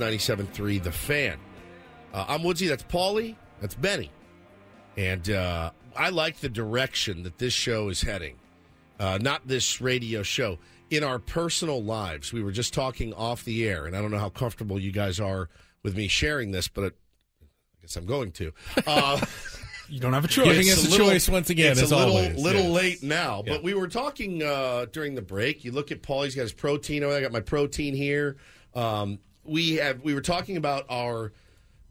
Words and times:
And 0.00 0.18
97.3 0.20 0.82
The 0.82 0.92
Fan. 0.92 1.38
Uh, 2.12 2.24
I'm 2.28 2.42
Woodsy. 2.42 2.66
That's 2.68 2.82
Paulie. 2.84 3.36
That's 3.60 3.74
Benny. 3.74 4.10
And 4.96 5.28
uh, 5.30 5.70
I 5.96 6.08
like 6.10 6.38
the 6.38 6.48
direction 6.48 7.22
that 7.24 7.38
this 7.38 7.52
show 7.52 7.88
is 7.88 8.02
heading. 8.02 8.36
Uh, 8.98 9.18
not 9.20 9.46
this 9.46 9.80
radio 9.80 10.22
show. 10.22 10.58
In 10.90 11.02
our 11.02 11.18
personal 11.18 11.82
lives, 11.82 12.32
we 12.32 12.42
were 12.42 12.52
just 12.52 12.72
talking 12.74 13.12
off 13.14 13.44
the 13.44 13.66
air, 13.68 13.86
and 13.86 13.96
I 13.96 14.00
don't 14.02 14.10
know 14.10 14.18
how 14.18 14.28
comfortable 14.28 14.78
you 14.78 14.92
guys 14.92 15.18
are 15.18 15.48
with 15.82 15.96
me 15.96 16.06
sharing 16.08 16.50
this, 16.52 16.68
but 16.68 16.84
it, 16.84 16.96
I 17.42 17.46
guess 17.82 17.96
I'm 17.96 18.06
going 18.06 18.32
to. 18.32 18.52
Uh, 18.86 19.20
You 19.86 20.00
don't 20.00 20.14
have 20.14 20.24
a 20.24 20.28
choice. 20.28 20.46
Giving 20.46 20.70
us 20.70 20.86
a 20.86 20.90
little- 20.90 21.08
choice 21.08 21.28
once 21.28 21.50
again, 21.50 21.72
It's 21.72 21.82
as 21.82 21.92
a 21.92 21.96
little, 21.98 22.16
always, 22.16 22.38
little 22.42 22.62
yes. 22.62 22.70
late 22.72 23.02
now, 23.02 23.42
Yeah. 23.46 23.52
but 23.52 23.62
we 23.62 23.74
were 23.74 23.86
talking 23.86 24.42
uh, 24.42 24.86
during 24.90 25.14
the 25.14 25.20
break. 25.20 25.62
You 25.62 25.72
look 25.72 25.92
at 25.92 26.00
Paul; 26.00 26.22
he's 26.22 26.34
got 26.34 26.40
his 26.40 26.54
protein. 26.54 27.02
over 27.04 27.12
there. 27.12 27.18
I 27.20 27.22
got 27.22 27.32
my 27.32 27.40
protein 27.40 27.94
here. 27.94 28.36
Um, 28.74 29.18
we 29.44 29.76
have. 29.76 30.02
We 30.02 30.14
were 30.14 30.20
talking 30.20 30.56
about 30.56 30.84
our 30.90 31.32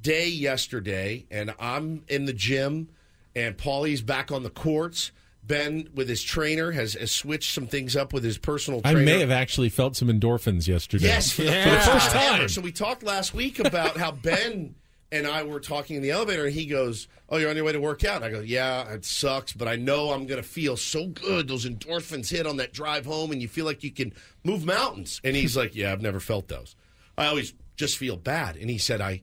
day 0.02 0.28
yesterday, 0.28 1.26
and 1.32 1.54
I'm 1.60 2.04
in 2.08 2.26
the 2.26 2.34
gym, 2.34 2.90
and 3.36 3.58
Paulie's 3.58 4.02
back 4.02 4.32
on 4.32 4.44
the 4.44 4.50
courts. 4.50 5.12
Ben, 5.46 5.90
with 5.94 6.08
his 6.08 6.24
trainer, 6.24 6.72
has, 6.72 6.94
has 6.94 7.12
switched 7.12 7.54
some 7.54 7.68
things 7.68 7.98
up 7.98 8.14
with 8.14 8.24
his 8.24 8.38
personal 8.38 8.80
I 8.86 8.94
trainer. 8.94 9.06
may 9.06 9.20
have 9.20 9.30
actually 9.32 9.68
felt 9.68 9.98
some 9.98 10.08
endorphins 10.08 10.70
yesterday. 10.70 11.08
Yes, 11.08 11.34
for 11.34 11.42
the 11.42 11.52
For 11.52 11.70
the 11.70 11.80
first 11.80 12.12
time. 12.12 12.36
ever. 12.40 12.48
So 12.48 12.62
we 12.62 12.72
talked 12.72 13.04
last 13.04 13.34
week 13.34 13.60
about 13.60 13.98
how 13.98 14.12
Ben 14.14 14.76
and 15.12 15.28
I 15.28 15.44
were 15.44 15.60
talking 15.60 15.98
in 15.98 16.02
the 16.02 16.12
elevator, 16.12 16.46
and 16.46 16.54
he 16.54 16.66
goes, 16.66 17.10
"Oh, 17.28 17.36
you're 17.38 17.50
on 17.50 17.58
your 17.58 17.66
way 17.66 17.74
to 17.74 17.82
work 17.82 18.06
out." 18.06 18.16
And 18.18 18.26
I 18.26 18.30
go, 18.32 18.40
"Yeah, 18.40 18.90
it 18.94 19.04
sucks, 19.04 19.52
but 19.52 19.68
I 19.68 19.76
know 19.76 20.12
I'm 20.12 20.28
going 20.28 20.42
to 20.42 20.48
feel 20.48 20.78
so 20.78 21.08
good. 21.08 21.50
Those 21.50 21.66
endorphins 21.66 22.30
hit 22.30 22.48
on 22.48 22.56
that 22.58 22.72
drive 22.72 23.06
home, 23.06 23.34
and 23.34 23.42
you 23.42 23.50
feel 23.50 23.66
like 23.66 23.84
you 23.84 23.92
can 23.92 24.14
move 24.46 24.66
mountains." 24.66 25.20
And 25.26 25.36
he's 25.36 25.58
like, 25.58 25.76
"Yeah, 25.76 25.92
I've 25.92 26.02
never 26.02 26.22
felt 26.22 26.48
those. 26.48 26.74
I 27.18 27.28
always 27.28 27.54
just 27.76 27.98
feel 27.98 28.18
bad." 28.18 28.56
And 28.58 28.70
he 28.70 28.78
said, 28.78 29.02
"I." 29.02 29.22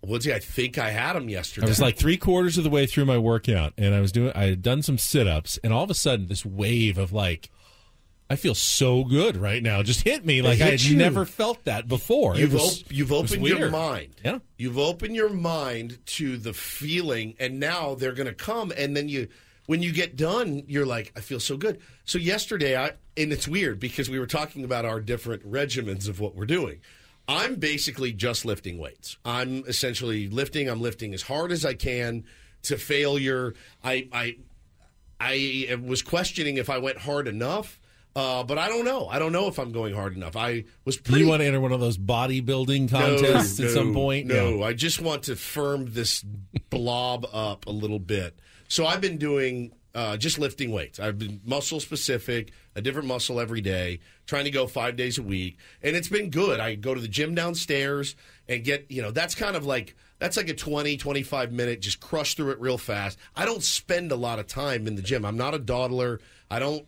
Woodsy, 0.00 0.32
I 0.32 0.38
think 0.38 0.78
I 0.78 0.90
had 0.90 1.16
him 1.16 1.28
yesterday. 1.28 1.66
I 1.66 1.68
was 1.68 1.80
like 1.80 1.96
three 1.96 2.16
quarters 2.16 2.56
of 2.56 2.62
the 2.62 2.70
way 2.70 2.86
through 2.86 3.04
my 3.04 3.18
workout, 3.18 3.72
and 3.76 3.92
I 3.96 4.00
was 4.00 4.12
doing. 4.12 4.30
I 4.32 4.44
had 4.44 4.62
done 4.62 4.80
some 4.80 4.96
sit 4.96 5.26
ups, 5.26 5.58
and 5.64 5.72
all 5.72 5.82
of 5.82 5.90
a 5.90 5.94
sudden, 5.94 6.28
this 6.28 6.46
wave 6.46 6.98
of 6.98 7.12
like, 7.12 7.50
I 8.30 8.36
feel 8.36 8.54
so 8.54 9.02
good 9.02 9.36
right 9.36 9.60
now 9.60 9.82
just 9.82 10.02
hit 10.02 10.24
me. 10.24 10.40
Like 10.40 10.60
I 10.60 10.64
hit 10.64 10.70
had 10.70 10.80
you. 10.82 10.96
never 10.96 11.24
felt 11.24 11.64
that 11.64 11.88
before. 11.88 12.36
You've, 12.36 12.52
was- 12.52 12.82
op- 12.82 12.92
you've 12.92 13.12
opened 13.12 13.44
your 13.44 13.70
mind. 13.70 14.14
Yeah. 14.24 14.38
You've 14.56 14.78
opened 14.78 15.16
your 15.16 15.30
mind 15.30 15.98
to 16.06 16.36
the 16.36 16.52
feeling, 16.52 17.34
and 17.40 17.58
now 17.58 17.96
they're 17.96 18.12
going 18.12 18.28
to 18.28 18.34
come. 18.34 18.72
And 18.76 18.96
then 18.96 19.08
you, 19.08 19.26
when 19.66 19.82
you 19.82 19.92
get 19.92 20.14
done, 20.14 20.62
you're 20.68 20.86
like, 20.86 21.12
I 21.16 21.20
feel 21.20 21.40
so 21.40 21.56
good. 21.56 21.80
So 22.04 22.18
yesterday, 22.18 22.76
I 22.76 22.92
and 23.16 23.32
it's 23.32 23.48
weird 23.48 23.80
because 23.80 24.08
we 24.08 24.20
were 24.20 24.26
talking 24.28 24.62
about 24.62 24.84
our 24.84 25.00
different 25.00 25.50
regimens 25.50 26.08
of 26.08 26.20
what 26.20 26.36
we're 26.36 26.46
doing. 26.46 26.80
I'm 27.28 27.56
basically 27.56 28.12
just 28.12 28.44
lifting 28.44 28.78
weights. 28.78 29.18
I'm 29.24 29.64
essentially 29.66 30.28
lifting. 30.28 30.68
I'm 30.68 30.80
lifting 30.80 31.12
as 31.12 31.22
hard 31.22 31.52
as 31.52 31.64
I 31.64 31.74
can 31.74 32.24
to 32.62 32.78
failure. 32.78 33.54
I 33.84 34.08
I 34.12 34.36
I 35.20 35.76
was 35.84 36.02
questioning 36.02 36.56
if 36.56 36.70
I 36.70 36.78
went 36.78 36.98
hard 36.98 37.28
enough. 37.28 37.78
Uh, 38.16 38.42
but 38.42 38.58
I 38.58 38.66
don't 38.68 38.84
know. 38.84 39.06
I 39.06 39.20
don't 39.20 39.30
know 39.30 39.46
if 39.46 39.58
I'm 39.60 39.70
going 39.70 39.94
hard 39.94 40.16
enough. 40.16 40.34
I 40.34 40.64
was 40.84 40.96
pretty. 40.96 41.20
you 41.20 41.28
want 41.28 41.40
to 41.40 41.46
enter 41.46 41.60
one 41.60 41.70
of 41.70 41.78
those 41.78 41.96
bodybuilding 41.98 42.90
contests 42.90 43.60
No, 43.60 43.66
at 43.66 43.70
some 43.70 43.94
point? 43.94 44.26
No, 44.26 44.58
Yeah. 44.58 44.64
I 44.64 44.72
just 44.72 45.00
want 45.00 45.24
to 45.24 45.36
firm 45.36 45.92
this 45.92 46.24
blob 46.70 47.26
up 47.32 47.66
a 47.66 47.70
little 47.70 48.00
bit. 48.00 48.36
So 48.66 48.86
I've 48.86 49.00
been 49.00 49.18
doing 49.18 49.72
uh, 49.94 50.16
just 50.16 50.38
lifting 50.38 50.70
weights. 50.70 51.00
I've 51.00 51.18
been 51.18 51.40
muscle 51.44 51.80
specific, 51.80 52.52
a 52.74 52.82
different 52.82 53.08
muscle 53.08 53.40
every 53.40 53.60
day, 53.60 54.00
trying 54.26 54.44
to 54.44 54.50
go 54.50 54.66
five 54.66 54.96
days 54.96 55.18
a 55.18 55.22
week, 55.22 55.58
and 55.82 55.96
it's 55.96 56.08
been 56.08 56.30
good. 56.30 56.60
I 56.60 56.74
go 56.74 56.94
to 56.94 57.00
the 57.00 57.08
gym 57.08 57.34
downstairs 57.34 58.16
and 58.48 58.64
get 58.64 58.90
you 58.90 59.02
know 59.02 59.10
that's 59.10 59.34
kind 59.34 59.56
of 59.56 59.66
like 59.66 59.96
that's 60.18 60.36
like 60.36 60.48
a 60.48 60.54
20 60.54 60.96
25 60.96 61.52
minute 61.52 61.80
just 61.80 62.00
crush 62.00 62.34
through 62.34 62.50
it 62.50 62.58
real 62.58 62.78
fast 62.78 63.18
i 63.36 63.44
don't 63.44 63.62
spend 63.62 64.10
a 64.10 64.16
lot 64.16 64.38
of 64.38 64.46
time 64.46 64.86
in 64.86 64.96
the 64.96 65.02
gym 65.02 65.22
i'm 65.22 65.36
not 65.36 65.54
a 65.54 65.58
dawdler 65.58 66.18
i 66.50 66.58
don't 66.58 66.86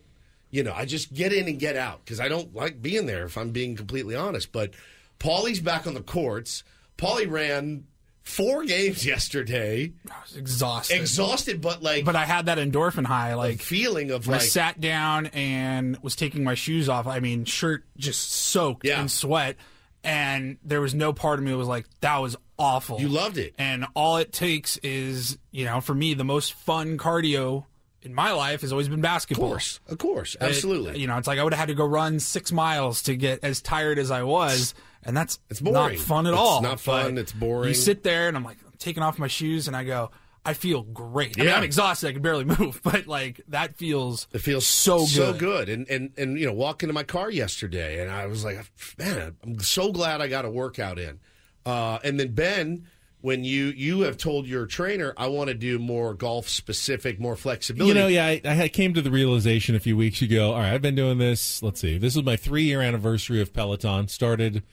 you 0.51 0.63
know, 0.63 0.73
I 0.75 0.85
just 0.85 1.13
get 1.13 1.33
in 1.33 1.47
and 1.47 1.57
get 1.57 1.77
out 1.77 2.03
because 2.03 2.19
I 2.19 2.27
don't 2.27 2.53
like 2.53 2.81
being 2.81 3.05
there 3.05 3.25
if 3.25 3.37
I'm 3.37 3.51
being 3.51 3.75
completely 3.75 4.15
honest. 4.15 4.51
But 4.51 4.73
Paulie's 5.17 5.61
back 5.61 5.87
on 5.87 5.93
the 5.93 6.01
courts. 6.01 6.63
Paulie 6.97 7.29
ran 7.29 7.85
four 8.23 8.63
games 8.65 9.05
yesterday, 9.35 9.91
I 10.09 10.13
was 10.23 10.35
exhausted. 10.35 10.95
exhausted, 10.99 11.61
but 11.61 11.81
like 11.83 12.05
but 12.05 12.15
I 12.15 12.25
had 12.25 12.45
that 12.47 12.57
endorphin 12.57 13.05
high. 13.05 13.33
Like 13.35 13.61
feeling 13.61 14.11
of 14.11 14.27
like 14.27 14.41
I 14.41 14.43
sat 14.45 14.79
down 14.81 15.27
and 15.27 15.97
was 16.01 16.15
taking 16.15 16.43
my 16.43 16.55
shoes 16.55 16.89
off, 16.89 17.07
I 17.07 17.19
mean, 17.19 17.45
shirt 17.45 17.83
just 17.97 18.31
soaked 18.31 18.85
Yeah. 18.85 19.01
in 19.01 19.09
sweat, 19.09 19.55
and 20.03 20.57
there 20.63 20.81
was 20.81 20.93
no 20.93 21.13
part 21.13 21.39
of 21.39 21.45
me 21.45 21.51
that 21.51 21.57
was 21.57 21.67
like, 21.67 21.85
that 22.01 22.17
was 22.17 22.35
awful. 22.57 22.99
You 23.01 23.07
loved 23.09 23.37
it. 23.37 23.53
And 23.57 23.85
all 23.95 24.17
it 24.17 24.31
takes 24.31 24.77
is, 24.77 25.37
you 25.51 25.65
know, 25.65 25.81
for 25.81 25.93
me, 25.95 26.13
the 26.13 26.23
most 26.23 26.53
fun 26.53 26.97
cardio 26.97 27.65
in 28.03 28.13
my 28.15 28.31
life 28.31 28.61
has 28.61 28.71
always 28.71 28.89
been 28.89 29.01
basketball. 29.01 29.45
of 29.45 29.51
course, 29.51 29.79
of 29.87 29.97
course, 29.99 30.35
It- 30.35 30.41
absolutely. 30.43 30.99
you 30.99 31.05
know, 31.07 31.17
it's 31.17 31.27
like 31.27 31.37
I 31.37 31.43
would 31.43 31.53
have 31.53 31.59
had 31.59 31.67
to 31.67 31.75
go 31.75 31.85
run 31.85 32.19
six 32.19 32.51
miles 32.51 33.03
to 33.03 33.15
get 33.15 33.43
as 33.43 33.61
tired 33.61 33.99
as 33.99 34.09
I 34.09 34.23
was, 34.23 34.73
and 35.03 35.15
that's 35.15 35.39
It's 35.49 35.59
boring. 35.61 35.95
not 35.97 36.05
fun 36.05 36.27
at 36.27 36.33
It's 36.33 36.39
all. 36.39 36.61
not 36.61 36.79
fun, 36.79 37.15
But 37.15 37.21
it's 37.21 37.31
boring. 37.33 37.69
You 37.69 37.73
sit 37.75 38.03
there, 38.03 38.27
and 38.27 38.37
I'm 38.37 38.43
like, 38.43 38.57
I'm 38.65 38.73
taking 38.77 39.03
off 39.03 39.17
my 39.19 39.27
shoes, 39.27 39.67
and 39.67 39.75
I 39.75 39.83
go, 39.83 40.11
I 40.43 40.53
feel 40.55 40.81
great. 40.81 41.37
I 41.37 41.41
mean, 41.41 41.49
Yeah. 41.49 41.57
I'm 41.57 41.63
exhausted; 41.63 42.07
I 42.09 42.13
can 42.13 42.21
barely 42.21 42.43
move, 42.59 42.81
but 42.83 43.05
like 43.07 43.41
that 43.49 43.77
feels 43.77 44.27
It 44.33 44.39
feels 44.39 44.65
so 44.65 44.99
good. 44.99 45.07
so 45.09 45.33
good. 45.33 45.69
And 45.69 45.87
and 45.89 46.11
and 46.17 46.39
you 46.39 46.45
know, 46.47 46.53
walk 46.53 46.81
into 46.83 46.93
my 46.93 47.03
car 47.03 47.29
yesterday, 47.29 48.01
and 48.01 48.11
I 48.11 48.25
was 48.27 48.43
like, 48.43 48.59
man, 48.97 49.35
I'm 49.43 49.59
so 49.59 49.91
glad 49.91 50.19
I 50.21 50.27
got 50.27 50.45
a 50.45 50.49
workout 50.49 50.97
in. 50.97 51.19
Uh, 51.65 51.99
and 52.03 52.19
then 52.19 52.33
Ben, 52.33 52.87
when 53.21 53.43
you 53.43 53.65
you 53.65 54.01
have 54.01 54.17
told 54.17 54.47
your 54.47 54.65
trainer, 54.65 55.13
I 55.15 55.27
want 55.27 55.49
to 55.49 55.53
do 55.53 55.77
more 55.77 56.15
golf 56.15 56.49
specific, 56.49 57.19
more 57.19 57.35
flexibility. 57.35 57.89
You 57.89 57.93
know, 57.93 58.07
yeah, 58.07 58.25
I, 58.25 58.41
I 58.63 58.67
came 58.67 58.95
to 58.95 59.01
the 59.03 59.11
realization 59.11 59.75
a 59.75 59.79
few 59.79 59.95
weeks 59.95 60.23
ago. 60.23 60.53
All 60.53 60.59
right, 60.59 60.73
I've 60.73 60.81
been 60.81 60.95
doing 60.95 61.19
this. 61.19 61.61
Let's 61.61 61.79
see, 61.79 61.99
this 61.99 62.15
is 62.15 62.23
my 62.23 62.35
three 62.35 62.63
year 62.63 62.81
anniversary 62.81 63.41
of 63.41 63.53
Peloton. 63.53 64.07
Started 64.07 64.55
in 64.55 64.63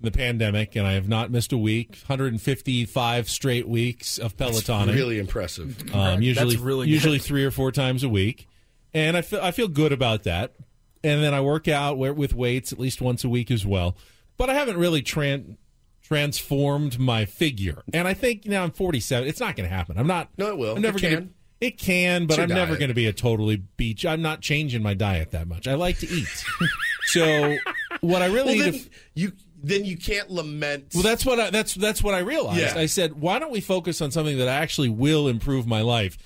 the 0.00 0.10
pandemic, 0.10 0.76
and 0.76 0.86
I 0.86 0.92
have 0.92 1.08
not 1.08 1.30
missed 1.30 1.52
a 1.52 1.58
week. 1.58 1.98
155 2.06 3.28
straight 3.28 3.68
weeks 3.68 4.18
of 4.18 4.36
Pelotoning. 4.36 4.94
really 4.94 5.18
impressive. 5.18 5.94
um, 5.94 6.22
usually, 6.22 6.56
really 6.56 6.86
good. 6.86 6.92
usually 6.92 7.18
three 7.18 7.44
or 7.44 7.50
four 7.50 7.72
times 7.72 8.02
a 8.04 8.08
week, 8.08 8.46
and 8.94 9.16
I 9.16 9.22
feel 9.22 9.40
I 9.40 9.50
feel 9.50 9.68
good 9.68 9.92
about 9.92 10.22
that. 10.24 10.54
And 11.04 11.22
then 11.22 11.32
I 11.32 11.40
work 11.40 11.68
out 11.68 11.96
with 11.96 12.34
weights 12.34 12.72
at 12.72 12.78
least 12.78 13.00
once 13.00 13.22
a 13.22 13.28
week 13.28 13.50
as 13.52 13.64
well. 13.64 13.96
But 14.36 14.50
I 14.50 14.54
haven't 14.54 14.76
really 14.78 15.00
tran- 15.02 15.56
transformed 16.02 16.98
my 16.98 17.24
figure, 17.24 17.82
and 17.92 18.08
I 18.08 18.14
think 18.14 18.46
now 18.46 18.64
I'm 18.64 18.70
47. 18.72 19.28
It's 19.28 19.40
not 19.40 19.56
going 19.56 19.68
to 19.68 19.74
happen. 19.74 19.98
I'm 19.98 20.06
not. 20.06 20.30
No, 20.38 20.48
it 20.48 20.58
will. 20.58 20.74
I'm 20.76 20.82
never 20.82 20.98
It 20.98 21.02
going 21.02 21.14
can. 21.14 21.22
to. 21.28 21.32
It 21.60 21.76
can, 21.78 22.26
but 22.26 22.38
I'm 22.38 22.48
never 22.48 22.76
going 22.76 22.88
to 22.88 22.94
be 22.94 23.06
a 23.06 23.12
totally 23.12 23.56
beach. 23.56 24.06
I'm 24.06 24.22
not 24.22 24.40
changing 24.40 24.80
my 24.80 24.94
diet 24.94 25.32
that 25.32 25.48
much. 25.48 25.66
I 25.66 25.74
like 25.74 25.98
to 25.98 26.08
eat. 26.08 26.44
so 27.06 27.56
what 28.00 28.22
I 28.22 28.26
really 28.26 28.56
Well, 28.58 28.66
need 28.66 28.74
then 28.74 28.80
to 28.80 28.90
you 29.14 29.32
then 29.62 29.84
you 29.84 29.96
can't 29.96 30.30
lament. 30.30 30.92
well, 30.94 31.02
that's 31.02 31.26
what 31.26 31.40
I, 31.40 31.50
that's 31.50 31.74
that's 31.74 32.02
what 32.02 32.14
I 32.14 32.20
realized. 32.20 32.60
Yeah. 32.60 32.74
I 32.76 32.86
said, 32.86 33.20
why 33.20 33.38
don't 33.38 33.50
we 33.50 33.60
focus 33.60 34.00
on 34.00 34.10
something 34.10 34.38
that 34.38 34.48
actually 34.48 34.88
will 34.88 35.28
improve 35.28 35.66
my 35.66 35.82
life? 35.82 36.16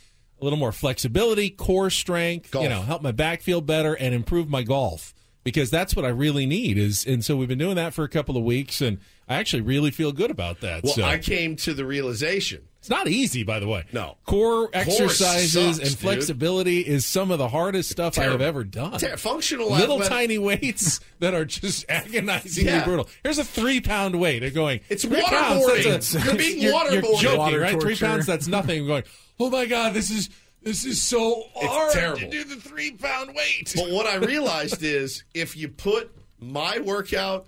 A 0.41 0.45
little 0.45 0.59
more 0.59 0.73
flexibility, 0.73 1.51
core 1.51 1.89
strength, 1.89 2.51
Golf. 2.51 2.65
you 2.65 2.69
know, 2.69 2.83
help 2.83 3.01
my 3.01 3.13
back 3.13 3.43
feel 3.43 3.61
better, 3.61 3.95
and 3.95 4.15
improve 4.15 4.49
my 4.49 4.63
golf 4.63 5.15
because 5.45 5.71
that's 5.71 5.95
what 5.95 6.05
I 6.05 6.09
really 6.09 6.47
need. 6.47 6.79
Is 6.79 7.07
and 7.07 7.25
so 7.25 7.37
we've 7.37 7.49
been 7.49 7.59
doing 7.59 7.77
that 7.77 7.95
for 7.95 8.05
a 8.05 8.09
couple 8.09 8.37
of 8.37 8.43
weeks, 8.45 8.81
and 8.81 8.99
I 9.29 9.37
actually 9.37 9.63
really 9.63 9.91
feel 9.91 10.13
good 10.13 10.31
about 10.31 10.61
that. 10.61 10.83
well, 10.83 10.95
so 10.95 11.05
I 11.05 11.19
came 11.19 11.57
to 11.57 11.75
the 11.75 11.87
realization. 11.87 12.63
It's 12.83 12.91
not 12.91 13.07
easy, 13.07 13.45
by 13.45 13.61
the 13.61 13.69
way. 13.69 13.85
No. 13.93 14.17
core 14.27 14.69
exercises 14.73 15.53
sucks, 15.53 15.79
and 15.79 15.89
dude. 15.89 15.99
flexibility 15.99 16.81
is 16.81 17.07
some 17.07 17.31
of 17.31 17.39
the 17.39 17.47
hardest 17.47 17.91
stuff 17.91 18.19
I 18.19 18.25
have 18.25 18.41
ever 18.41 18.65
done. 18.65 18.99
Ter- 18.99 19.17
functional 19.17 19.71
Little 19.71 20.03
athletic- 20.03 20.09
tiny 20.09 20.39
weights 20.39 20.99
that 21.21 21.33
are 21.33 21.45
just 21.45 21.85
agonizingly 21.89 22.71
Yeah. 22.73 22.85
brutal. 22.85 23.09
Here's 23.23 23.39
a 23.39 23.45
three 23.45 23.81
pound 23.81 24.19
weight. 24.19 24.41
They're 24.41 24.51
going. 24.51 24.81
It's 24.89 25.05
three 25.05 25.23
pounds, 25.23 25.65
waterboarding. 25.65 25.85
that's 25.85 26.15
a- 26.17 26.21
You're 26.23 26.35
being 26.35 26.59
you're, 26.61 26.93
You're 26.93 27.03
joking, 27.19 27.39
Water 27.39 27.61
right? 27.61 27.81
Three 27.81 27.97
pounds. 27.97 28.27
That's 28.27 28.49
nothing. 28.49 28.81
I'm 28.81 28.87
going. 28.89 29.05
Oh 29.39 29.49
my 29.49 29.67
god, 29.67 29.95
this 29.95 30.11
is 30.11 30.29
this 30.63 30.85
is 30.85 31.01
so 31.01 31.45
hard 31.55 31.93
terrible. 31.93 32.19
to 32.19 32.29
do 32.31 32.43
the 32.45 32.57
three 32.57 32.91
pound 32.93 33.35
weight. 33.35 33.73
But 33.77 33.91
what 33.91 34.07
I 34.07 34.17
realized 34.17 34.83
is 34.83 35.23
if 35.35 35.57
you 35.57 35.69
put 35.69 36.11
my 36.41 36.81
workout 36.81 37.47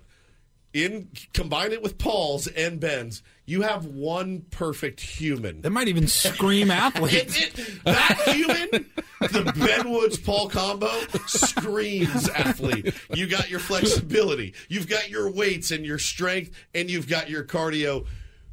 in, 0.73 1.09
combine 1.33 1.71
it 1.71 1.81
with 1.81 1.97
Paul's 1.97 2.47
and 2.47 2.79
Ben's, 2.79 3.23
you 3.45 3.61
have 3.61 3.85
one 3.85 4.41
perfect 4.49 4.99
human. 4.99 5.61
That 5.61 5.69
might 5.71 5.87
even 5.87 6.07
scream 6.07 6.71
athlete. 6.71 7.13
It- 7.13 7.59
it- 7.59 7.83
that 7.85 8.21
human, 8.33 8.85
the 9.19 9.53
Ben 9.55 9.89
Woods 9.91 10.17
Paul 10.17 10.49
combo, 10.49 10.89
screams 11.27 12.27
athlete. 12.29 12.93
You 13.13 13.27
got 13.27 13.49
your 13.49 13.59
flexibility, 13.59 14.53
you've 14.69 14.87
got 14.87 15.09
your 15.09 15.29
weights 15.31 15.71
and 15.71 15.85
your 15.85 15.99
strength, 15.99 16.51
and 16.73 16.89
you've 16.89 17.07
got 17.07 17.29
your 17.29 17.43
cardio. 17.43 18.05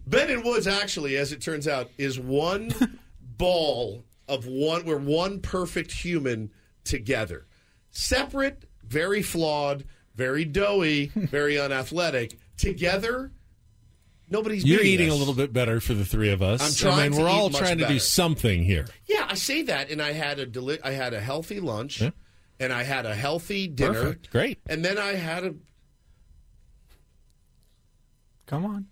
Ben 0.07 0.31
and 0.31 0.45
Woods 0.45 0.67
actually, 0.67 1.17
as 1.17 1.33
it 1.33 1.41
turns 1.41 1.67
out, 1.69 1.91
is 1.97 2.19
one 2.19 2.75
ball 3.21 4.05
of 4.29 4.47
one. 4.47 4.85
We're 4.85 4.99
one 4.99 5.41
perfect 5.41 5.93
human 5.93 6.51
together, 6.85 7.47
separate, 7.91 8.65
very 8.85 9.23
flawed, 9.23 9.85
very 10.15 10.45
doughy, 10.45 11.07
very 11.15 11.59
unathletic. 11.59 12.39
Together, 12.57 13.33
nobody's. 14.33 14.65
You're 14.65 14.79
beating 14.81 14.95
eating 14.95 15.11
a 15.11 15.15
little 15.15 15.35
bit 15.35 15.53
better 15.53 15.79
for 15.81 15.95
the 15.95 16.05
three 16.05 16.31
of 16.31 16.43
us. 16.43 16.61
I'm 16.61 16.75
trying 16.91 16.99
I 16.99 17.03
mean, 17.11 17.13
to 17.19 17.23
we're 17.25 17.29
eat 17.29 17.33
all 17.33 17.51
much 17.51 17.61
trying 17.61 17.79
to 17.79 17.87
do 17.87 17.99
something 18.01 18.65
here. 18.65 18.87
Yeah, 19.07 19.27
I 19.29 19.35
say 19.35 19.63
that, 19.63 19.91
and 19.91 20.03
I 20.03 20.13
had 20.13 20.39
a 20.41 20.47
deli- 20.47 20.83
I 20.83 20.91
had 20.93 21.15
a 21.15 21.21
healthy 21.21 21.61
lunch, 21.61 22.01
Yeah. 22.01 22.11
and 22.59 22.73
I 22.73 22.83
had 22.83 23.07
a 23.07 23.15
healthy 23.15 23.69
dinner. 23.69 23.93
Perfect. 23.93 24.31
Great. 24.31 24.59
And 24.67 24.85
then 24.85 24.99
I 24.99 25.13
had 25.15 25.45
a 25.45 25.55
Come 28.47 28.65
on. 28.67 28.87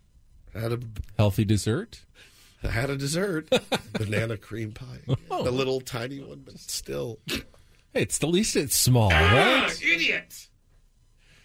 I 0.55 0.61
had 0.61 0.73
a 0.73 0.79
Healthy 1.17 1.45
dessert. 1.45 2.01
I 2.63 2.69
had 2.69 2.91
a 2.91 2.97
dessert, 2.97 3.49
banana 3.93 4.37
cream 4.37 4.73
pie, 4.73 5.01
Oh. 5.31 5.43
the 5.43 5.51
little 5.51 5.81
tiny 5.81 6.21
one, 6.21 6.43
but 6.45 6.59
still, 6.59 7.19
Hey, 7.29 8.03
it's 8.03 8.19
the 8.19 8.27
least 8.27 8.55
it's 8.57 8.77
small, 8.77 9.11
Ah, 9.13 9.63
right? 9.67 9.83
idiot. 9.83 10.49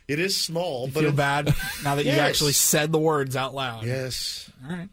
It 0.08 0.20
is 0.20 0.40
small, 0.40 0.88
but 0.88 1.00
Feel 1.02 1.10
it- 1.10 1.16
bad 1.16 1.56
now 1.84 1.96
that 1.96 2.06
you 2.06 2.12
Yes. 2.12 2.20
actually 2.20 2.54
said 2.54 2.92
the 2.92 3.00
words 3.00 3.36
out 3.36 3.56
loud. 3.56 3.86
Yes, 3.86 4.50
All 4.64 4.72
right. 4.76 4.90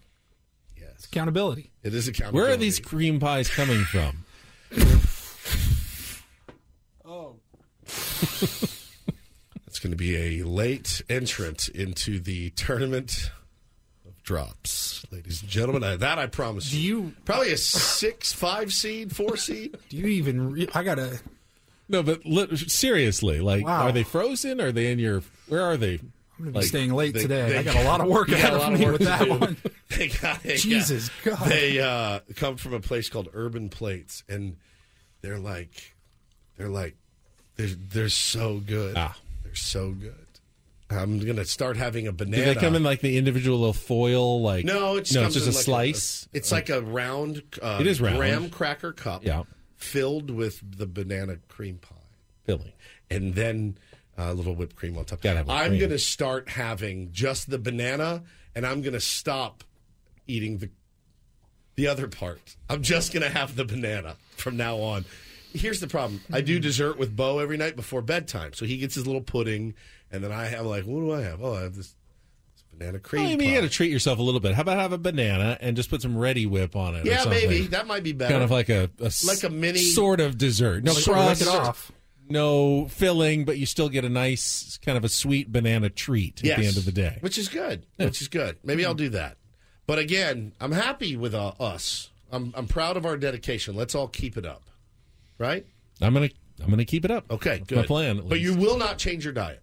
yes, 0.78 1.04
Accountability. 1.06 1.70
it 1.82 1.92
is 1.94 2.08
accountability. 2.08 2.44
Where 2.46 2.54
are 2.54 2.56
these 2.56 2.80
cream 2.80 3.20
pies 3.20 3.48
coming 3.50 3.84
from? 3.84 4.24
Oh. 7.04 7.36
That's 7.86 9.78
going 9.80 9.90
to 9.90 9.96
be 9.96 10.40
a 10.40 10.44
late 10.46 11.02
entrant 11.08 11.68
into 11.68 12.18
the 12.18 12.50
tournament 12.50 13.30
of 14.06 14.22
drops, 14.22 15.04
ladies 15.10 15.40
and 15.42 15.50
gentlemen. 15.50 15.82
I, 15.84 15.96
that 15.96 16.18
I 16.18 16.26
promise 16.26 16.70
Do 16.70 16.80
you 16.80 17.12
Probably 17.24 17.52
a 17.52 17.56
six, 17.56 18.32
five 18.32 18.72
seed, 18.72 19.14
four 19.14 19.36
seed. 19.36 19.76
do 19.88 19.96
you 19.96 20.06
even 20.06 20.52
re- 20.52 20.68
I 20.74 20.82
got 20.84 20.94
to 20.96 21.18
No, 21.92 22.02
but 22.02 22.24
li- 22.24 22.56
seriously, 22.56 23.40
like, 23.40 23.64
Wow. 23.64 23.82
are 23.86 23.92
they 23.92 24.02
frozen? 24.02 24.60
Are 24.60 24.72
they 24.72 24.90
in 24.90 24.98
your? 24.98 25.22
Where 25.46 25.62
are 25.62 25.76
they? 25.76 25.94
I'm 26.38 26.44
going 26.44 26.46
to 26.46 26.50
be 26.52 26.58
Like, 26.60 26.66
staying 26.66 26.92
late 26.94 27.12
they- 27.14 27.22
today. 27.22 27.50
they- 27.50 27.58
I 27.58 27.62
got 27.62 27.76
a 27.76 27.84
lot 27.84 28.00
of 28.00 28.06
work 28.08 28.28
ahead 28.32 28.54
of 28.54 28.78
me 28.78 28.90
with 28.90 29.02
that 29.02 29.28
one. 29.28 29.56
They 29.90 30.08
got 30.08 30.42
it. 30.46 30.56
Jesus 30.56 31.10
yeah. 31.22 31.34
God. 31.36 31.48
They 31.50 31.78
uh, 31.78 32.20
come 32.36 32.56
from 32.56 32.72
a 32.72 32.80
place 32.80 33.10
called 33.10 33.28
Urban 33.34 33.68
Plates, 33.68 34.24
and 34.26 34.56
they're 35.20 35.38
like, 35.38 35.94
they're 36.56 36.70
like, 36.70 36.96
they're 37.56 37.66
they're 37.68 38.08
so 38.08 38.58
good. 38.58 38.94
Ah. 38.96 39.14
They're 39.44 39.54
so 39.54 39.90
good. 39.90 40.14
I'm 40.88 41.18
gonna 41.18 41.44
start 41.44 41.76
having 41.76 42.06
a 42.06 42.12
banana. 42.12 42.42
Do 42.46 42.54
they 42.54 42.58
come 42.60 42.74
in 42.74 42.82
like 42.82 43.00
the 43.02 43.18
individual 43.18 43.58
little 43.58 43.74
foil? 43.74 44.40
Like 44.40 44.64
No, 44.64 44.96
it's 44.96 45.12
no, 45.12 45.24
it's 45.26 45.34
just 45.34 45.46
a 45.48 45.52
slice. 45.52 46.26
it's 46.32 46.50
like 46.50 46.70
a 46.70 46.80
round. 46.80 47.42
Uh, 47.60 47.76
It 47.80 47.86
is 47.86 48.00
round. 48.00 48.16
graham 48.16 48.48
cracker 48.50 48.92
cup. 48.92 49.24
Yeah. 49.26 49.42
Filled 49.82 50.30
with 50.30 50.78
the 50.78 50.86
banana 50.86 51.36
cream 51.48 51.78
pie. 51.78 51.96
filling. 52.44 52.72
and 53.10 53.34
then 53.34 53.76
uh, 54.18 54.24
a 54.24 54.34
little 54.34 54.54
whipped 54.54 54.76
cream 54.76 54.96
on 54.98 55.04
top. 55.04 55.20
I'm 55.48 55.78
going 55.78 55.90
to 55.90 55.98
start 55.98 56.48
having 56.48 57.12
just 57.12 57.50
the 57.50 57.58
banana, 57.58 58.22
and 58.54 58.66
I'm 58.66 58.82
going 58.82 58.92
to 58.92 59.00
stop 59.00 59.64
eating 60.26 60.58
the 60.58 60.70
the 61.74 61.86
other 61.86 62.06
part. 62.08 62.56
I'm 62.68 62.82
just 62.82 63.12
going 63.14 63.22
to 63.22 63.30
have 63.30 63.56
the 63.56 63.64
banana 63.64 64.16
from 64.36 64.58
now 64.58 64.76
on. 64.76 65.04
Here's 65.52 65.80
the 65.80 65.86
problem: 65.88 66.20
I 66.32 66.40
do 66.42 66.58
dessert 66.60 66.98
with 66.98 67.16
Bo 67.16 67.38
every 67.38 67.56
night 67.56 67.76
before 67.76 68.02
bedtime, 68.02 68.52
so 68.52 68.64
he 68.66 68.76
gets 68.76 68.94
his 68.94 69.06
little 69.06 69.22
pudding, 69.22 69.74
and 70.10 70.22
then 70.22 70.32
I 70.32 70.46
have 70.46 70.66
like, 70.66 70.84
what 70.84 71.00
do 71.00 71.12
I 71.12 71.22
have? 71.22 71.42
Oh, 71.42 71.54
I 71.54 71.62
have 71.62 71.76
this 71.76 71.94
banana 72.76 72.98
cream. 72.98 73.22
Well, 73.24 73.32
I 73.32 73.36
mean, 73.36 73.48
you 73.50 73.54
got 73.54 73.60
to 73.62 73.68
treat 73.68 73.90
yourself 73.90 74.18
a 74.18 74.22
little 74.22 74.40
bit. 74.40 74.54
How 74.54 74.62
about 74.62 74.78
have 74.78 74.92
a 74.92 74.98
banana 74.98 75.56
and 75.60 75.76
just 75.76 75.90
put 75.90 76.02
some 76.02 76.14
Reddi-wip 76.16 76.74
on 76.76 76.94
it? 76.96 77.06
or 77.06 77.10
yeah, 77.10 77.24
maybe 77.26 77.66
that 77.68 77.86
might 77.86 78.02
be 78.02 78.12
better. 78.12 78.32
Kind 78.32 78.44
of 78.44 78.50
like 78.50 78.68
a, 78.68 78.90
a 79.00 79.12
Like 79.26 79.42
a 79.44 79.50
mini- 79.50 79.78
sort 79.78 80.20
of 80.20 80.38
dessert. 80.38 80.84
No 80.84 80.92
like 80.92 81.40
it 81.40 81.48
off. 81.48 81.92
no 82.28 82.86
filling, 82.88 83.44
but 83.44 83.58
you 83.58 83.66
still 83.66 83.88
get 83.88 84.04
a 84.04 84.08
nice 84.08 84.78
kind 84.84 84.96
of 84.98 85.04
a 85.04 85.08
sweet 85.08 85.52
banana 85.52 85.90
treat 85.90 86.38
at 86.44 86.58
the 86.58 86.66
end 86.66 86.76
of 86.76 86.84
the 86.84 86.92
day. 86.92 87.18
which 87.20 87.38
is 87.38 87.48
good. 87.48 87.86
Which 87.96 88.20
is 88.22 88.28
good. 88.28 88.56
Maybe 88.64 88.84
I'll 88.84 88.94
do 88.94 89.10
that. 89.10 89.36
But 89.86 89.98
again, 89.98 90.52
I'm 90.60 90.72
happy 90.72 91.16
with 91.16 91.34
uh, 91.34 91.52
us. 91.60 92.10
I'm 92.30 92.52
I'm 92.56 92.66
proud 92.66 92.96
of 92.96 93.04
our 93.04 93.16
dedication. 93.16 93.74
Let's 93.76 93.94
all 93.94 94.08
keep 94.08 94.36
it 94.38 94.46
up, 94.46 94.62
right? 95.38 95.66
I'm 96.00 96.14
gonna 96.14 96.30
I'm 96.62 96.70
gonna 96.70 96.84
keep 96.84 97.04
it 97.04 97.10
up. 97.10 97.30
Okay, 97.30 97.58
That's 97.58 97.68
good. 97.68 97.76
My 97.78 97.86
plan. 97.86 98.22
But 98.26 98.40
you 98.40 98.54
will 98.54 98.78
not 98.78 98.96
change 98.96 99.24
your 99.24 99.34
diet. 99.34 99.62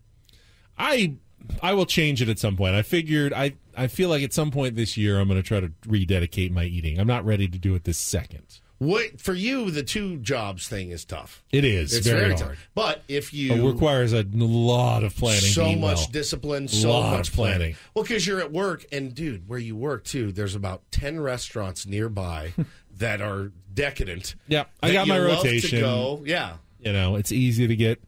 I 0.77 1.15
I 1.61 1.73
will 1.73 1.85
change 1.85 2.21
it 2.21 2.29
at 2.29 2.39
some 2.39 2.55
point. 2.55 2.75
I 2.75 2.81
figured 2.81 3.33
I 3.33 3.53
I 3.75 3.87
feel 3.87 4.09
like 4.09 4.23
at 4.23 4.33
some 4.33 4.51
point 4.51 4.75
this 4.75 4.97
year 4.97 5.19
I'm 5.19 5.27
going 5.27 5.41
to 5.41 5.47
try 5.47 5.59
to 5.59 5.71
rededicate 5.87 6.51
my 6.51 6.63
eating. 6.65 6.99
I'm 6.99 7.07
not 7.07 7.25
ready 7.25 7.47
to 7.47 7.57
do 7.57 7.75
it 7.75 7.83
this 7.83 7.97
second. 7.97 8.59
What 8.77 9.19
for 9.19 9.33
you? 9.33 9.71
The 9.71 9.83
two 9.83 10.17
jobs 10.19 10.67
thing 10.69 10.91
is 10.91 11.03
tough. 11.03 11.43
It 11.51 11.65
is 11.65 11.93
It's 11.93 12.07
very, 12.07 12.19
very, 12.19 12.33
hard. 12.35 12.47
tough. 12.55 12.69
But 12.75 13.03
if 13.09 13.33
you 13.33 13.51
It 13.53 13.69
requires 13.73 14.13
a 14.13 14.23
lot 14.33 15.03
of 15.03 15.13
planning. 15.17 15.41
so 15.41 15.73
much 15.75 15.97
well. 15.97 16.07
discipline, 16.13 16.67
so 16.69 16.91
Lot 16.91 17.17
much 17.17 17.27
of 17.29 17.35
planning. 17.35 17.75
Well, 17.93 18.03
because 18.03 18.25
you're 18.25 18.39
at 18.39 18.53
work, 18.53 18.85
and 18.93 19.13
dude, 19.13 19.49
where 19.49 19.59
you 19.59 19.75
work 19.75 20.05
too, 20.05 20.31
there's 20.31 20.55
about 20.55 20.83
ten 20.91 21.19
restaurants 21.19 21.85
nearby 21.85 22.53
that 22.97 23.21
are 23.21 23.51
decadent. 23.73 24.35
Yeah, 24.47 24.65
I 24.81 24.93
got 24.93 25.07
my 25.09 25.19
rotation. 25.19 25.81
Go. 25.81 26.23
Yeah, 26.25 26.53
You 26.79 26.93
know, 26.93 27.17
it's 27.17 27.33
easy 27.33 27.67
to 27.67 27.75
get. 27.75 28.01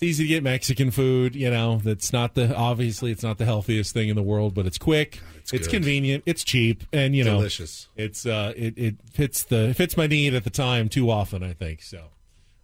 It's 0.00 0.08
easy 0.08 0.24
to 0.24 0.28
get 0.28 0.42
Mexican 0.42 0.90
food. 0.90 1.36
You 1.36 1.50
know, 1.50 1.76
that's 1.84 2.10
not 2.10 2.32
the 2.32 2.56
obviously 2.56 3.12
it's 3.12 3.22
not 3.22 3.36
the 3.36 3.44
healthiest 3.44 3.92
thing 3.92 4.08
in 4.08 4.16
the 4.16 4.22
world, 4.22 4.54
but 4.54 4.64
it's 4.64 4.78
quick. 4.78 5.20
it's 5.36 5.52
it's 5.52 5.68
convenient. 5.68 6.22
It's 6.24 6.42
cheap, 6.42 6.84
and 6.90 7.14
you 7.14 7.22
know, 7.22 7.36
delicious. 7.36 7.86
It's 7.96 8.24
uh, 8.24 8.54
it 8.56 8.78
it 8.78 8.96
fits 9.12 9.42
the 9.42 9.74
fits 9.74 9.98
my 9.98 10.06
need 10.06 10.32
at 10.32 10.44
the 10.44 10.48
time 10.48 10.88
too 10.88 11.10
often. 11.10 11.42
I 11.42 11.52
think 11.52 11.82
so. 11.82 12.04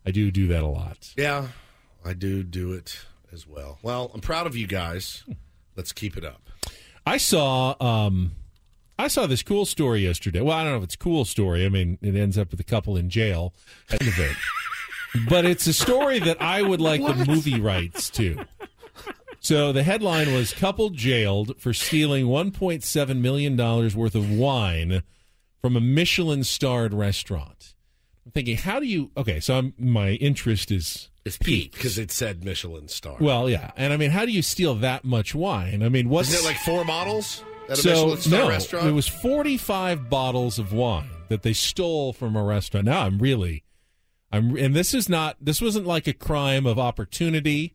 I 0.06 0.12
do 0.12 0.30
do 0.30 0.46
that 0.46 0.62
a 0.62 0.66
lot. 0.66 1.12
Yeah, 1.14 1.48
I 2.02 2.14
do 2.14 2.42
do 2.42 2.72
it 2.72 3.00
as 3.30 3.46
well. 3.46 3.80
Well, 3.82 4.10
I'm 4.14 4.22
proud 4.22 4.46
of 4.46 4.56
you 4.56 4.66
guys. 4.66 5.22
Let's 5.76 5.92
keep 5.92 6.16
it 6.16 6.24
up. 6.24 6.48
I 7.04 7.18
saw 7.18 7.74
um, 7.80 8.32
I 8.98 9.08
saw 9.08 9.26
this 9.26 9.42
cool 9.42 9.66
story 9.66 10.00
yesterday. 10.00 10.40
Well, 10.40 10.56
I 10.56 10.62
don't 10.62 10.72
know 10.72 10.78
if 10.78 10.84
it's 10.84 10.94
a 10.94 10.98
cool 10.98 11.26
story. 11.26 11.66
I 11.66 11.68
mean, 11.68 11.98
it 12.00 12.16
ends 12.16 12.38
up 12.38 12.50
with 12.50 12.60
a 12.60 12.64
couple 12.64 12.96
in 12.96 13.10
jail 13.10 13.52
at 13.90 13.98
the 13.98 14.06
end 14.06 14.14
of 14.14 14.20
it. 14.20 14.36
but 15.28 15.44
it's 15.44 15.66
a 15.66 15.72
story 15.72 16.18
that 16.20 16.40
I 16.40 16.62
would 16.62 16.80
like 16.80 17.00
the 17.04 17.24
movie 17.26 17.60
rights 17.60 18.10
to. 18.10 18.44
So 19.40 19.72
the 19.72 19.82
headline 19.84 20.32
was 20.32 20.52
couple 20.52 20.90
jailed 20.90 21.60
for 21.60 21.72
stealing 21.72 22.26
1.7 22.26 23.20
million 23.20 23.54
dollars 23.54 23.94
worth 23.94 24.14
of 24.14 24.30
wine 24.30 25.02
from 25.60 25.76
a 25.76 25.80
Michelin 25.80 26.42
starred 26.42 26.92
restaurant. 26.92 27.74
I'm 28.24 28.32
thinking, 28.32 28.56
how 28.56 28.80
do 28.80 28.86
you? 28.86 29.12
Okay, 29.16 29.38
so 29.38 29.56
I'm, 29.56 29.74
my 29.78 30.10
interest 30.12 30.72
is 30.72 31.10
It's 31.24 31.38
Pete 31.38 31.72
because 31.72 31.96
it 31.96 32.10
said 32.10 32.44
Michelin 32.44 32.88
star. 32.88 33.16
well, 33.20 33.48
yeah, 33.48 33.70
and 33.76 33.92
I 33.92 33.96
mean, 33.96 34.10
how 34.10 34.24
do 34.24 34.32
you 34.32 34.42
steal 34.42 34.74
that 34.76 35.04
much 35.04 35.32
wine? 35.32 35.82
I 35.82 35.88
mean, 35.90 36.08
what's 36.08 36.32
isn't 36.32 36.44
it 36.44 36.48
like 36.48 36.58
four 36.58 36.84
bottles 36.84 37.44
at 37.68 37.78
a 37.78 37.82
so 37.82 37.90
Michelin 37.90 38.18
star 38.18 38.40
no, 38.40 38.48
restaurant? 38.48 38.86
it 38.88 38.92
was 38.92 39.06
45 39.06 40.10
bottles 40.10 40.58
of 40.58 40.72
wine 40.72 41.08
that 41.28 41.42
they 41.42 41.52
stole 41.52 42.12
from 42.12 42.34
a 42.34 42.42
restaurant. 42.42 42.86
Now 42.86 43.02
I'm 43.02 43.18
really, 43.20 43.62
I'm, 44.36 44.56
and 44.56 44.74
this 44.74 44.94
is 44.94 45.08
not, 45.08 45.36
this 45.40 45.60
wasn't 45.60 45.86
like 45.86 46.06
a 46.06 46.12
crime 46.12 46.66
of 46.66 46.78
opportunity. 46.78 47.74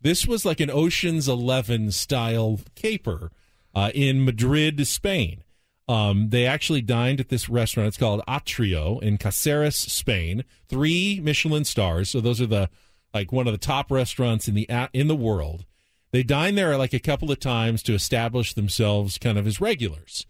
This 0.00 0.26
was 0.26 0.44
like 0.44 0.60
an 0.60 0.70
Ocean's 0.70 1.28
Eleven 1.28 1.92
style 1.92 2.60
caper 2.74 3.30
uh, 3.74 3.90
in 3.94 4.24
Madrid, 4.24 4.86
Spain. 4.86 5.44
Um, 5.88 6.28
they 6.30 6.46
actually 6.46 6.82
dined 6.82 7.20
at 7.20 7.30
this 7.30 7.48
restaurant. 7.48 7.88
It's 7.88 7.96
called 7.96 8.22
Atrio 8.28 9.02
in 9.02 9.18
Caceres, 9.18 9.74
Spain. 9.74 10.44
Three 10.68 11.20
Michelin 11.22 11.64
stars. 11.64 12.10
So 12.10 12.20
those 12.20 12.40
are 12.40 12.46
the 12.46 12.70
like 13.12 13.32
one 13.32 13.48
of 13.48 13.52
the 13.52 13.58
top 13.58 13.90
restaurants 13.90 14.46
in 14.46 14.54
the 14.54 14.68
in 14.92 15.08
the 15.08 15.16
world. 15.16 15.64
They 16.12 16.22
dined 16.22 16.56
there 16.56 16.76
like 16.76 16.92
a 16.92 17.00
couple 17.00 17.30
of 17.30 17.40
times 17.40 17.82
to 17.84 17.94
establish 17.94 18.54
themselves 18.54 19.18
kind 19.18 19.36
of 19.36 19.46
as 19.46 19.60
regulars. 19.60 20.26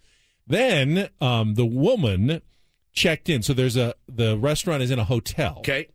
Then 0.47 1.09
um, 1.19 1.53
the 1.53 1.65
woman 1.65 2.41
checked 2.93 3.29
in. 3.29 3.41
So 3.41 3.53
there's 3.53 3.77
a 3.77 3.93
the 4.07 4.37
restaurant 4.37 4.83
is 4.83 4.91
in 4.91 4.99
a 4.99 5.03
hotel 5.03 5.55
okay. 5.59 5.87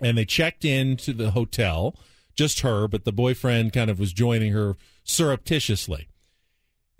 and 0.00 0.16
they 0.16 0.24
checked 0.24 0.64
into 0.64 1.12
the 1.12 1.32
hotel, 1.32 1.94
just 2.34 2.60
her, 2.60 2.88
but 2.88 3.04
the 3.04 3.12
boyfriend 3.12 3.72
kind 3.72 3.90
of 3.90 3.98
was 3.98 4.12
joining 4.12 4.52
her 4.52 4.76
surreptitiously. 5.04 6.08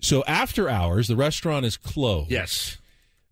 So 0.00 0.24
after 0.26 0.68
hours, 0.68 1.08
the 1.08 1.16
restaurant 1.16 1.66
is 1.66 1.76
closed. 1.76 2.30
Yes. 2.30 2.78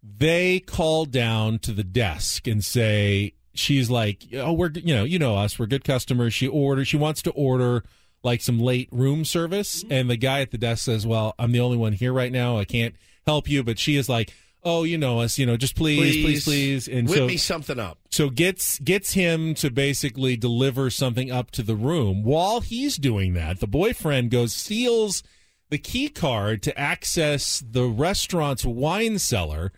They 0.02 0.60
call 0.60 1.04
down 1.04 1.58
to 1.60 1.72
the 1.72 1.84
desk 1.84 2.46
and 2.46 2.64
say, 2.64 3.34
she's 3.54 3.90
like, 3.90 4.26
oh, 4.34 4.52
we're, 4.52 4.70
you 4.70 4.94
know, 4.94 5.04
you 5.04 5.18
know 5.18 5.36
us, 5.36 5.58
we're 5.58 5.66
good 5.66 5.84
customers. 5.84 6.34
She 6.34 6.46
orders, 6.46 6.88
she 6.88 6.96
wants 6.96 7.22
to 7.22 7.30
order 7.32 7.84
like 8.22 8.40
some 8.40 8.58
late 8.58 8.88
room 8.92 9.24
service. 9.24 9.82
Mm-hmm. 9.82 9.92
And 9.92 10.10
the 10.10 10.16
guy 10.16 10.40
at 10.40 10.50
the 10.50 10.58
desk 10.58 10.84
says, 10.84 11.06
well, 11.06 11.34
I'm 11.38 11.52
the 11.52 11.60
only 11.60 11.76
one 11.76 11.92
here 11.92 12.12
right 12.12 12.32
now. 12.32 12.58
I 12.58 12.64
can't 12.64 12.94
help 13.26 13.48
you. 13.48 13.62
But 13.62 13.78
she 13.78 13.96
is 13.96 14.08
like, 14.08 14.32
oh, 14.66 14.82
you 14.82 14.98
know 14.98 15.20
us, 15.20 15.38
you 15.38 15.46
know, 15.46 15.56
just 15.56 15.76
please, 15.76 16.22
please, 16.22 16.44
please. 16.44 16.88
And 16.88 17.08
whip 17.08 17.16
so, 17.16 17.26
me 17.26 17.36
something 17.36 17.78
up. 17.78 17.98
so 18.10 18.28
gets 18.28 18.80
gets 18.80 19.12
him 19.12 19.54
to 19.54 19.70
basically 19.70 20.36
deliver 20.36 20.90
something 20.90 21.30
up 21.30 21.52
to 21.52 21.62
the 21.62 21.76
room. 21.76 22.24
While 22.24 22.60
he's 22.60 22.96
doing 22.96 23.34
that, 23.34 23.60
the 23.60 23.68
boyfriend 23.68 24.30
goes 24.30 24.52
steals 24.52 25.22
the 25.70 25.78
key 25.78 26.08
card 26.08 26.62
to 26.64 26.76
access 26.78 27.64
the 27.68 27.84
restaurant's 27.84 28.64
wine 28.64 29.18
cellar, 29.18 29.72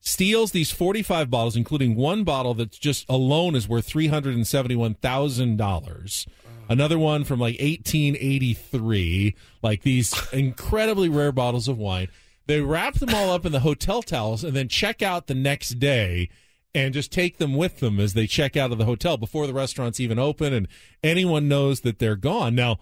steals 0.00 0.52
these 0.52 0.70
45 0.70 1.30
bottles 1.30 1.56
including 1.56 1.96
one 1.96 2.24
bottle 2.24 2.54
that's 2.54 2.78
just 2.78 3.04
alone 3.08 3.54
is 3.54 3.68
worth 3.68 3.88
$371,000. 3.88 6.26
Another 6.66 6.98
one 6.98 7.24
from 7.24 7.40
like 7.40 7.60
1883, 7.60 9.34
like 9.62 9.82
these 9.82 10.14
incredibly 10.32 11.10
rare 11.10 11.32
bottles 11.32 11.68
of 11.68 11.76
wine. 11.78 12.08
They 12.46 12.60
wrap 12.60 12.94
them 12.94 13.14
all 13.14 13.30
up 13.30 13.46
in 13.46 13.52
the 13.52 13.60
hotel 13.60 14.02
towels 14.02 14.44
and 14.44 14.54
then 14.54 14.68
check 14.68 15.02
out 15.02 15.26
the 15.26 15.34
next 15.34 15.78
day 15.78 16.28
and 16.74 16.92
just 16.92 17.12
take 17.12 17.38
them 17.38 17.54
with 17.54 17.78
them 17.80 17.98
as 18.00 18.14
they 18.14 18.26
check 18.26 18.56
out 18.56 18.72
of 18.72 18.78
the 18.78 18.84
hotel 18.84 19.16
before 19.16 19.46
the 19.46 19.54
restaurant's 19.54 20.00
even 20.00 20.18
open 20.18 20.52
and 20.52 20.68
anyone 21.02 21.48
knows 21.48 21.80
that 21.80 21.98
they're 21.98 22.16
gone. 22.16 22.54
Now, 22.54 22.78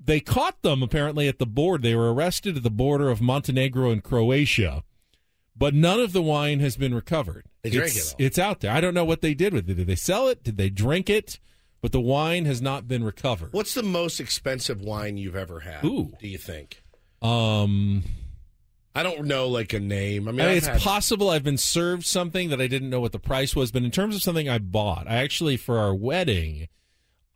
they 0.00 0.20
caught 0.20 0.62
them 0.62 0.82
apparently 0.82 1.28
at 1.28 1.38
the 1.38 1.46
board. 1.46 1.82
They 1.82 1.94
were 1.94 2.12
arrested 2.12 2.56
at 2.56 2.62
the 2.62 2.70
border 2.70 3.10
of 3.10 3.20
Montenegro 3.20 3.90
and 3.90 4.02
Croatia, 4.02 4.82
but 5.56 5.74
none 5.74 6.00
of 6.00 6.12
the 6.12 6.22
wine 6.22 6.60
has 6.60 6.76
been 6.76 6.94
recovered. 6.94 7.46
They 7.62 7.70
drank 7.70 7.94
it's, 7.94 8.10
it 8.10 8.14
all. 8.14 8.26
It's 8.26 8.38
out 8.38 8.60
there. 8.60 8.72
I 8.72 8.80
don't 8.80 8.94
know 8.94 9.04
what 9.04 9.20
they 9.20 9.34
did 9.34 9.52
with 9.52 9.68
it. 9.70 9.74
Did 9.74 9.86
they 9.86 9.94
sell 9.94 10.28
it? 10.28 10.42
Did 10.42 10.56
they 10.56 10.70
drink 10.70 11.08
it? 11.08 11.38
But 11.80 11.92
the 11.92 12.00
wine 12.00 12.46
has 12.46 12.62
not 12.62 12.88
been 12.88 13.04
recovered. 13.04 13.52
What's 13.52 13.74
the 13.74 13.82
most 13.82 14.18
expensive 14.18 14.80
wine 14.80 15.16
you've 15.16 15.36
ever 15.36 15.60
had? 15.60 15.84
Ooh. 15.84 16.12
Do 16.18 16.28
you 16.28 16.38
think? 16.38 16.82
Um, 17.20 18.04
I 18.94 19.02
don't 19.02 19.24
know, 19.26 19.48
like 19.48 19.72
a 19.72 19.80
name. 19.80 20.28
I 20.28 20.32
mean, 20.32 20.40
I 20.42 20.48
mean, 20.48 20.56
it's 20.58 20.66
had- 20.66 20.80
possible 20.80 21.30
I've 21.30 21.42
been 21.42 21.58
served 21.58 22.06
something 22.06 22.50
that 22.50 22.60
I 22.60 22.66
didn't 22.68 22.90
know 22.90 23.00
what 23.00 23.12
the 23.12 23.18
price 23.18 23.56
was, 23.56 23.72
but 23.72 23.82
in 23.82 23.90
terms 23.90 24.14
of 24.14 24.22
something 24.22 24.48
I 24.48 24.58
bought, 24.58 25.06
I 25.08 25.16
actually 25.16 25.56
for 25.56 25.78
our 25.78 25.94
wedding, 25.94 26.68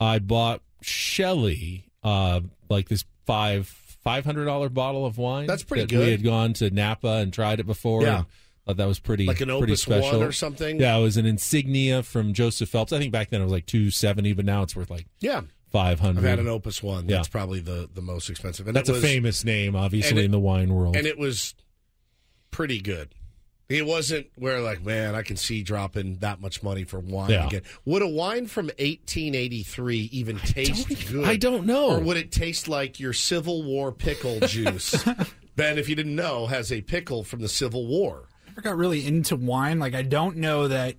I 0.01 0.21
bought 0.21 0.63
Shelly, 0.81 1.91
uh, 2.05 2.41
like 2.71 2.89
this 2.89 3.05
five 3.27 3.67
five 3.67 4.25
hundred 4.25 4.45
dollar 4.45 4.69
bottle 4.69 5.05
of 5.05 5.19
wine. 5.19 5.47
That's 5.47 5.65
pretty 5.65 5.83
that 5.83 5.91
good. 5.91 6.05
We 6.07 6.11
had 6.13 6.23
gone 6.23 6.53
to 6.55 6.71
Napa 6.71 7.09
and 7.09 7.33
tried 7.33 7.61
it 7.61 7.67
before. 7.67 8.03
Yeah. 8.03 8.25
thought 8.65 8.77
that 8.77 8.87
was 8.87 9.01
pretty 9.01 9.27
like 9.27 9.41
an 9.41 9.49
pretty 9.59 9.75
special 9.77 10.19
One 10.19 10.29
or 10.29 10.33
something. 10.33 10.79
Yeah, 10.81 10.97
it 10.97 11.03
was 11.03 11.17
an 11.17 11.27
insignia 11.27 12.03
from 12.05 12.35
Joseph 12.35 12.69
Phelps. 12.69 12.93
I 12.93 12.99
think 12.99 13.13
back 13.13 13.31
then 13.31 13.41
it 13.41 13.45
was 13.45 13.53
like 13.53 13.67
two 13.67 13.91
seventy, 13.91 14.33
but 14.33 14.45
now 14.45 14.63
it's 14.63 14.77
worth 14.77 14.91
like 14.91 15.07
yeah. 15.21 15.43
Five 15.71 16.01
hundred. 16.01 16.25
I've 16.25 16.31
had 16.31 16.39
an 16.39 16.49
Opus 16.49 16.83
One. 16.83 17.09
Yeah. 17.09 17.17
That's 17.17 17.29
probably 17.29 17.61
the 17.61 17.89
the 17.93 18.03
most 18.03 18.29
expensive. 18.31 18.67
And 18.67 18.77
That's 18.77 18.89
it 18.89 18.97
a 18.97 19.01
famous 19.01 19.45
name, 19.45 19.75
obviously, 19.77 20.23
it- 20.23 20.25
in 20.27 20.31
the 20.31 20.39
wine 20.41 20.73
world. 20.75 20.97
and 20.97 21.07
it 21.07 21.19
was 21.19 21.55
pretty 22.51 22.81
good. 22.81 23.15
It 23.69 23.85
wasn't 23.85 24.29
where 24.37 24.63
like, 24.63 24.83
man, 24.83 25.15
I 25.15 25.21
can 25.21 25.37
see 25.37 25.63
dropping 25.63 26.17
that 26.21 26.41
much 26.41 26.63
money 26.63 26.85
for 26.85 27.01
wine 27.01 27.29
Yeah. 27.31 27.47
again. 27.49 27.63
Would 27.85 28.01
a 28.01 28.09
wine 28.09 28.47
from 28.47 28.71
1883 28.79 30.09
even 30.13 30.39
taste 30.39 30.89
good? 31.13 31.25
I 31.27 31.37
don't 31.37 31.67
know. 31.67 31.91
Or 31.97 32.01
would 32.01 32.17
it 32.17 32.33
taste 32.33 32.67
like 32.69 32.99
your 32.99 33.13
Civil 33.13 33.63
War 33.63 33.93
pickle 33.93 34.41
juice? 34.47 35.05
ben, 35.55 35.79
if 35.79 35.87
you 35.89 35.95
didn't 35.95 36.17
know, 36.17 36.47
has 36.47 36.73
a 36.73 36.81
pickle 36.81 37.25
from 37.25 37.41
the 37.41 37.49
Civil 37.49 37.87
War. 37.87 38.25
I 38.47 38.51
never 38.51 38.61
got 38.63 38.77
really 38.79 39.07
into 39.07 39.37
wine. 39.37 39.79
Like 39.79 39.95
I 39.95 40.03
don't 40.03 40.39
know 40.39 40.69
that 40.69 40.97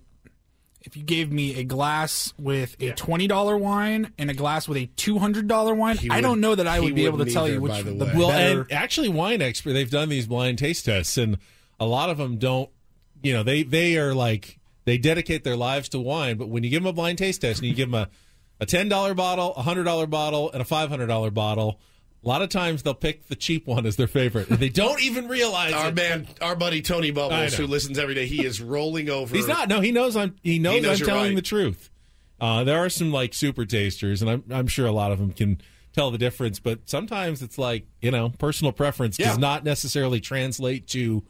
if 0.82 0.96
you 0.96 1.02
gave 1.02 1.30
me 1.30 1.56
a 1.58 1.64
glass 1.64 2.32
with 2.38 2.76
a 2.80 2.92
twenty 2.92 3.26
dollar 3.26 3.56
wine 3.56 4.12
and 4.18 4.30
a 4.30 4.34
glass 4.34 4.66
with 4.66 4.78
a 4.78 4.86
two 4.96 5.18
hundred 5.18 5.46
dollar 5.46 5.74
wine, 5.74 5.98
He 5.98 6.08
I 6.10 6.20
don't 6.20 6.40
know 6.40 6.54
that 6.54 6.66
I 6.66 6.80
would 6.80 6.94
be 6.94 7.04
able 7.06 7.18
to 7.18 7.30
tell 7.30 7.48
you 7.48 7.60
which 7.60 7.72
by 7.72 7.82
the 7.82 7.92
the. 7.92 8.12
Well, 8.16 8.28
better. 8.28 8.62
and 8.62 8.72
actually, 8.72 9.08
wine 9.08 9.42
expert 9.42 9.72
they've 9.72 9.90
done 9.90 10.08
these 10.08 10.26
blind 10.26 10.58
taste 10.58 10.86
tests, 10.86 11.18
and 11.18 11.38
a 11.78 11.86
lot 11.86 12.10
of 12.10 12.18
them 12.18 12.38
don't. 12.38 12.70
You 13.22 13.34
know, 13.34 13.42
they 13.42 13.62
they 13.62 13.98
are 13.98 14.14
like 14.14 14.58
they 14.84 14.96
dedicate 14.96 15.44
their 15.44 15.56
lives 15.56 15.90
to 15.90 16.00
wine, 16.00 16.36
but 16.36 16.48
when 16.48 16.64
you 16.64 16.70
give 16.70 16.82
them 16.82 16.90
a 16.90 16.94
blind 16.94 17.18
taste 17.18 17.42
test 17.42 17.60
and 17.60 17.68
you 17.68 17.74
give 17.74 17.90
them 17.90 18.00
a 18.02 18.08
a 18.60 18.66
ten 18.66 18.88
dollar 18.88 19.14
bottle, 19.14 19.54
a 19.54 19.62
hundred 19.62 19.84
dollar 19.84 20.06
bottle, 20.06 20.50
and 20.52 20.62
a 20.62 20.64
five 20.64 20.88
hundred 20.88 21.08
dollar 21.08 21.30
bottle, 21.30 21.78
a 22.22 22.28
lot 22.28 22.42
of 22.42 22.48
times 22.50 22.82
they'll 22.82 22.94
pick 22.94 23.28
the 23.28 23.34
cheap 23.36 23.66
one 23.66 23.86
as 23.86 23.96
their 23.96 24.06
favorite. 24.06 24.48
They 24.48 24.68
don't 24.68 25.00
even 25.02 25.26
realize 25.28 25.72
Our 25.72 25.88
it. 25.88 25.94
man, 25.94 26.26
our 26.42 26.54
buddy 26.54 26.82
Tony 26.82 27.10
Bubbles, 27.10 27.54
who 27.54 27.66
listens 27.66 27.98
every 27.98 28.14
day, 28.14 28.26
he 28.26 28.44
is 28.44 28.60
rolling 28.60 29.08
over. 29.08 29.34
He's 29.34 29.48
not. 29.48 29.68
No, 29.68 29.80
he 29.80 29.90
knows. 29.92 30.16
I'm. 30.16 30.36
He 30.42 30.58
knows, 30.58 30.74
He 30.76 30.80
knows 30.82 31.00
I'm 31.00 31.06
telling 31.06 31.24
right. 31.30 31.36
the 31.36 31.42
truth. 31.42 31.90
Uh, 32.40 32.64
there 32.64 32.78
are 32.78 32.88
some 32.88 33.10
like 33.12 33.34
super 33.34 33.64
tasters, 33.64 34.20
and 34.22 34.30
I'm 34.30 34.44
I'm 34.50 34.66
sure 34.66 34.86
a 34.86 34.92
lot 34.92 35.12
of 35.12 35.18
them 35.18 35.32
can 35.32 35.60
tell 35.92 36.10
the 36.10 36.18
difference. 36.18 36.58
But 36.60 36.88
sometimes 36.88 37.42
it's 37.42 37.58
like 37.58 37.86
you 38.00 38.10
know, 38.10 38.30
personal 38.38 38.72
preference 38.72 39.18
Yeah. 39.18 39.28
does 39.28 39.38
not 39.38 39.64
necessarily 39.64 40.20
translate 40.20 40.86
to 40.88 41.22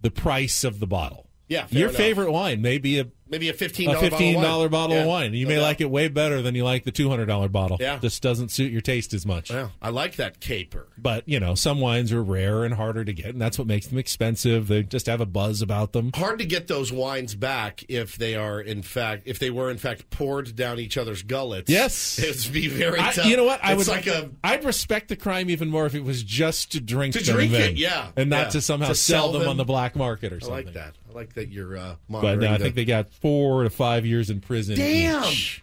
the 0.00 0.10
price 0.10 0.64
of 0.64 0.80
the 0.80 0.86
bottle. 0.86 1.28
Yeah, 1.48 1.66
your 1.70 1.88
enough. 1.88 1.96
favorite 1.96 2.30
wine 2.30 2.62
may 2.62 2.78
be 2.78 2.98
a 2.98 3.06
maybe 3.28 3.48
a 3.48 3.52
fifteen 3.52 3.88
a 3.90 3.94
dollar 3.94 4.10
fifteen 4.10 4.40
dollar 4.40 4.68
bottle 4.68 4.96
of 4.96 5.02
Yeah, 5.04 5.08
wine. 5.08 5.34
You 5.34 5.44
no 5.46 5.48
may 5.50 5.54
doubt. 5.56 5.62
like 5.62 5.80
it 5.80 5.90
way 5.90 6.08
better 6.08 6.42
than 6.42 6.54
you 6.54 6.64
like 6.64 6.84
the 6.84 6.92
two 6.92 7.08
hundred 7.08 7.26
dollar 7.26 7.48
bottle. 7.48 7.76
Yeah. 7.80 7.98
just 7.98 8.22
doesn't 8.22 8.50
suit 8.50 8.70
your 8.72 8.80
taste 8.80 9.14
as 9.14 9.24
much. 9.26 9.50
Yeah, 9.50 9.68
I 9.82 9.90
like 9.90 10.16
that 10.16 10.40
caper. 10.40 10.88
But 10.98 11.28
you 11.28 11.40
know, 11.40 11.54
some 11.54 11.80
wines 11.80 12.12
are 12.12 12.22
rare 12.22 12.64
and 12.64 12.74
harder 12.74 13.04
to 13.04 13.12
get, 13.12 13.26
and 13.26 13.40
that's 13.40 13.58
what 13.58 13.66
makes 13.66 13.86
them 13.86 13.98
expensive. 13.98 14.68
They 14.68 14.82
just 14.82 15.06
have 15.06 15.20
a 15.20 15.26
buzz 15.26 15.62
about 15.62 15.92
them. 15.92 16.10
Hard 16.14 16.38
to 16.38 16.44
get 16.46 16.68
those 16.68 16.92
wines 16.92 17.34
back 17.34 17.84
if 17.88 18.16
they 18.16 18.34
are 18.34 18.60
in 18.60 18.82
fact 18.82 19.22
if 19.26 19.38
they 19.38 19.50
were 19.50 19.70
in 19.70 19.78
fact 19.78 20.10
poured 20.10 20.54
down 20.56 20.78
each 20.78 20.96
other's 20.96 21.22
gullets. 21.22 21.70
Yes. 21.70 22.18
it'd 22.18 22.52
be 22.52 22.68
very 22.68 23.00
I- 23.00 23.12
tough. 23.12 23.26
you 23.26 23.36
know 23.36 23.44
what? 23.44 23.60
I 23.64 23.72
it's 23.72 23.78
would 23.78 23.88
like 23.88 24.06
a 24.06 24.30
I'd 24.42 24.64
respect 24.64 25.08
the 25.08 25.16
crime 25.16 25.50
even 25.50 25.68
more 25.70 25.86
if 25.86 25.94
it 25.94 26.04
was 26.04 26.22
just 26.22 26.72
to 26.72 26.80
drink 26.80 27.14
To 27.14 27.22
drink 27.24 27.52
then, 27.52 27.70
it, 27.70 27.76
yeah, 27.76 28.08
and 28.16 28.30
not 28.30 28.46
yeah. 28.46 28.48
to 28.50 28.60
somehow 28.60 28.88
To 28.88 28.94
sell, 28.94 29.22
sell 29.24 29.32
them, 29.32 29.42
them. 29.42 29.50
on 29.50 29.56
the 29.56 29.64
black 29.64 29.96
market 29.96 30.32
or 30.32 30.40
something. 30.40 30.52
I 30.52 30.56
like 30.64 30.74
that. 30.74 30.94
I 31.08 31.12
like 31.12 31.32
that 31.34 31.48
you're 31.50 31.76
uh, 31.76 31.94
But 32.08 32.22
monitoring. 32.22 32.50
uh, 32.50 32.54
I 32.54 32.58
the- 32.58 32.64
think 32.64 32.74
they 32.76 32.84
got 32.84 33.06
four 33.20 33.62
to 33.64 33.70
five 33.70 34.04
years 34.06 34.30
in 34.30 34.40
prison. 34.40 34.76
Damn. 34.76 35.24
each. 35.24 35.62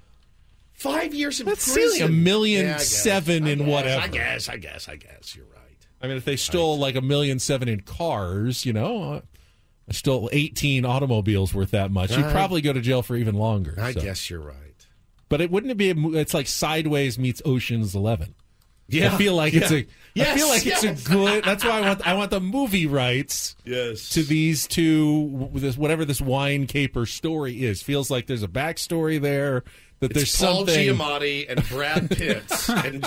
five 0.73 1.13
years 1.13 1.39
in 1.39 1.45
That's 1.45 1.71
prison. 1.71 1.97
silly. 1.99 2.05
A 2.05 2.09
million 2.09 2.65
Yeah, 2.65 2.77
seven 2.77 3.47
in 3.47 3.59
guess, 3.59 3.67
whatever. 3.67 4.01
I 4.01 4.07
guess. 4.07 4.49
I 4.49 4.57
guess. 4.57 4.89
I 4.89 4.95
guess. 4.95 5.35
You're 5.35 5.45
right. 5.45 5.57
I 6.01 6.07
mean, 6.07 6.17
if 6.17 6.25
they 6.25 6.35
stole 6.35 6.79
like 6.79 6.95
a 6.95 7.01
million 7.01 7.37
seven 7.39 7.67
in 7.67 7.81
cars, 7.81 8.65
you 8.65 8.73
know, 8.73 9.03
uh, 9.13 9.21
stole 9.91 10.29
eighteen 10.31 10.85
automobiles 10.85 11.53
worth 11.53 11.71
that 11.71 11.91
much, 11.91 12.15
you'd 12.15 12.31
probably 12.31 12.61
go 12.61 12.73
to 12.73 12.81
jail 12.81 13.03
for 13.03 13.15
even 13.15 13.35
longer. 13.35 13.75
I 13.79 13.91
so. 13.93 14.01
guess 14.01 14.29
you're 14.29 14.39
right. 14.41 14.57
But 15.29 15.41
it 15.41 15.51
wouldn't 15.51 15.71
it 15.71 15.77
be? 15.77 15.91
A, 15.91 16.19
it's 16.19 16.33
like 16.33 16.47
Sideways 16.47 17.19
meets 17.19 17.41
Ocean's 17.45 17.93
Eleven. 17.95 18.33
Yeah. 18.93 19.13
I 19.13 19.17
feel 19.17 19.35
like 19.35 19.53
it's 19.53 19.71
Yeah. 19.71 19.77
a. 19.77 19.81
I 19.81 19.85
Yes, 20.13 20.37
feel 20.37 20.47
like 20.49 20.65
yes. 20.65 20.83
it's 20.83 21.05
a 21.05 21.09
good. 21.09 21.43
That's 21.45 21.63
why 21.63 21.71
I 21.79 21.81
want. 21.81 22.07
I 22.07 22.13
want 22.15 22.31
the 22.31 22.41
movie 22.41 22.85
rights 22.85 23.55
Yes. 23.63 24.09
to 24.09 24.23
these 24.23 24.67
two. 24.67 25.49
This 25.53 25.77
whatever 25.77 26.03
this 26.03 26.19
wine 26.19 26.67
caper 26.67 27.05
story 27.05 27.63
is 27.63 27.81
feels 27.81 28.11
like 28.11 28.27
there's 28.27 28.43
a 28.43 28.47
backstory 28.49 29.21
there. 29.21 29.63
That 30.01 30.13
there's 30.13 30.23
It's 30.33 30.41
Paul 30.41 30.65
something. 30.65 30.87
Giamatti 30.95 31.45
and 31.49 31.63
Brad 31.69 32.09
Pitt 32.09 32.43
and, 32.69 32.95
and 32.95 33.03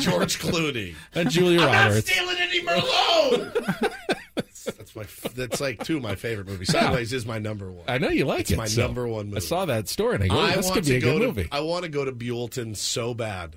George 0.00 0.38
Clooney. 0.40 0.94
And 1.14 1.30
Julia 1.30 1.60
I'm 1.60 1.92
not 1.94 2.02
stealing 2.02 2.36
any 2.40 2.60
Merlot. 2.62 3.92
that's 4.64 4.96
my. 4.96 5.04
That's 5.34 5.60
like 5.60 5.84
two 5.84 5.98
of 5.98 6.02
my 6.02 6.14
favorite 6.16 6.48
movies. 6.48 6.72
Sideways 6.72 7.12
is 7.12 7.26
my 7.26 7.38
number 7.38 7.70
one. 7.70 7.84
I 7.88 7.98
know 7.98 8.08
you 8.08 8.24
like 8.24 8.40
It's 8.40 8.50
it. 8.52 8.56
my 8.56 8.66
so 8.66 8.82
number 8.82 9.06
one 9.06 9.26
movie. 9.26 9.36
I 9.36 9.40
saw 9.40 9.66
that 9.66 9.88
story 9.88 10.16
and 10.16 10.24
I 10.24 10.28
go, 10.28 10.40
I 10.40 10.56
this 10.56 10.64
want 10.64 10.74
could 10.76 10.84
be 10.84 10.90
to 10.92 10.96
a 10.96 11.00
go 11.00 11.12
good 11.12 11.20
to. 11.20 11.26
movie. 11.28 11.48
I 11.52 11.60
want 11.60 11.84
to 11.84 11.90
go 11.90 12.04
to 12.04 12.12
Buellton 12.12 12.76
so 12.76 13.14
bad. 13.14 13.56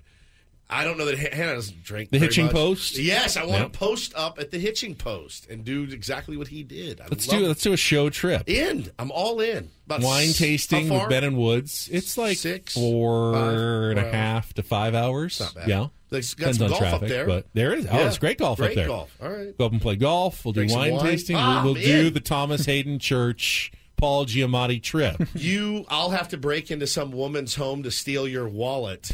I 0.74 0.84
don't 0.84 0.98
know 0.98 1.06
that 1.06 1.18
Hannah 1.18 1.56
doesn't 1.56 1.84
drink. 1.84 2.10
The 2.12 2.20
Hitching 2.20 2.46
much. 2.46 2.54
Post? 2.56 2.98
Yes, 2.98 3.38
I 3.38 3.46
want 3.46 3.62
Yep. 3.62 3.72
to 3.74 3.80
post 3.80 4.14
up 4.16 4.40
at 4.40 4.52
the 4.52 4.58
Hitching 4.60 4.96
Post 4.96 5.50
and 5.50 5.64
do 5.64 5.84
exactly 5.84 6.36
what 6.38 6.48
he 6.48 6.64
did. 6.64 7.00
I 7.02 7.06
Let's 7.10 7.28
do 7.28 7.40
let's 7.48 7.62
do 7.62 7.74
a 7.74 7.78
show 7.78 8.10
trip. 8.10 8.50
in. 8.50 8.92
I'm 8.98 9.12
all 9.12 9.40
in. 9.40 9.70
About 9.86 10.02
Wine 10.02 10.30
s- 10.30 10.38
tasting 10.38 10.90
with? 10.90 11.10
Ben 11.10 11.24
and 11.24 11.38
Woods. 11.38 11.90
It's 11.92 12.18
like 12.18 12.38
Six, 12.38 12.74
four 12.74 13.34
five, 13.34 13.54
and 13.98 14.00
a 14.00 14.12
half 14.12 14.54
to 14.56 14.64
five 14.64 14.96
hours. 14.96 15.40
Not 15.40 15.54
bad. 15.56 15.68
Yeah, 15.68 15.88
There's 16.10 16.34
got 16.34 16.54
depends 16.54 16.58
some 16.60 16.66
on 16.66 16.70
golf 16.72 16.82
up 16.82 16.90
traffic, 16.90 17.10
there. 17.10 17.26
but 17.28 17.48
there 17.54 17.74
is. 17.74 17.86
Oh, 17.86 18.00
Yeah. 18.00 18.08
it's 18.08 18.18
great 18.18 18.38
golf 18.38 18.58
Great 18.60 18.70
up 18.72 18.76
there. 18.76 18.88
golf. 18.88 19.12
All 19.22 19.30
right. 19.30 19.58
Go 19.58 19.66
up 19.66 19.72
and 19.74 19.82
play 19.82 19.96
golf. 19.98 20.44
We'll 20.46 20.54
do 20.54 20.60
Drink 20.62 20.72
some 20.72 20.80
wine, 20.80 20.94
wine. 20.96 21.06
tasting. 21.06 21.36
Ah, 21.36 21.62
we'll 21.64 21.76
I'm 21.76 21.82
do 21.84 22.10
the 22.10 22.20
Thomas 22.22 22.66
Haden 22.66 23.00
Church 23.00 23.72
Paul 23.98 24.26
Giamatti 24.26 24.82
trip. 24.82 25.16
You, 25.36 25.86
I'll 25.90 26.10
have 26.12 26.30
to 26.30 26.38
break 26.38 26.72
into 26.72 26.88
some 26.88 27.12
woman's 27.12 27.56
home 27.56 27.84
to 27.84 27.92
steal 27.92 28.28
your 28.28 28.48
wallet 28.48 29.12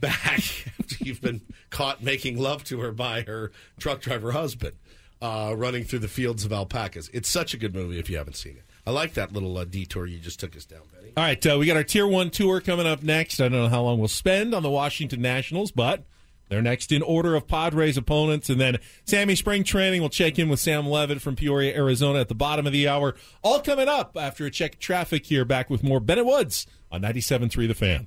back 0.00 0.38
after 0.78 0.96
you've 1.04 1.20
been 1.20 1.42
caught 1.70 2.02
making 2.02 2.38
love 2.38 2.64
to 2.64 2.80
her 2.80 2.92
by 2.92 3.22
her 3.22 3.52
truck 3.78 4.00
driver 4.00 4.32
husband, 4.32 4.76
uh, 5.20 5.54
running 5.56 5.84
through 5.84 6.00
the 6.00 6.08
fields 6.08 6.44
of 6.44 6.52
alpacas. 6.52 7.10
It's 7.12 7.28
such 7.28 7.54
a 7.54 7.56
good 7.56 7.74
movie 7.74 7.98
if 7.98 8.08
you 8.08 8.16
haven't 8.16 8.36
seen 8.36 8.56
it. 8.56 8.64
I 8.86 8.90
like 8.90 9.14
that 9.14 9.32
little 9.32 9.56
uh, 9.58 9.64
detour 9.64 10.06
you 10.06 10.18
just 10.18 10.40
took 10.40 10.56
us 10.56 10.64
down, 10.64 10.80
Benny. 10.94 11.12
All 11.16 11.22
right, 11.22 11.46
uh, 11.46 11.58
we 11.58 11.66
got 11.66 11.76
our 11.76 11.84
Tier 11.84 12.06
One 12.06 12.30
tour 12.30 12.60
coming 12.60 12.86
up 12.86 13.02
next. 13.02 13.38
I 13.38 13.44
don't 13.44 13.52
know 13.52 13.68
how 13.68 13.82
long 13.82 13.98
we'll 13.98 14.08
spend 14.08 14.54
on 14.54 14.62
the 14.62 14.70
Washington 14.70 15.20
Nationals, 15.20 15.70
but 15.72 16.04
they're 16.48 16.62
next 16.62 16.90
in 16.90 17.02
order 17.02 17.34
of 17.34 17.46
Padres 17.46 17.98
opponents, 17.98 18.48
and 18.48 18.58
then 18.58 18.78
Sammy 19.04 19.34
Spring 19.34 19.64
Training. 19.64 20.00
We'll 20.00 20.08
check 20.08 20.38
in 20.38 20.48
with 20.48 20.60
Sam 20.60 20.86
Levitt 20.86 21.20
from 21.20 21.36
Peoria, 21.36 21.76
Arizona, 21.76 22.20
at 22.20 22.28
the 22.28 22.34
bottom 22.34 22.66
of 22.66 22.72
the 22.72 22.88
hour. 22.88 23.14
All 23.42 23.60
coming 23.60 23.88
up 23.88 24.16
after 24.18 24.46
a 24.46 24.50
check 24.50 24.78
traffic 24.78 25.26
here. 25.26 25.44
Back 25.44 25.68
with 25.68 25.84
more 25.84 26.00
Ben 26.00 26.18
and 26.18 26.26
Woods 26.26 26.66
on 26.90 27.02
97.3 27.02 27.68
The 27.68 27.74
Fan. 27.74 28.06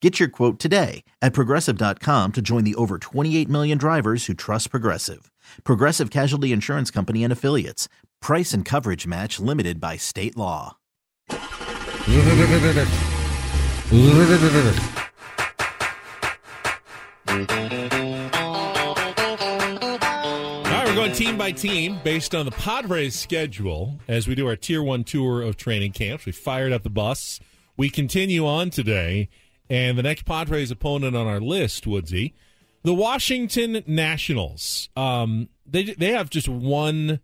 Get 0.00 0.20
your 0.20 0.28
quote 0.28 0.58
today 0.60 1.02
at 1.20 1.32
progressive.com 1.32 2.32
to 2.32 2.40
join 2.40 2.62
the 2.62 2.76
over 2.76 2.98
28 2.98 3.48
million 3.48 3.78
drivers 3.78 4.26
who 4.26 4.34
trust 4.34 4.70
Progressive. 4.70 5.30
Progressive 5.64 6.10
Casualty 6.10 6.52
Insurance 6.52 6.90
Company 6.90 7.24
and 7.24 7.32
Affiliates. 7.32 7.88
Price 8.20 8.52
and 8.52 8.64
coverage 8.64 9.08
match 9.08 9.40
limited 9.40 9.80
by 9.80 9.96
state 9.96 10.36
law. 10.36 10.76
All 11.28 11.36
right, 20.74 20.84
we're 20.86 20.94
going 20.94 21.12
team 21.12 21.36
by 21.36 21.50
team 21.50 21.98
based 22.04 22.34
on 22.36 22.44
the 22.44 22.52
Padres 22.52 23.16
schedule 23.16 23.98
as 24.06 24.28
we 24.28 24.36
do 24.36 24.46
our 24.46 24.56
tier 24.56 24.82
one 24.82 25.02
tour 25.02 25.42
of 25.42 25.56
training 25.56 25.90
camps. 25.92 26.24
We 26.24 26.32
fired 26.32 26.72
up 26.72 26.84
the 26.84 26.90
bus. 26.90 27.40
We 27.76 27.90
continue 27.90 28.46
on 28.46 28.70
today, 28.70 29.28
and 29.70 29.98
the 29.98 30.02
next 30.02 30.24
Padres 30.24 30.70
opponent 30.70 31.16
on 31.16 31.26
our 31.26 31.40
list, 31.40 31.86
Woodsy, 31.86 32.34
the 32.82 32.94
Washington 32.94 33.82
Nationals. 33.86 34.88
Um, 34.96 35.48
they 35.66 35.84
they 35.84 36.12
have 36.12 36.30
just 36.30 36.48
one 36.48 37.20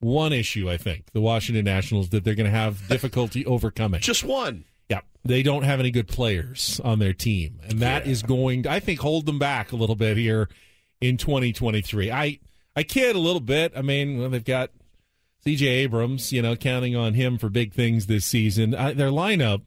one 0.00 0.32
issue, 0.32 0.70
I 0.70 0.76
think. 0.76 1.12
The 1.12 1.20
Washington 1.20 1.64
Nationals 1.64 2.10
that 2.10 2.24
they're 2.24 2.34
going 2.34 2.50
to 2.50 2.56
have 2.56 2.86
difficulty 2.88 3.44
overcoming. 3.46 4.00
Just 4.00 4.24
one. 4.24 4.64
Yeah, 4.88 5.00
they 5.24 5.42
don't 5.42 5.64
have 5.64 5.80
any 5.80 5.90
good 5.90 6.08
players 6.08 6.80
on 6.84 6.98
their 6.98 7.12
team, 7.12 7.60
and 7.68 7.80
that 7.80 8.06
is 8.06 8.22
going, 8.22 8.62
to, 8.64 8.70
I 8.70 8.80
think, 8.80 9.00
hold 9.00 9.26
them 9.26 9.38
back 9.38 9.72
a 9.72 9.76
little 9.76 9.96
bit 9.96 10.16
here 10.16 10.48
in 11.00 11.16
2023. 11.16 12.10
I 12.10 12.38
I 12.74 12.82
kid 12.82 13.16
a 13.16 13.18
little 13.20 13.40
bit. 13.40 13.72
I 13.74 13.82
mean, 13.82 14.18
well, 14.18 14.28
they've 14.28 14.44
got 14.44 14.70
C.J. 15.44 15.66
Abrams, 15.66 16.32
you 16.32 16.42
know, 16.42 16.56
counting 16.56 16.94
on 16.94 17.14
him 17.14 17.38
for 17.38 17.48
big 17.48 17.72
things 17.72 18.06
this 18.06 18.24
season. 18.24 18.74
I, 18.74 18.92
their 18.92 19.10
lineup, 19.10 19.62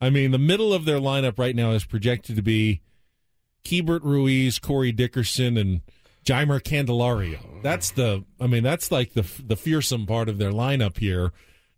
I 0.00 0.10
mean, 0.10 0.30
the 0.30 0.38
middle 0.38 0.72
of 0.72 0.84
their 0.84 0.98
lineup 0.98 1.38
right 1.38 1.56
now 1.56 1.72
is 1.72 1.84
projected 1.84 2.36
to 2.36 2.42
be 2.42 2.80
Keibert 3.64 4.02
Ruiz, 4.02 4.58
Corey 4.58 4.92
Dickerson, 4.92 5.56
and 5.56 5.80
Jeimer 6.24 6.60
Candelario. 6.60 7.62
That's 7.62 7.90
the, 7.90 8.24
I 8.40 8.46
mean, 8.46 8.62
that's 8.62 8.92
like 8.92 9.14
the 9.14 9.26
the 9.44 9.56
fearsome 9.56 10.06
part 10.06 10.28
of 10.28 10.38
their 10.38 10.52
lineup 10.52 10.98
here. 10.98 11.32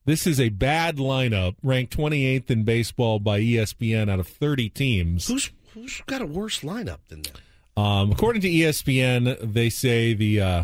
This 0.05 0.27
is 0.27 0.41
a 0.41 0.49
bad 0.49 0.97
lineup, 0.97 1.57
ranked 1.63 1.97
28th 1.97 2.51
in 2.51 2.65
baseball 2.65 3.19
by 3.19 3.41
ESPN 3.41 4.11
out 4.11 4.19
of 4.19 4.27
30 4.27 4.69
teams. 4.71 5.29
Who's 5.29 5.51
who's 5.75 6.03
got 6.07 6.23
a 6.23 6.27
worse 6.27 6.61
lineup 6.61 6.99
than 7.09 7.23
them? 7.23 7.35
Um, 7.77 8.11
according 8.13 8.43
to 8.43 8.49
ESPN, 8.49 9.53
they 9.53 9.71
say 9.71 10.13
the 10.15 10.41
uh, 10.41 10.63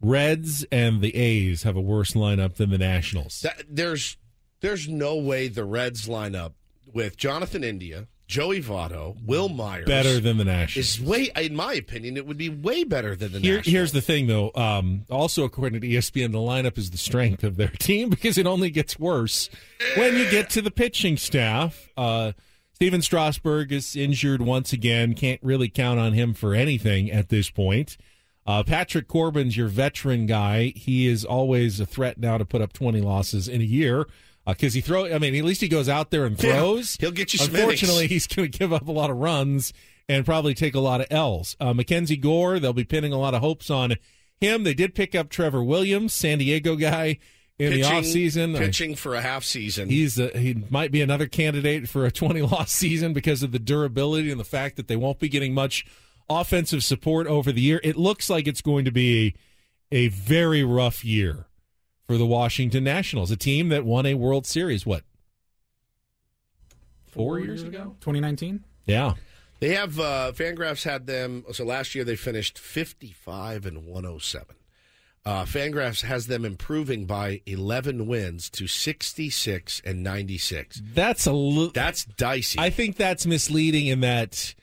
Reds 0.00 0.64
and 0.70 1.00
the 1.00 1.14
A's 1.14 1.64
have 1.64 1.76
a 1.76 1.80
worse 1.80 2.12
lineup 2.12 2.54
than 2.54 2.70
the 2.70 2.78
Nationals. 2.78 3.40
That, 3.40 3.64
there's 3.68 4.16
there's 4.60 4.88
no 4.88 5.16
way 5.16 5.48
the 5.48 5.64
Reds 5.64 6.08
lineup 6.08 6.52
with 6.92 7.16
Jonathan 7.16 7.62
India, 7.64 8.06
Joey 8.26 8.62
Votto, 8.62 9.16
Wil 9.26 9.48
Myers 9.50 9.86
Better 9.86 10.18
than 10.18 10.38
the 10.38 10.44
Nationals. 10.44 10.96
is 10.96 11.00
way. 11.00 11.30
In 11.36 11.54
my 11.54 11.74
opinion, 11.74 12.16
it 12.16 12.26
would 12.26 12.38
be 12.38 12.48
way 12.48 12.82
better 12.84 13.14
than 13.14 13.32
the 13.32 13.40
Here, 13.40 13.56
Nationals. 13.56 13.72
here's 13.72 13.92
the 13.92 14.00
thing, 14.00 14.26
though. 14.26 14.50
Um, 14.54 15.04
also, 15.10 15.44
according 15.44 15.80
to 15.82 15.86
ESPN, 15.88 16.32
the 16.32 16.38
lineup 16.38 16.78
is 16.78 16.90
the 16.90 16.98
strength 16.98 17.44
of 17.44 17.56
their 17.56 17.68
team 17.78 18.08
because 18.08 18.38
it 18.38 18.46
only 18.46 18.70
gets 18.70 18.98
worse 18.98 19.50
when 19.96 20.16
you 20.16 20.30
get 20.30 20.48
to 20.50 20.62
the 20.62 20.70
pitching 20.70 21.16
staff. 21.18 21.88
Uh, 21.96 22.32
Stephen 22.74 23.02
Strasburg 23.02 23.70
is 23.70 23.94
injured 23.94 24.40
once 24.42 24.72
again. 24.72 25.14
Can't 25.14 25.42
really 25.42 25.68
count 25.68 26.00
on 26.00 26.14
him 26.14 26.32
for 26.34 26.54
anything 26.54 27.10
at 27.10 27.28
this 27.28 27.50
point. 27.50 27.96
Uh, 28.44 28.62
Patrick 28.64 29.06
Corbin's 29.06 29.56
your 29.56 29.68
veteran 29.68 30.26
guy. 30.26 30.72
He 30.74 31.06
is 31.06 31.24
always 31.24 31.78
a 31.78 31.86
threat 31.86 32.18
now 32.18 32.38
to 32.38 32.44
put 32.44 32.60
up 32.60 32.72
20 32.72 33.00
losses 33.00 33.46
in 33.46 33.60
a 33.60 33.64
year 33.64 34.06
because 34.46 34.74
he 34.74 34.80
throw. 34.80 35.06
I 35.06 35.18
mean, 35.18 35.34
at 35.34 35.44
least 35.44 35.60
he 35.60 35.68
goes 35.68 35.88
out 35.88 36.10
there 36.10 36.24
and 36.24 36.42
Yeah, 36.42 36.58
throws. 36.58 36.96
he'll 37.00 37.10
get 37.12 37.32
you 37.34 37.40
Unfortunately, 37.44 38.06
he's 38.06 38.26
going 38.26 38.50
to 38.50 38.58
give 38.58 38.72
up 38.72 38.88
a 38.88 38.92
lot 38.92 39.10
of 39.10 39.16
runs 39.18 39.72
and 40.08 40.24
probably 40.24 40.54
take 40.54 40.74
a 40.74 40.80
lot 40.80 41.00
of 41.00 41.06
L's. 41.10 41.56
Uh, 41.60 41.72
Mackenzie 41.72 42.16
Gore, 42.16 42.58
they'll 42.58 42.72
be 42.72 42.84
pinning 42.84 43.12
a 43.12 43.18
lot 43.18 43.34
of 43.34 43.40
hopes 43.40 43.70
on 43.70 43.94
him. 44.40 44.64
They 44.64 44.74
did 44.74 44.94
pick 44.94 45.14
up 45.14 45.28
Trevor 45.28 45.62
Williams, 45.62 46.12
San 46.12 46.38
Diego 46.38 46.74
guy, 46.74 47.18
in 47.58 47.70
the 47.72 47.82
pitching, 47.82 47.92
offseason. 48.02 48.58
pitching 48.58 48.96
for 48.96 49.14
a 49.14 49.20
half 49.22 49.44
season. 49.44 49.88
He's 49.88 50.18
a, 50.18 50.36
he 50.36 50.64
might 50.70 50.90
be 50.90 51.00
another 51.02 51.26
candidate 51.28 51.88
for 51.88 52.04
a 52.04 52.10
20 52.12 52.42
loss 52.42 52.72
season 52.72 53.12
because 53.12 53.42
of 53.44 53.52
the 53.52 53.60
durability 53.60 54.30
and 54.32 54.40
the 54.40 54.44
fact 54.44 54.76
that 54.76 54.88
they 54.88 54.96
won't 54.96 55.20
be 55.20 55.28
getting 55.28 55.54
much 55.54 55.84
offensive 56.28 56.82
support 56.82 57.26
over 57.28 57.52
the 57.52 57.60
year. 57.60 57.80
It 57.84 57.96
looks 57.96 58.28
like 58.28 58.48
it's 58.48 58.62
going 58.62 58.84
to 58.86 58.90
be 58.92 59.34
a 59.92 60.08
very 60.08 60.64
rough 60.64 61.04
year 61.04 61.46
for 62.12 62.18
the 62.18 62.26
Washington 62.26 62.84
Nationals, 62.84 63.30
a 63.30 63.36
team 63.36 63.70
that 63.70 63.86
won 63.86 64.04
a 64.04 64.12
World 64.12 64.44
Series 64.44 64.84
what? 64.84 65.02
4 67.06 67.40
years 67.40 67.62
ago? 67.62 67.96
2019. 68.00 68.62
Yeah. 68.84 69.14
They 69.60 69.70
have 69.70 69.98
uh, 69.98 70.32
Fangraphs 70.34 70.84
had 70.84 71.06
them. 71.06 71.46
So 71.52 71.64
last 71.64 71.94
year 71.94 72.04
they 72.04 72.16
finished 72.16 72.58
55 72.58 73.64
and 73.64 73.86
107. 73.86 74.56
Uh, 75.24 75.44
Fangraphs 75.44 76.02
has 76.02 76.26
them 76.26 76.44
improving 76.44 77.06
by 77.06 77.40
11 77.46 78.06
wins 78.06 78.50
to 78.50 78.66
66 78.66 79.80
and 79.82 80.02
96. 80.02 80.82
That's 80.92 81.24
a 81.24 81.32
li- 81.32 81.70
That's 81.72 82.04
dicey. 82.04 82.58
I 82.58 82.68
think 82.68 82.96
that's 82.96 83.24
misleading 83.24 83.86
in 83.86 84.00
that 84.00 84.54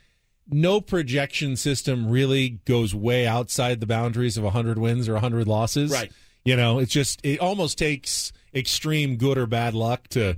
no 0.48 0.82
projection 0.82 1.56
system 1.56 2.12
really 2.12 2.60
goes 2.66 2.94
way 2.94 3.26
outside 3.26 3.80
the 3.80 3.88
boundaries 3.88 4.38
of 4.38 4.44
100 4.44 4.78
wins 4.78 5.10
or 5.10 5.14
100 5.14 5.48
losses. 5.48 5.92
Right. 5.92 6.12
You 6.50 6.56
know, 6.56 6.80
it's 6.80 6.92
just 6.92 7.24
it 7.24 7.40
almost 7.40 7.78
takes 7.78 8.34
extreme 8.56 9.18
good 9.18 9.38
or 9.38 9.46
bad 9.46 9.76
luck 9.76 10.08
to 10.08 10.36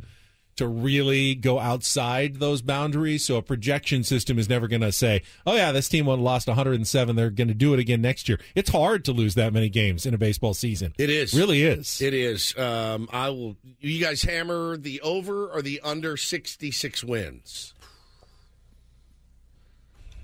to 0.57 0.67
really 0.67 1.35
go 1.35 1.57
outside 1.57 2.35
those 2.35 2.61
boundaries. 2.61 3.23
So 3.23 3.37
a 3.37 3.41
projection 3.41 4.03
system 4.03 4.37
is 4.37 4.49
never 4.49 4.67
going 4.67 4.81
to 4.81 4.91
say, 4.91 5.21
"Oh 5.47 5.55
yeah, 5.55 5.71
this 5.71 5.87
team 5.87 6.07
won 6.07 6.19
lost 6.19 6.49
107, 6.49 7.15
they're 7.15 7.29
going 7.29 7.47
to 7.47 7.53
do 7.53 7.73
it 7.73 7.79
again 7.79 8.01
next 8.01 8.27
year." 8.27 8.41
It's 8.55 8.71
hard 8.71 9.05
to 9.05 9.13
lose 9.13 9.35
that 9.35 9.53
many 9.53 9.69
games 9.69 10.05
in 10.05 10.13
a 10.13 10.17
baseball 10.17 10.53
season. 10.53 10.93
it 10.97 11.09
is. 11.09 11.33
really 11.33 11.61
is. 11.61 12.01
It 12.01 12.13
is. 12.13 12.57
Um, 12.57 13.07
I 13.13 13.29
will. 13.29 13.55
You 13.79 14.03
guys 14.03 14.23
hammer 14.23 14.75
the 14.75 14.99
over 14.99 15.47
or 15.47 15.61
the 15.61 15.79
under 15.81 16.17
66 16.17 17.05
wins? 17.05 17.73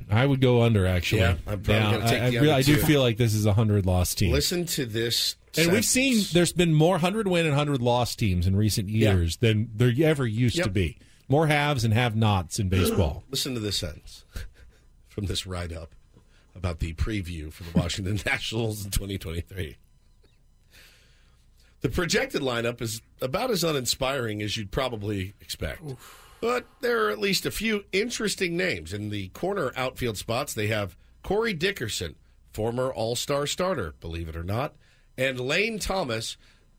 I 0.09 0.25
would 0.25 0.39
go 0.41 0.61
under 0.63 0.85
actually. 0.87 1.21
Yeah, 1.21 1.35
I'm 1.45 1.61
probably 1.61 1.97
gonna 1.97 2.09
take 2.09 2.21
I, 2.21 2.25
I 2.27 2.29
the 2.29 2.37
really- 2.37 2.49
under, 2.49 2.53
I 2.53 2.61
do 2.61 2.75
too. 2.75 2.81
feel 2.83 3.01
like 3.01 3.17
this 3.17 3.33
is 3.33 3.45
a 3.45 3.49
100 3.49 3.85
loss 3.85 4.15
team. 4.15 4.31
Listen 4.31 4.65
to 4.67 4.85
this. 4.85 5.35
And 5.57 5.71
we've 5.71 5.83
seen 5.85 6.23
there's 6.33 6.53
been 6.53 6.73
more 6.73 6.93
100 6.93 7.27
win 7.27 7.45
and 7.45 7.55
100 7.55 7.81
loss 7.81 8.15
teams 8.15 8.45
in 8.47 8.55
recent 8.55 8.89
years 8.89 9.37
than 9.37 9.69
there 9.75 9.91
ever 10.03 10.25
used 10.25 10.63
to 10.63 10.69
be. 10.69 10.97
More 11.27 11.47
haves 11.47 11.83
and 11.83 11.93
have 11.93 12.15
nots 12.15 12.59
in 12.59 12.69
baseball. 12.69 13.23
Listen 13.29 13.53
to 13.55 13.59
this 13.59 13.77
sentence 13.77 14.23
from 15.09 15.25
this 15.25 15.45
write 15.47 15.73
up 15.73 15.93
about 16.55 16.79
the 16.79 16.93
preview 16.93 17.51
for 17.51 17.63
the 17.63 17.77
Washington 17.77 18.19
Nationals 18.25 18.85
in 18.85 18.91
2023. 18.91 19.77
The 21.81 21.89
projected 21.89 22.41
lineup 22.41 22.81
is 22.81 23.01
about 23.21 23.51
as 23.51 23.63
uninspiring 23.63 24.41
as 24.41 24.57
you'd 24.57 24.71
probably 24.71 25.33
expect. 25.41 25.81
But 26.41 26.65
there 26.81 27.05
are 27.05 27.09
at 27.09 27.19
least 27.19 27.45
a 27.45 27.51
few 27.51 27.83
interesting 27.91 28.55
names. 28.55 28.93
In 28.93 29.09
the 29.09 29.29
corner 29.29 29.71
outfield 29.75 30.17
spots, 30.17 30.53
they 30.53 30.67
have 30.67 30.95
Corey 31.23 31.53
Dickerson, 31.53 32.15
former 32.53 32.91
All 32.93 33.15
Star 33.15 33.47
starter, 33.47 33.95
believe 33.99 34.29
it 34.29 34.35
or 34.35 34.43
not, 34.43 34.75
and 35.17 35.39
Lane 35.39 35.79
Thomas, 35.79 36.37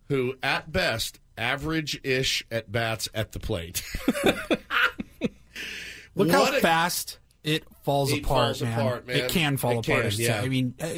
who 0.08 0.34
at 0.42 0.70
best 0.70 1.18
average 1.36 2.00
ish 2.04 2.44
at 2.50 2.70
bats 2.70 3.08
at 3.14 3.32
the 3.32 3.40
plate. 3.40 3.82
Look 6.14 6.28
What 6.28 6.30
how 6.30 6.56
a- 6.56 6.60
fast 6.60 7.18
it 7.44 7.64
falls 7.84 8.12
It 8.12 8.24
apart, 8.24 8.28
falls 8.58 8.62
man. 8.62 8.78
apart, 8.78 9.06
man. 9.06 9.16
It 9.16 9.30
can 9.30 9.56
fall 9.56 9.78
It 9.78 9.88
apart. 9.88 10.02
can, 10.12 10.12
I 10.12 10.14
yeah. 10.16 10.40
I 10.40 10.48
mean, 10.48 10.74
uh, 10.80 10.88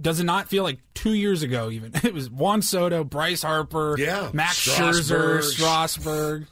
does 0.00 0.18
it 0.20 0.24
not 0.24 0.48
feel 0.48 0.62
like 0.64 0.78
two 0.94 1.12
years 1.14 1.42
ago? 1.42 1.70
Even 1.70 1.92
it 2.02 2.14
was 2.14 2.30
Juan 2.30 2.62
Soto, 2.62 3.04
Bryce 3.04 3.42
Harper, 3.42 3.96
Yeah. 3.98 4.30
Max 4.32 4.56
Strasburg. 4.56 5.42
Scherzer, 5.42 5.42
Strasburg. 5.42 6.46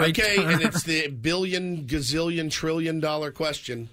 Okay, 0.00 0.36
Turner. 0.36 0.50
and 0.50 0.62
it's 0.62 0.82
the 0.84 1.08
billion, 1.08 1.84
gazillion, 1.86 2.50
trillion 2.50 3.00
dollar 3.00 3.30
question. 3.30 3.88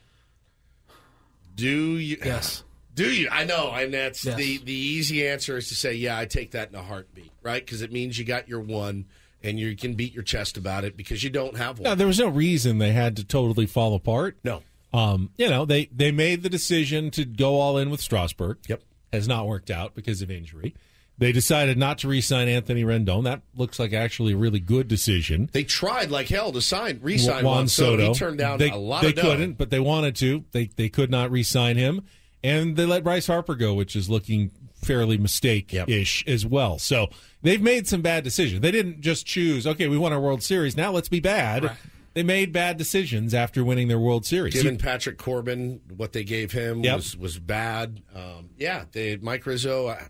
Do 1.56 1.98
you? 1.98 2.18
Yes. 2.24 2.64
Do 2.96 3.06
you? 3.12 3.28
I 3.32 3.44
know, 3.44 3.72
and 3.72 3.94
that's 3.94 4.24
Yes. 4.26 4.36
the 4.38 4.58
the 4.60 4.74
easy 4.74 5.28
answer 5.28 5.58
is 5.58 5.68
to 5.70 5.76
say, 5.76 5.94
yeah, 5.94 6.18
I 6.18 6.26
take 6.26 6.52
that 6.52 6.70
in 6.70 6.76
a 6.76 6.84
heartbeat, 6.84 7.32
right? 7.42 7.64
Because 7.64 7.82
it 7.82 7.92
means 7.92 8.18
you 8.20 8.26
got 8.26 8.48
your 8.48 8.60
one, 8.60 9.06
and 9.42 9.60
you 9.60 9.76
can 9.76 9.94
beat 9.96 10.14
your 10.14 10.24
chest 10.24 10.58
about 10.58 10.84
it 10.84 10.96
because 10.98 11.24
you 11.24 11.30
don't 11.30 11.58
have 11.58 11.80
one. 11.80 11.86
Yeah, 11.90 11.96
there 11.96 12.08
was 12.08 12.20
no 12.20 12.28
reason 12.30 12.78
they 12.78 12.92
had 12.94 13.16
to 13.18 13.24
totally 13.24 13.66
fall 13.66 13.96
apart. 13.96 14.38
no. 14.44 14.62
Um, 14.94 15.32
you 15.38 15.50
know, 15.50 15.66
they 15.66 15.86
they 15.86 16.12
made 16.12 16.44
the 16.44 16.50
decision 16.50 17.10
to 17.12 17.26
go 17.26 17.60
all 17.60 17.80
in 17.80 17.90
with 17.90 18.00
Strasburg. 18.00 18.58
Yep. 18.68 18.84
Has 19.12 19.28
not 19.28 19.48
worked 19.48 19.72
out 19.72 19.96
because 19.96 20.22
of 20.22 20.30
injury. 20.30 20.76
They 21.18 21.32
decided 21.32 21.78
not 21.78 22.00
to 22.00 22.08
re-sign 22.08 22.48
Anthony 22.48 22.84
Rendon. 22.84 23.24
That 23.26 23.42
looks 23.56 23.78
like 23.80 23.94
actually 23.94 24.34
a 24.34 24.38
really 24.38 24.60
good 24.60 24.88
decision. 24.88 25.48
They 25.54 25.64
tried 25.64 26.10
like 26.10 26.28
hell 26.28 26.52
to 26.52 26.62
sign, 26.62 27.00
re-sign 27.04 27.46
Juan 27.46 27.56
Juan 27.56 27.68
Soto. 27.68 28.08
He 28.10 28.14
turned 28.18 28.40
down 28.40 28.58
they, 28.58 28.72
a 28.72 28.76
lot 28.76 29.04
They 29.04 29.10
of 29.10 29.16
dough. 29.16 29.22
couldn't, 29.22 29.54
but 29.60 29.70
they 29.70 29.80
wanted 29.80 30.16
to. 30.18 30.44
They 30.52 30.66
they 30.76 30.90
could 30.90 31.12
not 31.12 31.30
re-sign 31.32 31.78
him, 31.78 32.02
and 32.44 32.76
they 32.76 32.86
let 32.86 33.04
Bryce 33.04 33.28
Harper 33.28 33.54
go, 33.56 33.74
which 33.76 33.96
is 33.96 34.10
looking 34.10 34.52
fairly 34.74 35.18
mistake-ish 35.18 36.26
as 36.28 36.46
well. 36.46 36.78
So 36.80 37.08
they've 37.42 37.62
made 37.62 37.88
some 37.88 38.02
bad 38.02 38.24
decisions. 38.24 38.62
They 38.62 38.72
didn't 38.72 39.00
just 39.02 39.26
choose, 39.26 39.66
okay, 39.66 39.88
we 39.88 39.98
won 39.98 40.12
our 40.12 40.20
World 40.20 40.44
Series, 40.44 40.76
now 40.76 40.92
let's 40.92 41.08
be 41.10 41.20
bad. 41.22 41.78
they 42.16 42.24
made 42.24 42.52
bad 42.52 42.78
decisions 42.78 43.34
after 43.34 43.64
winning 43.64 43.88
their 43.88 44.00
World 44.00 44.26
Series. 44.26 44.54
Given 44.54 44.78
Patrick 44.78 45.18
Corbin 45.18 45.80
what 45.96 46.12
they 46.12 46.24
gave 46.26 46.52
him 46.52 46.84
Yep. 46.84 46.96
was 46.96 47.16
was 47.18 47.40
bad. 47.40 48.02
Um, 48.14 48.50
yeah, 48.58 48.86
they, 48.92 49.16
Mike 49.18 49.46
Rizzo. 49.46 49.88
I, 49.90 50.08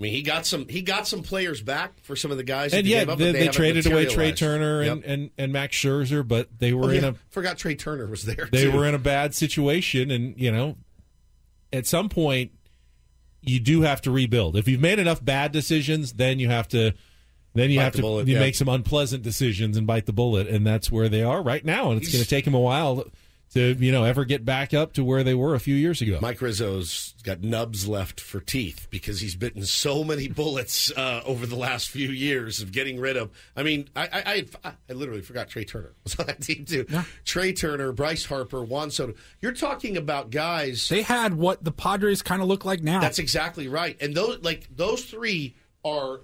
I 0.00 0.02
mean, 0.04 0.12
he 0.14 0.22
got 0.22 0.46
some 0.46 0.66
he 0.66 0.80
got 0.80 1.06
some 1.06 1.22
players 1.22 1.60
back 1.60 2.00
for 2.02 2.16
some 2.16 2.30
of 2.30 2.38
the 2.38 2.42
guys. 2.42 2.72
and 2.72 2.86
yeah, 2.86 3.00
gave 3.00 3.10
up, 3.10 3.18
they, 3.18 3.32
but 3.32 3.38
they 3.38 3.48
traded 3.48 3.86
away 3.86 4.06
Trey. 4.06 4.32
Turner 4.32 4.80
and, 4.80 5.02
Yep. 5.02 5.10
and, 5.10 5.30
and 5.36 5.52
Max 5.52 5.76
Scherzer, 5.76 6.26
but 6.26 6.48
they 6.58 6.72
were 6.72 6.86
Oh, 6.86 6.88
in 6.88 7.02
yeah, 7.02 7.08
a 7.10 7.14
forgot 7.28 7.58
Trey 7.58 7.74
Turner 7.74 8.06
was 8.06 8.24
there. 8.24 8.48
they 8.50 8.62
too. 8.64 8.72
were 8.72 8.86
in 8.86 8.94
a 8.94 8.98
bad 8.98 9.34
situation, 9.34 10.10
and 10.10 10.34
you 10.40 10.50
know, 10.50 10.76
at 11.70 11.86
some 11.86 12.08
point, 12.08 12.52
you 13.42 13.60
do 13.60 13.82
have 13.82 14.00
to 14.02 14.10
rebuild. 14.10 14.56
If 14.56 14.68
you've 14.68 14.80
made 14.80 14.98
enough 14.98 15.22
bad 15.22 15.52
decisions, 15.52 16.14
then 16.14 16.38
you 16.38 16.48
have 16.48 16.66
to. 16.68 16.94
Then 17.52 17.70
you 17.70 17.78
Bite 17.80 17.84
have 17.84 17.94
to 17.96 18.02
bullet, 18.02 18.28
you 18.28 18.34
yeah. 18.34 18.40
make 18.40 18.54
some 18.54 18.68
unpleasant 18.68 19.22
decisions 19.24 19.76
and 19.76 19.84
bite 19.86 20.06
the 20.06 20.12
bullet, 20.12 20.46
and 20.46 20.64
that's 20.64 20.90
where 20.90 21.08
they 21.08 21.24
are 21.24 21.42
right 21.42 21.64
now. 21.64 21.90
And 21.90 22.00
it's 22.00 22.10
going 22.12 22.22
to 22.22 22.28
take 22.30 22.44
them 22.44 22.54
a 22.54 22.60
while 22.60 23.04
to 23.54 23.74
you 23.74 23.90
know 23.90 24.04
ever 24.04 24.24
get 24.24 24.44
back 24.44 24.72
up 24.72 24.92
to 24.94 25.04
where 25.04 25.24
they 25.24 25.34
were 25.34 25.54
a 25.54 25.60
few 25.60 25.74
years 25.74 26.00
ago. 26.00 26.18
Mike 26.22 26.40
Rizzo's 26.40 27.14
got 27.24 27.42
nubs 27.42 27.88
left 27.88 28.20
for 28.20 28.40
teeth 28.40 28.86
because 28.90 29.20
he's 29.20 29.34
bitten 29.34 29.64
so 29.64 30.04
many 30.04 30.28
bullets 30.40 30.92
uh, 30.96 31.22
over 31.24 31.46
the 31.46 31.56
last 31.56 31.88
few 31.88 32.08
years 32.08 32.60
of 32.62 32.72
getting 32.72 33.00
rid 33.00 33.16
of. 33.16 33.30
I 33.56 33.62
mean, 33.62 33.88
I 33.96 34.08
I, 34.12 34.46
I, 34.64 34.72
I 34.88 34.92
literally 34.92 35.22
forgot 35.22 35.48
Trey 35.48 35.64
Turner 35.64 35.92
was 36.04 36.18
on 36.18 36.26
that 36.26 36.40
team 36.40 36.64
too. 36.64 36.86
Trey 37.24 37.52
Turner, 37.52 37.92
Bryce 37.92 38.24
Harper, 38.24 38.62
Juan 38.62 38.90
Soto. 38.90 39.14
You're 39.40 39.52
talking 39.52 39.96
about 39.96 40.30
guys. 40.30 40.88
They 40.88 41.02
had 41.02 41.34
what 41.34 41.64
the 41.64 41.72
Padres 41.72 42.22
kind 42.22 42.42
of 42.42 42.48
look 42.48 42.64
like 42.64 42.82
now. 42.82 43.00
That's 43.00 43.18
exactly 43.18 43.68
right. 43.68 43.96
And 44.00 44.14
those 44.14 44.42
like 44.42 44.68
those 44.74 45.04
three 45.04 45.56
are 45.84 46.20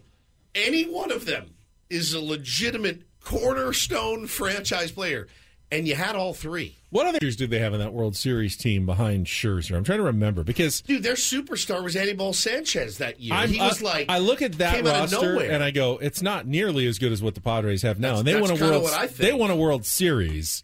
any 0.55 0.85
one 0.85 1.11
of 1.11 1.27
them 1.27 1.55
is 1.91 2.15
a 2.15 2.21
legitimate 2.21 3.03
cornerstone 3.23 4.27
franchise 4.27 4.93
player. 4.93 5.27
And 5.73 5.89
you 5.89 5.97
had 5.97 6.15
all 6.15 6.33
three. 6.33 6.77
What 6.91 7.07
other 7.07 7.19
years 7.21 7.35
did 7.35 7.51
they 7.51 7.59
have 7.59 7.75
in 7.75 7.81
that 7.81 7.93
World 7.93 8.15
Series 8.15 8.57
team 8.57 8.87
behind 8.87 9.27
Scherzer? 9.27 9.77
I'm 9.77 9.83
trying 9.83 9.99
to 9.99 10.05
remember 10.05 10.45
because 10.45 10.81
Dude, 10.83 11.03
their 11.03 11.15
superstar 11.15 11.83
was 11.83 11.97
Anibal 11.97 12.33
Sanchez 12.33 12.99
that 12.99 13.19
year. 13.21 13.35
I'm- 13.35 13.49
he 13.51 13.59
was 13.61 13.83
I- 13.83 13.85
like 13.85 14.07
I 14.09 14.19
look 14.19 14.43
at 14.43 14.53
that 14.59 14.77
came 14.77 14.87
out 14.87 15.05
of 15.07 15.13
roster 15.13 15.41
and 15.43 15.65
I 15.65 15.73
go, 15.73 15.99
it's 15.99 16.23
not 16.23 16.47
nearly 16.47 16.87
as 16.87 16.99
good 17.01 17.11
as 17.11 17.21
what 17.21 17.35
the 17.35 17.41
Padres 17.41 17.83
have 17.83 17.99
now. 17.99 18.17
That's- 18.17 18.21
and 18.21 18.29
they 18.29 18.41
won 18.41 18.51
a 18.51 18.71
world. 18.71 18.83
what 18.85 18.93
I 18.95 19.07
think. 19.09 19.17
They 19.19 19.33
won 19.33 19.51
a 19.51 19.57
World 19.57 19.85
Series, 19.85 20.63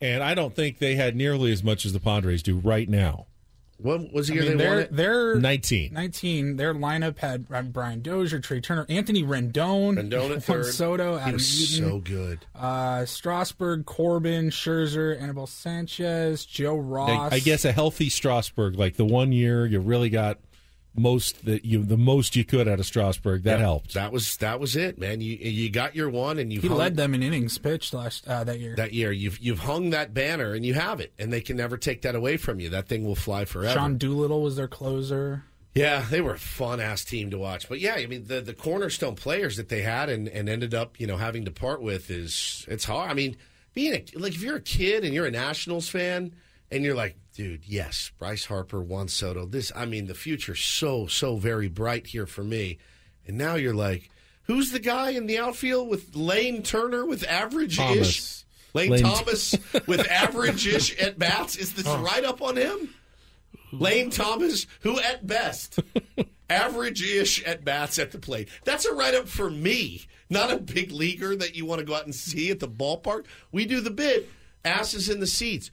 and 0.00 0.22
I 0.22 0.34
don't 0.34 0.56
think 0.56 0.78
they 0.78 0.94
had 0.94 1.14
nearly 1.14 1.52
as 1.52 1.62
much 1.62 1.84
as 1.84 1.92
the 1.92 2.00
Padres 2.00 2.42
do 2.42 2.56
right 2.56 2.88
now. 2.88 3.26
What 3.78 4.12
was 4.12 4.28
the 4.28 4.34
I 4.34 4.42
mean, 4.42 4.58
they 4.58 4.64
won 4.68 4.76
their 4.76 4.80
it? 4.80 4.96
their 4.96 5.34
19. 5.36 5.92
19, 5.92 6.56
Their 6.56 6.72
lineup 6.74 7.18
had 7.18 7.48
Brian 7.72 8.00
Dozier, 8.00 8.38
Trey 8.38 8.60
Turner, 8.60 8.86
Anthony 8.88 9.24
Rendon, 9.24 9.96
Rendon 9.96 9.96
at 9.98 10.30
Juan 10.30 10.40
third. 10.40 10.66
Soto, 10.66 11.18
he 11.18 11.32
was 11.32 11.74
Eaton, 11.74 11.88
so 11.90 11.98
good. 11.98 12.46
uh, 12.54 13.04
Strasburg, 13.04 13.84
Corbin, 13.84 14.50
Scherzer, 14.50 15.20
Anibal 15.20 15.46
Sanchez, 15.48 16.44
Joe 16.46 16.76
I, 16.76 16.78
Ross. 16.78 17.32
I 17.32 17.40
guess 17.40 17.64
a 17.64 17.72
healthy 17.72 18.08
Strasburg, 18.08 18.76
like 18.76 18.96
the 18.96 19.04
one 19.04 19.32
year 19.32 19.66
you 19.66 19.80
really 19.80 20.10
got 20.10 20.38
most 20.94 21.44
that 21.46 21.64
you 21.64 21.82
the 21.84 21.96
most 21.96 22.36
you 22.36 22.44
could 22.44 22.68
out 22.68 22.78
of 22.78 22.86
Strasburg. 22.86 23.44
That 23.44 23.58
Yeah, 23.58 23.64
helped. 23.64 23.94
That 23.94 24.12
was 24.12 24.36
that 24.38 24.60
was 24.60 24.76
it, 24.76 24.98
man. 24.98 25.20
You 25.20 25.36
you 25.36 25.70
got 25.70 25.94
your 25.96 26.10
one, 26.10 26.38
and 26.38 26.52
you 26.52 26.60
he 26.60 26.68
led 26.68 26.96
them 26.96 27.14
in 27.14 27.22
innings 27.22 27.56
pitched 27.58 27.94
last 27.94 28.26
uh, 28.28 28.44
that 28.44 28.60
year. 28.60 28.76
that 28.76 28.92
year. 28.92 29.12
You've 29.12 29.38
you've 29.38 29.60
hung 29.60 29.90
that 29.90 30.12
banner, 30.12 30.52
and 30.52 30.64
you 30.66 30.74
have 30.74 31.00
it, 31.00 31.12
and 31.18 31.32
they 31.32 31.40
can 31.40 31.56
never 31.56 31.76
take 31.76 32.02
that 32.02 32.14
away 32.14 32.36
from 32.36 32.60
you. 32.60 32.68
That 32.68 32.88
thing 32.88 33.04
will 33.04 33.14
fly 33.14 33.44
forever. 33.44 33.74
Sean 33.74 33.96
Doolittle 33.96 34.42
was 34.42 34.56
their 34.56 34.68
closer. 34.68 35.44
Yeah, 35.74 36.04
they 36.10 36.20
were 36.20 36.34
a 36.34 36.38
fun 36.38 36.80
ass 36.80 37.02
team 37.02 37.30
to 37.30 37.38
watch. 37.38 37.68
But 37.68 37.80
yeah, 37.80 37.94
I 37.94 38.06
mean 38.06 38.26
the 38.26 38.40
the 38.42 38.52
cornerstone 38.52 39.14
players 39.14 39.56
that 39.56 39.70
they 39.70 39.82
had 39.82 40.10
and, 40.10 40.28
and 40.28 40.48
ended 40.48 40.74
up, 40.74 41.00
you 41.00 41.06
know, 41.06 41.16
having 41.16 41.46
to 41.46 41.50
part 41.50 41.80
with 41.80 42.10
is 42.10 42.66
it's 42.68 42.84
hard. 42.84 43.10
I 43.10 43.14
mean, 43.14 43.36
being 43.72 43.94
a, 43.94 44.18
like 44.18 44.34
if 44.34 44.42
you're 44.42 44.56
a 44.56 44.60
kid 44.60 45.04
and 45.04 45.14
you're 45.14 45.26
a 45.26 45.30
Nationals 45.30 45.88
fan 45.88 46.34
and 46.70 46.84
you're 46.84 46.94
like, 46.94 47.16
dude, 47.34 47.66
yes, 47.66 48.10
Bryce 48.18 48.46
Harper, 48.46 48.80
Juan 48.80 49.08
Soto, 49.08 49.46
this 49.46 49.72
I 49.74 49.86
mean, 49.86 50.06
the 50.06 50.14
future's 50.14 50.62
so, 50.62 51.06
so 51.06 51.36
very 51.36 51.68
bright 51.68 52.08
here 52.08 52.26
for 52.26 52.44
me. 52.44 52.78
And 53.26 53.38
now 53.38 53.54
you're 53.54 53.74
like, 53.74 54.10
who's 54.44 54.70
the 54.72 54.78
guy 54.78 55.10
in 55.10 55.26
the 55.26 55.38
outfield 55.38 55.88
with 55.88 56.14
Lane 56.14 56.62
Turner 56.62 57.04
with 57.04 57.24
average 57.26 57.78
ish? 57.78 58.44
Lane, 58.74 58.90
Lane- 58.90 59.02
Thomas 59.02 59.54
with 59.86 60.08
average 60.08 60.66
ish 60.66 60.98
at 61.00 61.18
bats? 61.18 61.56
Is 61.56 61.74
this 61.74 61.86
right 61.86 62.24
up 62.24 62.42
on 62.42 62.56
him? 62.56 62.94
Lane 63.72 64.10
Thomas, 64.10 64.66
who 64.80 65.00
at 65.00 65.26
best 65.26 65.78
average 66.50 67.02
ish 67.02 67.42
at 67.44 67.64
bats 67.64 67.98
at 67.98 68.12
the 68.12 68.18
plate. 68.18 68.48
That's 68.64 68.84
a 68.84 68.94
write 68.94 69.14
up 69.14 69.28
for 69.28 69.50
me, 69.50 70.02
not 70.28 70.52
a 70.52 70.58
big 70.58 70.92
leaguer 70.92 71.34
that 71.36 71.54
you 71.54 71.64
want 71.64 71.78
to 71.78 71.84
go 71.84 71.94
out 71.94 72.04
and 72.04 72.14
see 72.14 72.50
at 72.50 72.60
the 72.60 72.68
ballpark. 72.68 73.24
We 73.50 73.64
do 73.64 73.80
the 73.80 73.90
bit, 73.90 74.28
asses 74.64 75.08
in 75.08 75.20
the 75.20 75.26
seats. 75.26 75.70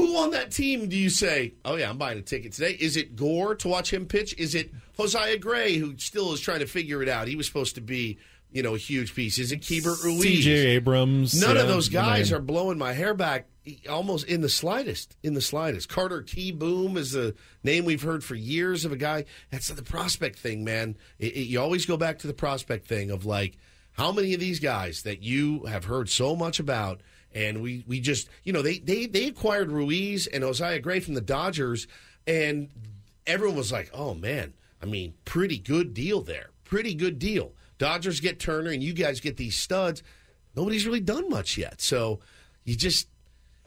Who 0.00 0.16
on 0.16 0.30
that 0.30 0.50
team 0.50 0.88
do 0.88 0.96
you 0.96 1.10
say, 1.10 1.54
oh, 1.64 1.76
yeah, 1.76 1.90
I'm 1.90 1.98
buying 1.98 2.18
a 2.18 2.22
ticket 2.22 2.52
today? 2.52 2.76
Is 2.80 2.96
it 2.96 3.16
Gore 3.16 3.54
to 3.56 3.68
watch 3.68 3.92
him 3.92 4.06
pitch? 4.06 4.34
Is 4.38 4.54
it 4.54 4.70
Josiah 4.96 5.36
Gray, 5.38 5.76
who 5.76 5.96
still 5.98 6.32
is 6.32 6.40
trying 6.40 6.60
to 6.60 6.66
figure 6.66 7.02
it 7.02 7.08
out? 7.08 7.28
He 7.28 7.36
was 7.36 7.46
supposed 7.46 7.74
to 7.76 7.80
be, 7.80 8.18
you 8.50 8.62
know, 8.62 8.74
a 8.74 8.78
huge 8.78 9.14
piece. 9.14 9.38
Is 9.38 9.52
it 9.52 9.60
Keibert 9.60 10.02
Ruiz? 10.02 10.22
C.J. 10.22 10.50
Abrams. 10.50 11.40
None 11.40 11.56
of 11.56 11.68
those 11.68 11.88
guys 11.88 12.32
are 12.32 12.40
blowing 12.40 12.78
my 12.78 12.92
hair 12.92 13.14
back 13.14 13.46
almost 13.88 14.26
in 14.26 14.40
the 14.40 14.48
slightest. 14.48 15.16
In 15.22 15.34
the 15.34 15.40
slightest. 15.40 15.88
Carter 15.88 16.22
Kieboom 16.22 16.96
is 16.96 17.12
the 17.12 17.34
name 17.62 17.84
we've 17.84 18.02
heard 18.02 18.24
for 18.24 18.34
years 18.34 18.84
of 18.84 18.92
a 18.92 18.96
guy. 18.96 19.26
That's 19.50 19.68
the 19.68 19.82
prospect 19.82 20.38
thing, 20.38 20.64
man. 20.64 20.96
It- 21.18 21.36
it- 21.36 21.40
you 21.46 21.60
always 21.60 21.84
go 21.86 21.96
back 21.96 22.18
to 22.20 22.26
the 22.26 22.32
prospect 22.34 22.86
thing 22.86 23.10
of 23.10 23.26
like, 23.26 23.56
how 23.92 24.12
many 24.12 24.32
of 24.34 24.40
these 24.40 24.60
guys 24.60 25.02
that 25.02 25.22
you 25.22 25.64
have 25.66 25.84
heard 25.84 26.08
so 26.08 26.34
much 26.34 26.58
about, 26.58 27.02
and 27.34 27.62
we, 27.62 27.84
we 27.86 28.00
just, 28.00 28.28
you 28.44 28.52
know, 28.52 28.62
they, 28.62 28.78
they, 28.78 29.06
they 29.06 29.28
acquired 29.28 29.70
Ruiz 29.70 30.26
and 30.26 30.42
Josiah 30.42 30.78
Gray 30.78 31.00
from 31.00 31.14
the 31.14 31.20
Dodgers, 31.20 31.86
and 32.26 32.68
everyone 33.26 33.56
was 33.56 33.72
like, 33.72 33.90
oh, 33.94 34.14
man, 34.14 34.54
I 34.82 34.86
mean, 34.86 35.14
pretty 35.24 35.58
good 35.58 35.94
deal 35.94 36.22
there. 36.22 36.50
Pretty 36.64 36.94
good 36.94 37.18
deal. 37.18 37.52
Dodgers 37.78 38.20
get 38.20 38.38
Turner, 38.38 38.70
and 38.70 38.82
you 38.82 38.92
guys 38.92 39.20
get 39.20 39.36
these 39.36 39.56
studs. 39.56 40.02
Nobody's 40.54 40.86
really 40.86 41.00
done 41.00 41.28
much 41.28 41.56
yet. 41.56 41.80
So 41.80 42.20
you 42.64 42.76
just, 42.76 43.08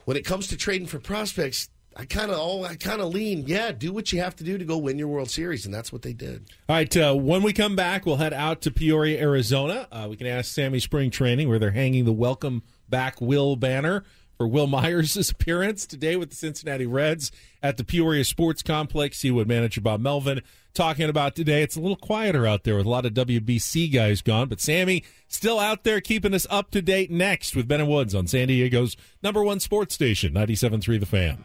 when 0.04 0.16
it 0.16 0.24
comes 0.24 0.48
to 0.48 0.56
trading 0.56 0.86
for 0.86 0.98
prospects, 0.98 1.68
I 1.96 2.04
kind 2.06 2.30
of 2.30 2.38
all 2.38 2.64
I 2.64 2.74
kind 2.74 3.00
of 3.00 3.14
lean, 3.14 3.44
yeah, 3.46 3.70
do 3.70 3.92
what 3.92 4.12
you 4.12 4.20
have 4.20 4.34
to 4.36 4.44
do 4.44 4.58
to 4.58 4.64
go 4.64 4.78
win 4.78 4.98
your 4.98 5.08
World 5.08 5.30
Series, 5.30 5.64
and 5.64 5.72
that's 5.72 5.92
what 5.92 6.02
they 6.02 6.12
did. 6.12 6.44
All 6.68 6.76
right, 6.76 6.96
uh, 6.96 7.14
when 7.14 7.42
we 7.42 7.52
come 7.52 7.76
back, 7.76 8.04
we'll 8.04 8.16
head 8.16 8.32
out 8.32 8.62
to 8.62 8.70
Peoria, 8.70 9.20
Arizona. 9.20 9.86
Uh, 9.92 10.08
we 10.10 10.16
can 10.16 10.26
ask 10.26 10.52
Sammy 10.52 10.80
Spring 10.80 11.10
Training 11.10 11.48
where 11.48 11.58
they're 11.58 11.70
hanging 11.70 12.04
the 12.04 12.12
welcome 12.12 12.62
back 12.88 13.20
Will 13.20 13.56
banner 13.56 14.04
for 14.36 14.46
Wil 14.46 14.66
Myers' 14.66 15.30
appearance 15.30 15.86
today 15.86 16.16
with 16.16 16.30
the 16.30 16.36
Cincinnati 16.36 16.86
Reds 16.86 17.30
at 17.62 17.76
the 17.76 17.84
Peoria 17.84 18.24
Sports 18.24 18.62
Complex. 18.62 19.24
What 19.24 19.46
manager 19.46 19.80
Bob 19.80 20.00
Melvin 20.00 20.42
talking 20.74 21.08
about 21.08 21.34
today. 21.34 21.62
It's 21.62 21.76
a 21.76 21.80
little 21.80 21.96
quieter 21.96 22.46
out 22.46 22.64
there 22.64 22.76
with 22.76 22.86
a 22.86 22.90
lot 22.90 23.06
of 23.06 23.14
WBC 23.14 23.92
guys 23.92 24.22
gone, 24.22 24.48
but 24.48 24.60
Sammy 24.60 25.04
still 25.28 25.58
out 25.58 25.84
there 25.84 26.00
keeping 26.00 26.34
us 26.34 26.46
up 26.50 26.70
to 26.72 26.82
date 26.82 27.10
next 27.10 27.56
with 27.56 27.68
Ben 27.68 27.80
and 27.80 27.88
Woods 27.88 28.14
on 28.14 28.26
San 28.26 28.48
Diego's 28.48 28.96
number 29.22 29.42
one 29.42 29.60
sports 29.60 29.94
station, 29.94 30.34
97.3 30.34 31.00
The 31.00 31.06
Fan. 31.06 31.44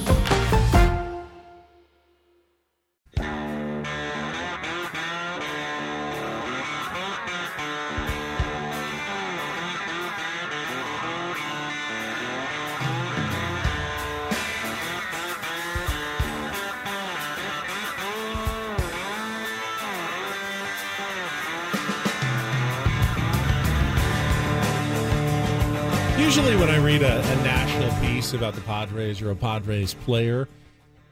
Usually, 26.41 26.59
when 26.59 26.69
I 26.69 26.83
read 26.83 27.03
a, 27.03 27.19
a 27.19 27.35
national 27.43 27.91
piece 28.01 28.33
about 28.33 28.55
the 28.55 28.61
Padres 28.61 29.21
or 29.21 29.29
a 29.29 29.35
Padres 29.35 29.93
player, 29.93 30.47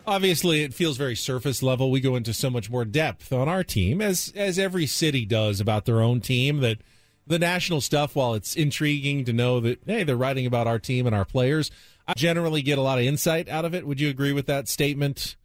obviously 0.08 0.64
it 0.64 0.74
feels 0.74 0.98
very 0.98 1.16
surface 1.16 1.62
level. 1.62 1.92
We 1.92 2.00
go 2.00 2.16
into 2.16 2.34
so 2.34 2.50
much 2.50 2.72
more 2.72 2.84
depth 2.84 3.32
on 3.32 3.48
our 3.48 3.64
team, 3.64 4.02
as 4.02 4.34
as 4.36 4.58
every 4.58 4.88
city 4.88 5.26
does 5.26 5.60
about 5.62 5.86
their 5.86 6.02
own 6.02 6.20
team. 6.20 6.62
That 6.62 6.80
the 7.28 7.38
national 7.38 7.82
stuff, 7.82 8.16
while 8.16 8.34
it's 8.34 8.56
intriguing 8.56 9.24
to 9.26 9.32
know 9.34 9.60
that 9.60 9.82
hey, 9.86 10.04
they're 10.04 10.18
writing 10.18 10.48
about 10.48 10.66
our 10.66 10.80
team 10.80 11.06
and 11.06 11.16
our 11.16 11.26
players, 11.26 11.70
I 12.08 12.14
generally 12.18 12.64
get 12.64 12.80
a 12.80 12.82
lot 12.82 12.98
of 12.98 13.04
insight 13.06 13.48
out 13.50 13.66
of 13.66 13.76
it. 13.76 13.86
Would 13.86 14.02
you 14.02 14.10
agree 14.10 14.34
with 14.34 14.48
that 14.48 14.68
statement? 14.68 15.36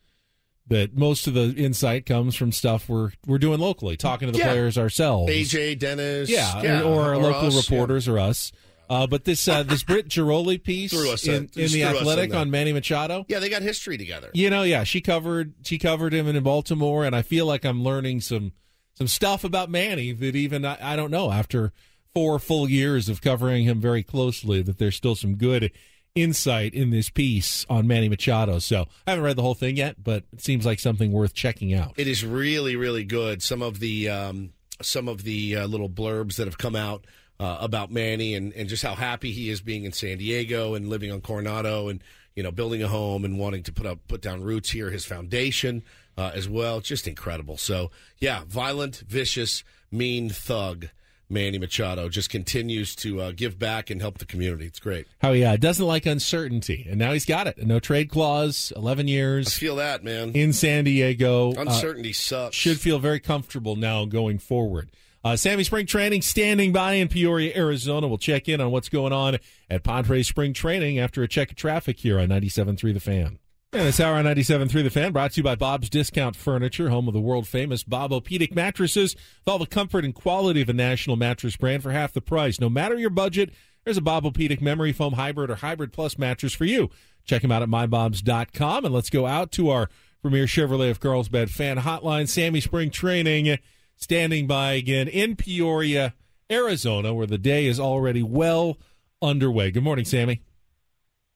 That 0.69 0.97
most 0.97 1.27
of 1.27 1.35
the 1.35 1.53
insight 1.59 2.07
comes 2.07 2.35
from 2.37 2.53
stuff 2.53 2.89
we're 2.89 3.13
we're 3.27 3.37
doing 3.37 3.61
locally, 3.61 3.99
talking 3.99 4.29
to 4.29 4.33
the 4.33 4.39
Yeah. 4.39 4.49
players 4.49 4.79
ourselves. 4.79 5.31
AJ 5.31 5.79
Dennis, 5.79 6.31
Yeah, 6.31 6.81
or, 6.85 7.03
our 7.03 7.19
local 7.19 7.49
us, 7.49 7.55
yeah. 7.55 7.77
reporters 7.77 8.09
or 8.09 8.19
us. 8.19 8.51
Uh, 8.89 9.07
but 9.07 9.25
this 9.25 9.47
uh, 9.49 9.63
this 9.63 9.83
Britt 9.83 10.09
Ghiroli 10.09 10.63
piece 10.63 10.93
us 10.95 11.27
in- 11.27 11.35
in, 11.35 11.49
the 11.55 11.65
us 11.65 11.75
in 11.75 11.83
Athletic 11.97 12.35
on 12.35 12.51
Manny 12.51 12.73
Machado. 12.73 13.25
Yeah, 13.29 13.39
they 13.39 13.49
got 13.49 13.63
history 13.63 13.97
together. 13.97 14.31
You 14.35 14.51
know, 14.51 14.63
yeah, 14.63 14.85
she 14.85 15.01
covered 15.01 15.55
she 15.63 15.79
covered 15.79 16.13
him 16.13 16.27
in 16.29 16.43
Baltimore, 16.43 17.05
and 17.05 17.15
I 17.17 17.23
feel 17.23 17.47
like 17.47 17.65
I'm 17.65 17.83
learning 17.83 18.21
some 18.21 18.53
some 18.95 19.09
stuff 19.09 19.45
about 19.45 19.71
Manny 19.71 20.13
that 20.13 20.37
even 20.37 20.65
I, 20.65 20.79
I 20.81 20.97
don't 20.97 21.11
know 21.11 21.31
after 21.31 21.73
four 22.15 22.39
full 22.39 22.71
years 22.71 23.09
of 23.09 23.21
covering 23.21 23.65
him 23.65 23.81
very 23.81 24.03
closely 24.03 24.63
that 24.63 24.79
there's 24.79 24.95
still 24.97 25.17
some 25.17 25.35
good 25.35 25.73
insight 26.15 26.73
in 26.75 26.91
this 26.91 27.11
piece 27.11 27.67
on 27.69 27.89
Manny 27.89 28.09
Machado. 28.09 28.61
So 28.61 28.87
I 29.07 29.11
haven't 29.11 29.25
read 29.25 29.37
the 29.37 29.43
whole 29.43 29.55
thing 29.57 29.77
yet, 29.77 30.03
but 30.03 30.23
it 30.33 30.41
seems 30.41 30.65
like 30.65 30.79
something 30.79 31.11
worth 31.11 31.35
checking 31.35 31.75
out. 31.75 31.95
It 31.97 32.07
is 32.07 32.25
really, 32.25 32.77
really 32.77 33.03
good. 33.05 33.43
Some 33.43 33.63
of 33.63 33.81
the 33.81 34.09
um, 34.11 34.53
some 34.81 35.09
of 35.09 35.25
the 35.25 35.57
uh, 35.57 35.67
little 35.67 35.89
blurbs 35.91 36.37
that 36.37 36.47
have 36.47 36.59
come 36.59 36.77
out 36.77 37.05
uh, 37.41 37.59
about 37.61 37.91
Manny 37.91 38.35
and, 38.35 38.53
and 38.53 38.69
just 38.69 38.83
how 38.83 38.95
happy 38.95 39.33
he 39.33 39.51
is 39.51 39.61
being 39.61 39.85
in 39.85 39.93
San 39.93 40.19
Diego 40.19 40.75
and 40.75 40.89
living 40.89 41.11
on 41.11 41.21
Coronado 41.21 41.89
and 41.89 42.03
you 42.35 42.43
know 42.43 42.51
building 42.51 42.83
a 42.83 42.89
home 42.89 43.25
and 43.25 43.39
wanting 43.39 43.63
to 43.65 43.73
put 43.73 43.87
up 43.87 43.99
put 44.09 44.21
down 44.21 44.43
roots 44.43 44.71
here. 44.71 44.91
His 44.91 45.05
foundation 45.05 45.83
uh, 46.17 46.31
as 46.35 46.49
well, 46.49 46.81
just 46.81 47.09
incredible. 47.09 47.57
So 47.57 47.91
yeah, 48.19 48.43
violent, 48.47 49.03
vicious, 49.09 49.65
mean 49.91 50.31
thug. 50.31 50.89
Manny 51.31 51.59
Machado 51.59 52.11
just 52.11 52.29
continues 52.29 52.95
to 52.97 53.21
uh, 53.21 53.33
give 53.35 53.59
back 53.59 53.89
and 53.89 54.01
help 54.01 54.19
the 54.19 54.27
community. 54.27 54.67
It's 54.67 54.79
great. 54.79 55.07
How 55.21 55.33
he 55.33 55.43
uh, 55.43 55.57
doesn't 55.57 55.85
like 55.85 56.05
uncertainty, 56.05 56.87
and 56.89 56.99
now 56.99 57.13
he's 57.13 57.25
got 57.25 57.47
it. 57.47 57.57
A 57.57 57.65
no 57.65 57.81
trade 57.81 58.11
clause, 58.11 58.73
eleven 58.77 59.07
I 59.09 59.11
years 59.11 59.57
feel 59.57 59.77
that, 59.77 60.05
man. 60.05 60.33
in 60.33 60.53
San 60.53 60.85
Diego. 60.85 61.53
Uh, 61.53 61.63
Uncertainty 61.63 62.13
sucks. 62.13 62.55
should 62.55 62.79
feel 62.79 62.99
very 62.99 63.21
comfortable 63.21 63.75
now 63.75 64.05
going 64.05 64.39
forward. 64.39 64.91
Uh, 65.25 65.37
Sammy 65.37 65.65
Spring 65.65 65.87
Training 65.87 66.21
standing 66.21 66.71
by 66.71 66.95
in 66.95 67.09
Peoria, 67.09 67.57
Arizona. 67.57 68.07
We'll 68.07 68.19
check 68.19 68.47
in 68.47 68.61
on 68.61 68.71
what's 68.71 68.91
going 68.91 69.15
on 69.15 69.39
at 69.71 69.83
Padres 69.83 70.29
Spring 70.29 70.53
Training 70.53 70.99
after 70.99 71.23
a 71.23 71.29
check 71.29 71.51
of 71.51 71.57
traffic 71.57 71.99
here 71.99 72.21
on 72.21 72.29
97.3 72.29 72.93
The 72.93 73.01
Fan. 73.01 73.39
And 73.73 73.87
this 73.87 73.99
hour 74.01 74.17
on 74.17 74.27
97.3 74.27 74.71
The 74.71 74.91
Fan 74.91 75.13
brought 75.13 75.33
to 75.33 75.39
you 75.39 75.43
by 75.43 75.55
Bob's 75.55 75.89
Discount 75.89 76.37
Furniture, 76.37 76.91
home 76.91 77.09
of 77.09 77.15
the 77.15 77.21
world 77.21 77.49
famous 77.49 77.83
Bob-O-Pedic 77.83 78.55
mattresses 78.55 79.15
with 79.15 79.49
all 79.49 79.59
the 79.59 79.67
comfort 79.67 80.05
and 80.05 80.15
quality 80.15 80.61
of 80.61 80.69
a 80.69 80.75
national 80.75 81.17
mattress 81.17 81.57
brand 81.57 81.83
for 81.83 81.93
half 81.93 82.13
the 82.13 82.21
price. 82.21 82.61
No 82.61 82.69
matter 82.69 82.99
your 82.99 83.09
budget, 83.09 83.51
there's 83.85 83.97
a 83.97 84.03
Bob-O-Pedic 84.03 84.61
Memory 84.61 84.93
Foam 84.93 85.15
Hybrid 85.15 85.51
or 85.51 85.57
Hybrid 85.57 85.95
Plus 85.95 86.19
mattress 86.19 86.53
for 86.53 86.67
you. 86.67 86.91
Check 87.25 87.41
them 87.41 87.51
out 87.51 87.63
at 87.63 87.71
mybobs.com. 87.71 88.85
And 88.85 88.93
let's 88.93 89.09
go 89.11 89.27
out 89.27 89.53
to 89.53 89.71
our 89.71 89.89
premier 90.21 90.45
Chevrolet 90.45 90.91
of 90.91 91.01
Carlsbad 91.01 91.51
fan 91.51 91.79
hotline, 91.79 92.29
Sammy 92.29 92.61
Spring 92.61 92.91
Training, 92.91 93.59
standing 93.97 94.47
by 94.47 94.73
again 94.73 95.09
in 95.09 95.37
Peoria, 95.37 96.15
Arizona, 96.51 97.15
where 97.15 97.27
the 97.27 97.39
day 97.39 97.67
is 97.67 97.81
already 97.81 98.23
well 98.23 98.79
underway. 99.23 99.71
Good 99.71 99.85
morning, 99.85 100.05
Sammy. 100.05 100.43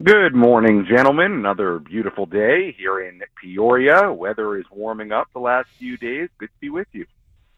Good 0.02 0.34
morning, 0.34 0.86
gentlemen. 0.88 1.32
Another 1.32 1.80
beautiful 1.80 2.24
day 2.24 2.72
here 2.78 3.00
in 3.00 3.20
Peoria. 3.42 4.12
Weather 4.12 4.56
is 4.56 4.64
warming 4.70 5.10
up 5.10 5.26
the 5.32 5.40
last 5.40 5.68
few 5.78 5.96
days. 5.96 6.28
Good 6.38 6.50
to 6.50 6.60
be 6.60 6.70
with 6.70 6.86
you. 6.92 7.04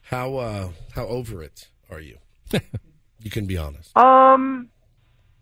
How 0.01 0.37
uh, 0.37 0.69
how 0.95 1.07
over 1.07 1.43
it 1.43 1.69
are 1.91 2.01
you? 2.01 2.17
you 3.23 3.31
can 3.31 3.47
be 3.47 3.59
honest. 3.59 3.95
Um, 3.97 4.71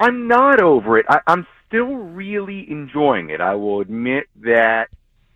I'm 0.00 0.26
not 0.26 0.60
over 0.60 0.98
it. 0.98 1.06
I, 1.08 1.20
I'm 1.26 1.46
still 1.68 1.94
really 1.94 2.68
enjoying 2.68 3.30
it. 3.30 3.40
I 3.40 3.54
will 3.54 3.80
admit 3.80 4.24
that 4.40 4.88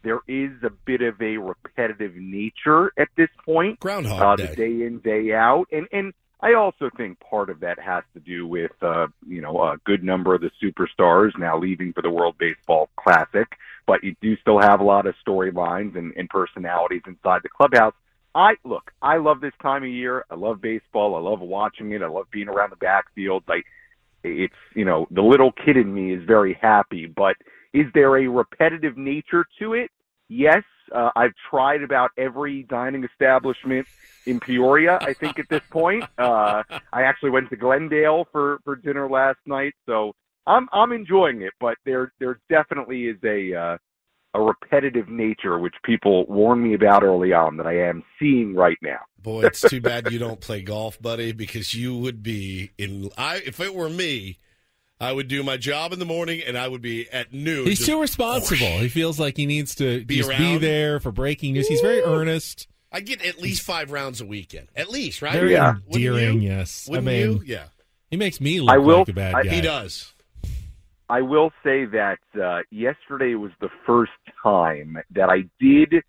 there 0.03 0.21
is 0.29 0.51
a 0.63 0.71
bit 0.85 1.03
of 1.03 1.21
a 1.21 1.37
repetitive 1.37 2.15
nature 2.17 2.93
at 2.99 3.09
this 3.17 3.31
point. 3.45 3.81
Groundhog 3.81 4.41
uh, 4.41 4.47
Day. 4.47 4.55
day 4.55 4.87
in, 4.87 4.99
day 4.99 5.33
out, 5.33 5.67
and 5.73 5.87
and 5.93 6.13
I 6.41 6.55
also 6.55 6.91
think 6.97 7.21
part 7.21 7.51
of 7.51 7.61
that 7.61 7.79
has 7.79 8.03
to 8.15 8.21
do 8.21 8.47
with 8.47 8.73
uh, 8.83 9.07
you 9.27 9.41
know 9.41 9.63
a 9.63 9.77
good 9.85 10.03
number 10.03 10.35
of 10.35 10.41
the 10.41 10.51
superstars 10.63 11.39
now 11.39 11.59
leaving 11.59 11.93
for 11.93 12.03
the 12.03 12.11
World 12.11 12.37
Baseball 12.39 12.91
Classic, 12.97 13.47
but 13.87 14.03
you 14.03 14.17
do 14.21 14.37
still 14.39 14.61
have 14.61 14.81
a 14.81 14.85
lot 14.85 15.07
of 15.07 15.15
storylines 15.27 15.97
and, 15.97 16.13
and 16.17 16.29
personalities 16.29 17.03
inside 17.07 17.43
the 17.43 17.49
clubhouse. 17.49 17.95
I 18.35 18.55
look, 18.65 18.93
I 19.01 19.19
love 19.19 19.41
this 19.41 19.53
time 19.63 19.85
of 19.85 19.91
year. 19.91 20.25
I 20.31 20.35
love 20.35 20.61
baseball. 20.61 21.15
I 21.15 21.21
love 21.21 21.41
watching 21.41 21.93
it. 21.93 22.03
I 22.03 22.09
love 22.09 22.27
being 22.31 22.49
around 22.49 22.71
the 22.71 22.77
backfield. 22.77 23.45
Like 23.47 23.67
it's 24.25 24.55
you 24.75 24.85
know 24.85 25.07
the 25.13 25.23
little 25.23 25.53
kid 25.53 25.77
in 25.77 25.93
me 25.95 26.13
is 26.13 26.25
very 26.25 26.59
happy, 26.61 27.07
but 27.07 27.37
is 27.73 27.87
there 27.95 28.17
a 28.19 28.27
repetitive 28.27 28.97
nature 28.97 29.45
to 29.59 29.75
it? 29.75 29.91
Yes, 30.29 30.63
uh, 30.95 31.11
I've 31.15 31.33
tried 31.51 31.83
about 31.83 32.11
every 32.17 32.65
dining 32.65 33.05
establishment 33.05 33.87
in 34.27 34.41
Peoria. 34.41 34.99
I 35.01 35.13
think 35.13 35.39
at 35.39 35.49
this 35.49 35.63
point, 35.71 36.05
uh, 36.19 36.63
I 36.93 37.03
actually 37.03 37.31
went 37.31 37.51
to 37.51 37.57
Glendale 37.57 38.27
for 38.33 38.59
for 38.65 38.77
dinner 38.77 39.09
last 39.09 39.39
night, 39.47 39.75
so 39.87 40.13
I'm 40.47 40.69
I'm 40.73 40.93
enjoying 40.93 41.43
it. 41.43 41.53
But 41.61 41.77
there 41.85 42.13
there 42.19 42.41
definitely 42.49 43.07
is 43.07 43.19
a 43.25 43.55
uh, 43.55 43.79
a 44.35 44.41
repetitive 44.41 45.09
nature 45.09 45.59
which 45.59 45.75
people 45.85 46.25
warned 46.27 46.63
me 46.63 46.75
about 46.75 47.03
early 47.03 47.33
on 47.33 47.57
that 47.59 47.67
I 47.67 47.79
am 47.79 48.03
seeing 48.19 48.55
right 48.55 48.79
now. 48.81 49.01
Boy, 49.19 49.45
it's 49.45 49.61
too 49.61 49.81
bad 49.81 50.11
you 50.11 50.19
don't 50.19 50.41
play 50.41 50.63
golf, 50.63 51.01
buddy, 51.01 51.33
because 51.33 51.75
you 51.75 51.97
would 51.97 52.23
be 52.23 52.71
in. 52.79 53.11
I 53.17 53.37
if 53.37 53.61
it 53.61 53.75
were 53.75 53.91
me, 53.91 54.39
I 55.03 55.13
would 55.13 55.27
do 55.29 55.43
my 55.43 55.57
job 55.57 55.93
in 55.93 55.99
the 55.99 56.05
morning 56.05 56.41
and 56.47 56.57
I 56.57 56.69
would 56.69 56.81
be 56.81 57.11
at 57.11 57.33
noon. 57.33 57.67
He's 57.67 57.79
just- 57.79 57.91
too 57.91 58.01
responsible. 58.01 58.79
He 58.79 58.89
feels 58.89 59.19
like 59.19 59.37
he 59.37 59.47
needs 59.47 59.75
to 59.77 60.05
Be 60.05 60.19
just 60.19 60.31
be 60.31 60.59
there 60.59 61.01
for 61.01 61.11
breaking 61.11 61.55
news. 61.55 61.67
He's 61.69 61.81
very 61.81 62.01
earnest, 62.03 62.69
I 62.93 63.01
get 63.01 63.25
at 63.25 63.41
least 63.41 63.63
five 63.63 63.91
rounds 63.91 64.21
a 64.21 64.27
weekend, 64.27 64.69
at 64.77 64.91
least, 64.91 65.21
right? 65.23 65.33
very 65.33 65.53
Yeah. 65.53 65.75
Wouldn't 65.89 65.95
endearing. 66.07 66.43
you? 66.43 66.51
Yes, 66.51 66.87
Wouldn't 66.89 67.09
I 67.09 67.11
mean, 67.11 67.21
you? 67.39 67.43
Yeah, 67.45 67.65
he 68.11 68.17
makes 68.17 68.41
me 68.41 68.61
look 68.61 68.73
I 68.75 68.79
will- 68.79 68.99
like 68.99 69.09
a 69.09 69.13
bad 69.13 69.35
I- 69.35 69.43
guy. 69.45 69.51
he 69.51 69.61
does. 69.61 70.13
I 71.09 71.21
will 71.21 71.51
say 71.65 71.85
that 71.87 72.21
uh, 72.41 72.61
yesterday 72.71 73.35
was 73.35 73.51
the 73.61 73.69
first 73.87 74.13
time 74.43 74.97
that 75.11 75.29
I 75.29 75.45
did 75.61 76.03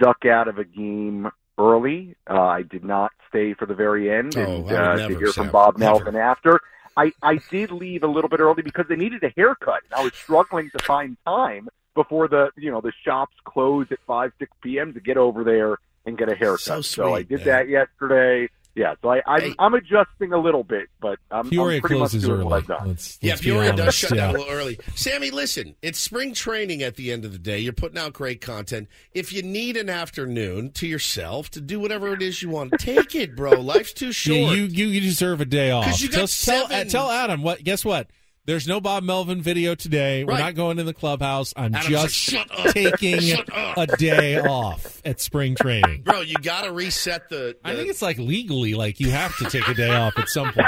duck 0.00 0.24
out 0.24 0.48
of 0.48 0.56
a 0.58 0.64
game 0.64 1.28
early. 1.58 2.14
Uh, 2.30 2.40
I 2.40 2.62
did 2.62 2.84
not 2.84 3.10
stay 3.28 3.52
for 3.54 3.66
the 3.66 3.74
very 3.74 4.10
end 4.10 4.34
Oh, 4.36 4.66
and 4.66 4.70
uh, 4.70 4.94
never, 4.96 5.12
to 5.14 5.18
hear 5.18 5.32
from 5.32 5.50
Bob 5.50 5.76
Melvin 5.78 6.16
after. 6.16 6.60
I, 6.96 7.12
I 7.22 7.38
did 7.50 7.70
leave 7.70 8.02
a 8.02 8.06
little 8.06 8.30
bit 8.30 8.40
early 8.40 8.62
because 8.62 8.86
they 8.88 8.96
needed 8.96 9.22
a 9.22 9.32
haircut. 9.36 9.82
And 9.84 10.00
I 10.00 10.04
was 10.04 10.14
struggling 10.14 10.70
to 10.70 10.82
find 10.82 11.16
time 11.26 11.68
before 11.94 12.28
the 12.28 12.50
you 12.56 12.70
know 12.70 12.80
the 12.80 12.92
shops 13.04 13.34
close 13.44 13.86
at 13.90 13.98
five 14.06 14.32
six 14.38 14.52
p.m. 14.62 14.92
to 14.94 15.00
get 15.00 15.16
over 15.16 15.44
there 15.44 15.78
and 16.04 16.16
get 16.16 16.30
a 16.30 16.34
haircut. 16.34 16.84
So 16.84 17.14
I 17.14 17.22
did 17.22 17.40
man. 17.40 17.46
that 17.46 17.68
yesterday. 17.68 18.48
Yeah. 18.76 18.94
So 19.02 19.08
I, 19.08 19.20
I'm, 19.26 19.54
I'm 19.58 19.74
adjusting 19.74 20.32
a 20.32 20.38
little 20.38 20.62
bit, 20.62 20.86
but 21.00 21.18
I'm, 21.30 21.50
Peoria 21.50 21.78
I'm 21.78 21.80
pretty 21.82 21.98
much 21.98 22.12
doing 22.12 22.30
early. 22.30 22.44
what 22.44 22.52
I've 22.58 22.66
done. 22.68 22.88
Let's, 22.88 23.18
Yeah, 23.20 23.32
let's 23.32 23.40
be 23.42 23.50
Peoria 23.50 23.72
does 23.72 23.94
shut 23.94 24.10
yeah. 24.12 24.26
down 24.26 24.34
a 24.36 24.38
little 24.38 24.54
early. 24.54 24.78
Sammy, 24.94 25.30
listen, 25.30 25.74
it's 25.82 25.98
spring 25.98 26.32
training 26.34 26.82
at 26.82 26.94
the 26.96 27.10
end 27.10 27.24
of 27.24 27.32
the 27.32 27.38
day. 27.38 27.58
You're 27.58 27.72
putting 27.72 27.98
out 27.98 28.12
great 28.12 28.40
content. 28.40 28.88
If 29.12 29.32
you 29.32 29.42
need 29.42 29.76
an 29.76 29.88
afternoon 29.90 30.70
to 30.74 30.86
yourself 30.86 31.50
to 31.50 31.60
do 31.60 31.80
whatever 31.80 32.12
it 32.12 32.22
is 32.22 32.42
you 32.42 32.50
want, 32.50 32.74
take 32.78 33.14
it, 33.16 33.34
bro. 33.34 33.52
Life's 33.60 33.92
too 33.92 34.12
short. 34.12 34.36
Yeah, 34.38 34.50
you, 34.52 34.64
you 34.64 34.86
you 34.86 35.00
deserve 35.00 35.40
a 35.40 35.44
day 35.46 35.70
off. 35.72 36.00
you 36.00 36.08
got 36.08 36.20
Just 36.20 36.44
tell, 36.44 36.68
seven- 36.68 36.86
uh, 36.86 36.90
tell 36.90 37.10
Adam 37.10 37.42
what. 37.42 37.64
Guess 37.64 37.84
what? 37.84 38.08
There's 38.46 38.68
no 38.68 38.80
Bob 38.80 39.02
Melvin 39.02 39.42
video 39.42 39.74
today. 39.74 40.22
We're 40.22 40.38
not 40.38 40.54
going 40.54 40.78
in 40.78 40.86
the 40.86 40.94
clubhouse. 40.94 41.52
I'm 41.56 41.74
Adam's 41.74 41.92
like, 41.92 42.02
just 42.04 42.14
"Shut 42.14 42.48
up. 42.56 42.66
taking 42.72 43.18
Shut 43.20 43.48
up." 43.52 43.76
a 43.76 43.86
day 43.96 44.38
off 44.38 45.02
at 45.04 45.20
spring 45.20 45.56
training. 45.56 46.02
Bro, 46.02 46.20
you 46.20 46.36
got 46.36 46.62
to 46.62 46.70
reset 46.70 47.28
the. 47.28 47.56
I 47.64 47.74
think 47.74 47.88
it's 47.90 48.02
like 48.02 48.18
legally, 48.18 48.74
like 48.74 49.00
you 49.00 49.10
have 49.10 49.36
to 49.38 49.46
take 49.50 49.66
a 49.66 49.74
day 49.74 49.90
off 49.92 50.16
at 50.16 50.28
some 50.28 50.52
point. 50.52 50.66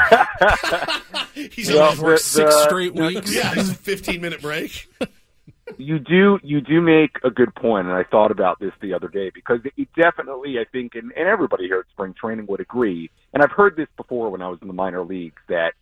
He's 1.52 1.70
Well, 1.70 1.92
only 1.92 2.02
worked 2.02 2.22
six 2.22 2.52
the- 2.52 2.64
straight 2.64 2.94
weeks. 2.94 3.32
Yeah, 3.32 3.52
it's 3.56 3.70
a 3.70 3.74
15 3.74 4.20
minute 4.20 4.42
break. 4.42 4.88
you 5.78 6.00
do 6.00 6.40
you 6.42 6.60
do 6.60 6.80
make 6.80 7.12
a 7.22 7.30
good 7.30 7.54
point, 7.54 7.86
and 7.86 7.94
I 7.94 8.02
thought 8.02 8.32
about 8.32 8.58
this 8.58 8.72
the 8.80 8.92
other 8.94 9.06
day 9.06 9.30
because 9.32 9.60
it 9.76 9.88
definitely 9.96 10.58
I 10.58 10.64
think, 10.72 10.96
and, 10.96 11.12
and 11.16 11.28
everybody 11.28 11.66
here 11.66 11.78
at 11.78 11.86
spring 11.92 12.12
training 12.18 12.46
would 12.48 12.58
agree, 12.58 13.08
and 13.32 13.40
I've 13.40 13.52
heard 13.52 13.76
this 13.76 13.88
before 13.96 14.30
when 14.30 14.42
I 14.42 14.48
was 14.48 14.58
in 14.62 14.66
the 14.66 14.74
minor 14.74 15.04
leagues 15.04 15.40
that 15.48 15.74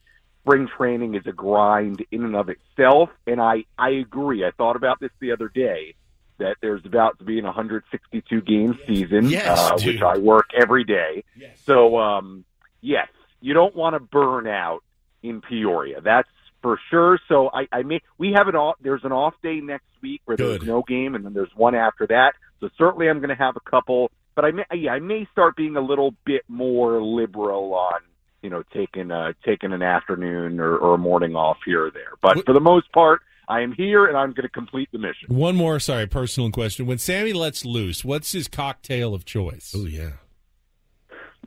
spring 0.46 0.68
training 0.76 1.14
is 1.14 1.26
a 1.26 1.32
grind 1.32 2.04
in 2.12 2.24
and 2.24 2.36
of 2.36 2.48
itself, 2.48 3.10
and 3.26 3.40
I 3.40 3.64
I 3.78 3.90
agree. 3.90 4.44
I 4.44 4.50
thought 4.52 4.76
about 4.76 5.00
this 5.00 5.10
the 5.20 5.32
other 5.32 5.48
day 5.48 5.94
that 6.38 6.56
there's 6.60 6.84
about 6.84 7.18
to 7.18 7.24
be 7.24 7.38
an 7.38 7.44
162 7.46 8.40
game 8.42 8.78
season, 8.86 9.28
Yes, 9.28 9.58
uh, 9.58 9.78
which 9.82 10.02
I 10.02 10.18
work 10.18 10.46
every 10.56 10.84
day. 10.84 11.24
So 11.64 11.98
um, 11.98 12.44
yes, 12.80 13.08
you 13.40 13.54
don't 13.54 13.74
want 13.74 13.94
to 13.94 14.00
burn 14.00 14.46
out 14.46 14.82
in 15.22 15.40
Peoria. 15.40 16.00
That's 16.00 16.28
for 16.62 16.78
sure. 16.90 17.18
So 17.28 17.50
I, 17.52 17.66
I 17.72 17.82
may 17.82 18.00
we 18.18 18.32
have 18.36 18.48
an 18.48 18.54
off. 18.54 18.76
There's 18.80 19.04
an 19.04 19.12
off 19.12 19.34
day 19.42 19.60
next 19.60 19.86
week 20.02 20.22
where 20.26 20.36
there's 20.36 20.62
no 20.62 20.82
game, 20.82 21.14
and 21.14 21.24
then 21.24 21.32
there's 21.32 21.54
one 21.56 21.74
after 21.74 22.06
that. 22.08 22.34
So 22.60 22.68
certainly 22.78 23.08
I'm 23.08 23.18
going 23.18 23.30
to 23.30 23.34
have 23.34 23.56
a 23.56 23.70
couple. 23.70 24.10
But 24.34 24.44
I 24.44 24.50
may 24.52 24.64
yeah, 24.74 24.92
I 24.92 25.00
may 25.00 25.26
start 25.32 25.56
being 25.56 25.76
a 25.76 25.80
little 25.80 26.14
bit 26.24 26.42
more 26.46 27.02
liberal 27.02 27.74
on 27.74 28.00
you 28.46 28.50
know 28.50 28.62
taking 28.72 29.10
uh 29.10 29.32
taking 29.44 29.72
an 29.72 29.82
afternoon 29.82 30.60
or, 30.60 30.76
or 30.76 30.94
a 30.94 30.98
morning 30.98 31.34
off 31.34 31.56
here 31.66 31.86
or 31.86 31.90
there. 31.90 32.12
But 32.22 32.46
for 32.46 32.52
the 32.52 32.60
most 32.60 32.92
part, 32.92 33.22
I 33.48 33.62
am 33.62 33.72
here 33.72 34.06
and 34.06 34.16
I'm 34.16 34.30
going 34.34 34.44
to 34.44 34.48
complete 34.48 34.88
the 34.92 34.98
mission. 34.98 35.26
One 35.34 35.56
more, 35.56 35.80
sorry, 35.80 36.06
personal 36.06 36.52
question. 36.52 36.86
When 36.86 36.98
Sammy 36.98 37.32
lets 37.32 37.64
loose, 37.64 38.04
what's 38.04 38.30
his 38.30 38.46
cocktail 38.46 39.14
of 39.14 39.24
choice? 39.24 39.74
Oh 39.76 39.84
yeah. 39.86 40.10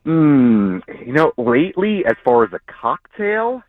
Hmm. 0.04 0.80
You 1.06 1.14
know, 1.14 1.32
lately, 1.38 2.04
as 2.06 2.18
far 2.26 2.43
as 2.43 2.52
a 2.52 2.60
cocktail, 2.70 3.64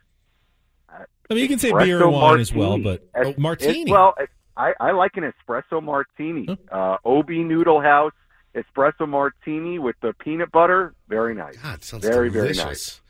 I 0.89 1.33
mean, 1.33 1.43
you 1.43 1.47
can 1.47 1.59
say 1.59 1.71
beer 1.71 1.99
espresso 2.01 2.03
and 2.03 2.11
wine 2.13 2.39
as 2.41 2.53
well, 2.53 2.77
but 2.79 3.07
Es- 3.15 3.27
oh, 3.27 3.33
martini. 3.37 3.83
es- 3.83 3.89
well, 3.89 4.13
es- 4.19 4.27
I, 4.57 4.73
I 4.81 4.91
like 4.91 5.11
an 5.15 5.23
espresso 5.31 5.81
martini. 5.81 6.47
Uh, 6.69 6.97
Obi 7.05 7.39
Noodle 7.43 7.79
House 7.79 8.11
espresso 8.53 9.07
martini 9.07 9.79
with 9.79 9.95
the 10.01 10.11
peanut 10.19 10.51
butter. 10.51 10.93
Very 11.07 11.33
nice. 11.33 11.55
God, 11.57 11.81
sounds 11.85 12.05
very 12.05 12.29
delicious. 12.29 12.57
very 12.57 12.67
nice. 12.69 13.00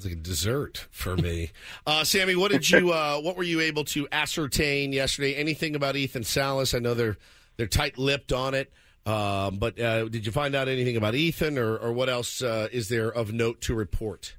Sounds 0.00 0.14
like 0.14 0.18
a 0.18 0.22
dessert 0.22 0.86
for 0.90 1.14
me. 1.14 1.50
uh, 1.86 2.04
Sammy, 2.04 2.34
what 2.34 2.50
did 2.50 2.70
you? 2.70 2.90
Uh, 2.90 3.20
what 3.20 3.36
were 3.36 3.42
you 3.42 3.60
able 3.60 3.84
to 3.84 4.08
ascertain 4.10 4.94
yesterday? 4.94 5.34
Anything 5.34 5.76
about 5.76 5.94
Ethan 5.94 6.24
Salas? 6.24 6.72
I 6.72 6.78
know 6.78 6.94
they're 6.94 7.18
they're 7.58 7.66
tight-lipped 7.66 8.32
on 8.32 8.54
it, 8.54 8.72
um, 9.04 9.58
but 9.58 9.78
uh, 9.78 10.08
did 10.08 10.24
you 10.24 10.32
find 10.32 10.54
out 10.54 10.68
anything 10.68 10.96
about 10.96 11.14
Ethan, 11.14 11.58
or, 11.58 11.76
or 11.76 11.92
what 11.92 12.08
else 12.08 12.40
uh, 12.40 12.68
is 12.72 12.88
there 12.88 13.10
of 13.10 13.34
note 13.34 13.60
to 13.62 13.74
report? 13.74 14.38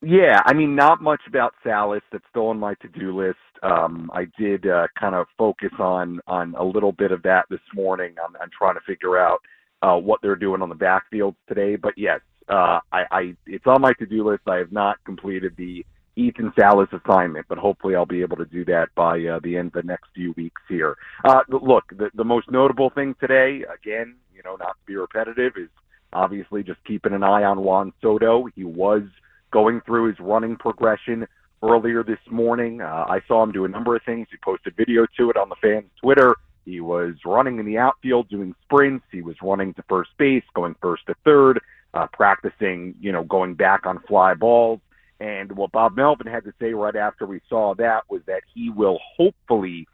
Yeah, 0.00 0.40
I 0.46 0.52
mean, 0.52 0.76
not 0.76 1.02
much 1.02 1.22
about 1.26 1.54
Salas. 1.64 2.02
That's 2.12 2.24
still 2.30 2.46
on 2.46 2.60
my 2.60 2.74
to-do 2.74 3.18
list. 3.18 3.38
Um, 3.64 4.12
I 4.14 4.26
did 4.38 4.68
uh, 4.68 4.86
kind 5.00 5.16
of 5.16 5.26
focus 5.36 5.72
on 5.80 6.20
on 6.28 6.54
a 6.56 6.62
little 6.62 6.92
bit 6.92 7.10
of 7.10 7.24
that 7.24 7.46
this 7.50 7.58
morning. 7.74 8.14
I'm, 8.24 8.36
I'm 8.40 8.50
trying 8.56 8.74
to 8.74 8.80
figure 8.86 9.18
out 9.18 9.40
uh, 9.82 9.96
what 9.96 10.20
they're 10.22 10.36
doing 10.36 10.62
on 10.62 10.68
the 10.68 10.76
backfields 10.76 11.36
today. 11.48 11.74
But 11.74 11.94
yes, 11.96 12.20
uh, 12.48 12.80
I, 12.92 13.04
I 13.10 13.36
it's 13.46 13.66
on 13.66 13.80
my 13.80 13.92
to-do 13.94 14.28
list. 14.28 14.42
I 14.46 14.56
have 14.56 14.72
not 14.72 15.02
completed 15.04 15.54
the 15.56 15.84
Ethan 16.16 16.52
Salas 16.58 16.88
assignment, 16.92 17.46
but 17.48 17.58
hopefully 17.58 17.96
I'll 17.96 18.06
be 18.06 18.22
able 18.22 18.36
to 18.36 18.44
do 18.44 18.64
that 18.66 18.88
by 18.94 19.24
uh, 19.24 19.40
the 19.42 19.56
end 19.56 19.68
of 19.68 19.72
the 19.72 19.82
next 19.82 20.08
few 20.14 20.32
weeks 20.36 20.62
here. 20.68 20.96
Uh, 21.24 21.40
look, 21.48 21.84
the, 21.90 22.10
the 22.14 22.24
most 22.24 22.50
notable 22.50 22.90
thing 22.90 23.16
today, 23.20 23.64
again, 23.72 24.16
you 24.34 24.42
know, 24.44 24.56
not 24.56 24.76
to 24.78 24.86
be 24.86 24.94
repetitive, 24.94 25.54
is 25.56 25.70
obviously 26.12 26.62
just 26.62 26.82
keeping 26.84 27.12
an 27.12 27.24
eye 27.24 27.42
on 27.42 27.62
Juan 27.62 27.92
Soto. 28.00 28.46
He 28.54 28.64
was 28.64 29.02
going 29.50 29.80
through 29.80 30.08
his 30.08 30.20
running 30.20 30.56
progression 30.56 31.26
earlier 31.62 32.04
this 32.04 32.18
morning. 32.30 32.80
Uh, 32.80 33.06
I 33.08 33.20
saw 33.26 33.42
him 33.42 33.50
do 33.50 33.64
a 33.64 33.68
number 33.68 33.96
of 33.96 34.02
things. 34.04 34.28
He 34.30 34.36
posted 34.44 34.76
video 34.76 35.06
to 35.16 35.30
it 35.30 35.36
on 35.36 35.48
the 35.48 35.56
fans' 35.60 35.90
Twitter. 36.00 36.36
He 36.64 36.80
was 36.80 37.14
running 37.24 37.58
in 37.58 37.66
the 37.66 37.78
outfield 37.78 38.28
doing 38.28 38.54
sprints. 38.64 39.04
He 39.10 39.22
was 39.22 39.36
running 39.42 39.74
to 39.74 39.84
first 39.88 40.10
base, 40.16 40.44
going 40.54 40.76
first 40.80 41.06
to 41.06 41.14
third, 41.24 41.60
uh, 41.94 42.06
practicing, 42.12 42.94
you 43.00 43.12
know, 43.12 43.22
going 43.22 43.54
back 43.54 43.86
on 43.86 44.00
fly 44.00 44.34
balls. 44.34 44.80
And 45.20 45.52
what 45.52 45.72
Bob 45.72 45.96
Melvin 45.96 46.26
had 46.26 46.44
to 46.44 46.52
say 46.60 46.74
right 46.74 46.96
after 46.96 47.24
we 47.24 47.40
saw 47.48 47.74
that 47.76 48.02
was 48.10 48.22
that 48.26 48.42
he 48.52 48.68
will 48.68 48.98
hopefully 49.16 49.86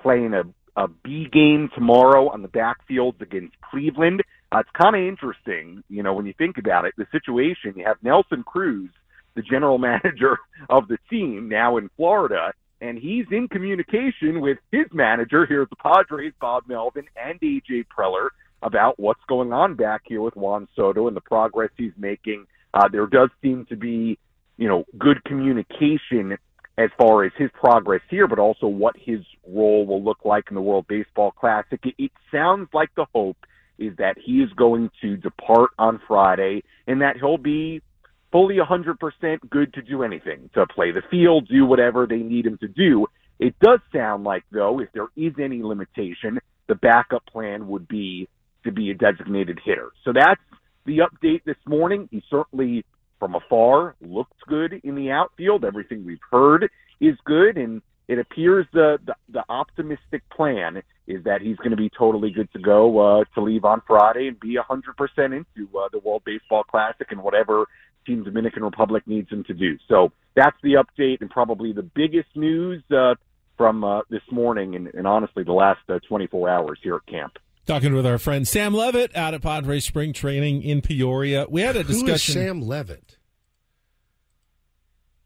play 0.00 0.24
in 0.24 0.34
a, 0.34 0.44
a 0.76 0.88
B 0.88 1.28
game 1.30 1.68
tomorrow 1.74 2.28
on 2.28 2.42
the 2.42 2.48
backfields 2.48 3.20
against 3.20 3.60
Cleveland. 3.60 4.22
Uh, 4.52 4.58
it's 4.58 4.70
kind 4.80 4.94
of 4.94 5.02
interesting, 5.02 5.82
you 5.90 6.02
know, 6.02 6.14
when 6.14 6.26
you 6.26 6.32
think 6.38 6.58
about 6.58 6.84
it. 6.84 6.94
The 6.96 7.06
situation 7.10 7.74
you 7.76 7.84
have 7.84 7.96
Nelson 8.02 8.44
Cruz, 8.44 8.90
the 9.34 9.42
general 9.42 9.78
manager 9.90 10.38
of 10.70 10.86
the 10.88 10.98
team 11.10 11.48
now 11.48 11.76
in 11.76 11.90
Florida, 11.96 12.52
and 12.80 12.96
he's 12.96 13.26
in 13.32 13.48
communication 13.48 14.40
with 14.40 14.58
his 14.70 14.86
manager 14.92 15.44
here 15.44 15.62
at 15.62 15.70
the 15.70 15.76
Padres, 15.76 16.32
Bob 16.40 16.62
Melvin, 16.68 17.06
and 17.16 17.40
AJ 17.40 17.86
Preller 17.94 18.28
about 18.62 18.98
what's 18.98 19.22
going 19.28 19.52
on 19.52 19.74
back 19.74 20.02
here 20.06 20.20
with 20.20 20.36
Juan 20.36 20.68
Soto 20.74 21.08
and 21.08 21.16
the 21.16 21.20
progress 21.20 21.70
he's 21.76 21.92
making. 21.96 22.46
Uh, 22.74 22.88
there 22.88 23.06
does 23.06 23.30
seem 23.42 23.66
to 23.66 23.76
be, 23.76 24.18
you 24.56 24.68
know, 24.68 24.84
good 24.98 25.22
communication 25.24 26.36
as 26.76 26.90
far 26.96 27.24
as 27.24 27.32
his 27.36 27.50
progress 27.54 28.00
here, 28.08 28.28
but 28.28 28.38
also 28.38 28.66
what 28.66 28.96
his 28.96 29.20
role 29.46 29.84
will 29.86 30.02
look 30.02 30.18
like 30.24 30.44
in 30.48 30.54
the 30.54 30.60
World 30.60 30.86
Baseball 30.88 31.32
Classic. 31.32 31.80
It, 31.84 31.94
it 31.98 32.12
sounds 32.30 32.68
like 32.72 32.94
the 32.94 33.06
hope 33.12 33.36
is 33.78 33.96
that 33.98 34.16
he 34.18 34.40
is 34.42 34.52
going 34.54 34.90
to 35.02 35.16
depart 35.16 35.70
on 35.78 36.00
Friday 36.06 36.62
and 36.86 37.00
that 37.00 37.16
he'll 37.16 37.38
be 37.38 37.82
fully 38.30 38.56
100% 38.56 39.38
good 39.50 39.72
to 39.74 39.82
do 39.82 40.02
anything, 40.02 40.50
to 40.54 40.66
play 40.66 40.90
the 40.90 41.02
field, 41.10 41.48
do 41.48 41.64
whatever 41.64 42.06
they 42.06 42.18
need 42.18 42.46
him 42.46 42.58
to 42.58 42.68
do. 42.68 43.06
It 43.38 43.54
does 43.60 43.80
sound 43.92 44.24
like, 44.24 44.44
though, 44.50 44.80
if 44.80 44.88
there 44.92 45.06
is 45.16 45.32
any 45.40 45.62
limitation, 45.62 46.38
the 46.66 46.74
backup 46.74 47.24
plan 47.26 47.68
would 47.68 47.88
be 47.88 48.28
to 48.64 48.72
be 48.72 48.90
a 48.90 48.94
designated 48.94 49.60
hitter. 49.64 49.90
So 50.04 50.12
that's 50.12 50.40
the 50.84 50.98
update 50.98 51.44
this 51.44 51.56
morning. 51.66 52.08
He 52.10 52.22
certainly, 52.30 52.84
from 53.18 53.34
afar, 53.34 53.94
looked 54.00 54.40
good 54.46 54.80
in 54.84 54.94
the 54.94 55.10
outfield. 55.10 55.64
Everything 55.64 56.04
we've 56.04 56.18
heard 56.30 56.70
is 57.00 57.16
good, 57.24 57.56
and 57.56 57.82
it 58.08 58.18
appears 58.18 58.66
the, 58.72 58.98
the, 59.04 59.14
the 59.28 59.44
optimistic 59.48 60.22
plan 60.30 60.82
is 61.06 61.24
that 61.24 61.40
he's 61.40 61.56
going 61.56 61.70
to 61.70 61.76
be 61.76 61.90
totally 61.90 62.30
good 62.30 62.52
to 62.52 62.58
go 62.58 62.98
uh, 63.20 63.24
to 63.34 63.40
leave 63.40 63.64
on 63.64 63.82
Friday 63.86 64.28
and 64.28 64.40
be 64.40 64.56
100% 64.56 64.78
into 65.18 65.78
uh, 65.78 65.88
the 65.92 65.98
World 65.98 66.22
Baseball 66.24 66.64
Classic 66.64 67.06
and 67.10 67.22
whatever 67.22 67.66
Team 68.06 68.24
Dominican 68.24 68.64
Republic 68.64 69.06
needs 69.06 69.30
him 69.30 69.44
to 69.44 69.54
do. 69.54 69.78
So 69.88 70.12
that's 70.34 70.56
the 70.62 70.74
update 70.74 71.20
and 71.20 71.30
probably 71.30 71.72
the 71.72 71.82
biggest 71.82 72.28
news 72.34 72.82
uh, 72.90 73.14
from 73.56 73.84
uh, 73.84 74.02
this 74.08 74.22
morning 74.30 74.74
and, 74.76 74.88
and 74.94 75.06
honestly 75.06 75.44
the 75.44 75.52
last 75.52 75.80
uh, 75.88 75.98
24 76.08 76.48
hours 76.48 76.78
here 76.82 76.96
at 76.96 77.06
camp. 77.06 77.38
Talking 77.68 77.92
with 77.92 78.06
our 78.06 78.16
friend 78.16 78.48
Sam 78.48 78.72
Levitt 78.72 79.14
out 79.14 79.34
at 79.34 79.42
Padres 79.42 79.84
Spring 79.84 80.14
Training 80.14 80.62
in 80.62 80.80
Peoria. 80.80 81.44
We 81.50 81.60
had 81.60 81.76
a 81.76 81.84
discussion 81.84 82.06
Who 82.06 82.12
is. 82.14 82.22
Sam 82.46 82.62
Levitt? 82.62 83.18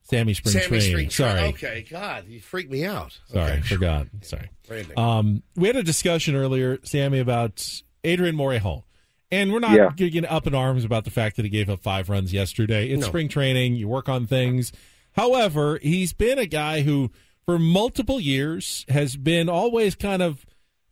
Sammy 0.02 0.34
Spring 0.34 0.52
Sammy 0.54 0.66
Training. 0.66 0.90
Spring 0.90 1.08
Tra- 1.08 1.14
Sorry. 1.38 1.40
Okay, 1.50 1.86
God, 1.88 2.26
you 2.26 2.40
freaked 2.40 2.72
me 2.72 2.84
out. 2.84 3.16
Sorry, 3.28 3.52
Okay. 3.52 3.60
forgot. 3.60 4.08
Sorry. 4.22 4.48
Um, 4.96 5.44
we 5.54 5.68
had 5.68 5.76
a 5.76 5.84
discussion 5.84 6.34
earlier, 6.34 6.80
Sammy, 6.82 7.20
about 7.20 7.64
Adrian 8.02 8.36
Morejon. 8.36 8.82
And 9.30 9.52
we're 9.52 9.60
not 9.60 9.70
Yeah. 9.70 9.84
going 9.84 9.96
to 9.96 10.10
get 10.10 10.28
up 10.28 10.44
in 10.48 10.54
arms 10.54 10.84
about 10.84 11.04
the 11.04 11.10
fact 11.10 11.36
that 11.36 11.44
he 11.44 11.48
gave 11.48 11.70
up 11.70 11.80
five 11.80 12.10
runs 12.10 12.32
yesterday. 12.32 12.88
It's 12.88 13.02
No. 13.02 13.06
spring 13.06 13.28
training. 13.28 13.76
You 13.76 13.86
work 13.86 14.08
on 14.08 14.26
things. 14.26 14.72
However, 15.12 15.78
he's 15.80 16.12
been 16.12 16.40
a 16.40 16.46
guy 16.46 16.82
who, 16.82 17.12
for 17.46 17.56
multiple 17.58 18.18
years, 18.18 18.84
has 18.88 19.16
been 19.16 19.48
always 19.48 19.94
kind 19.94 20.20
of 20.22 20.44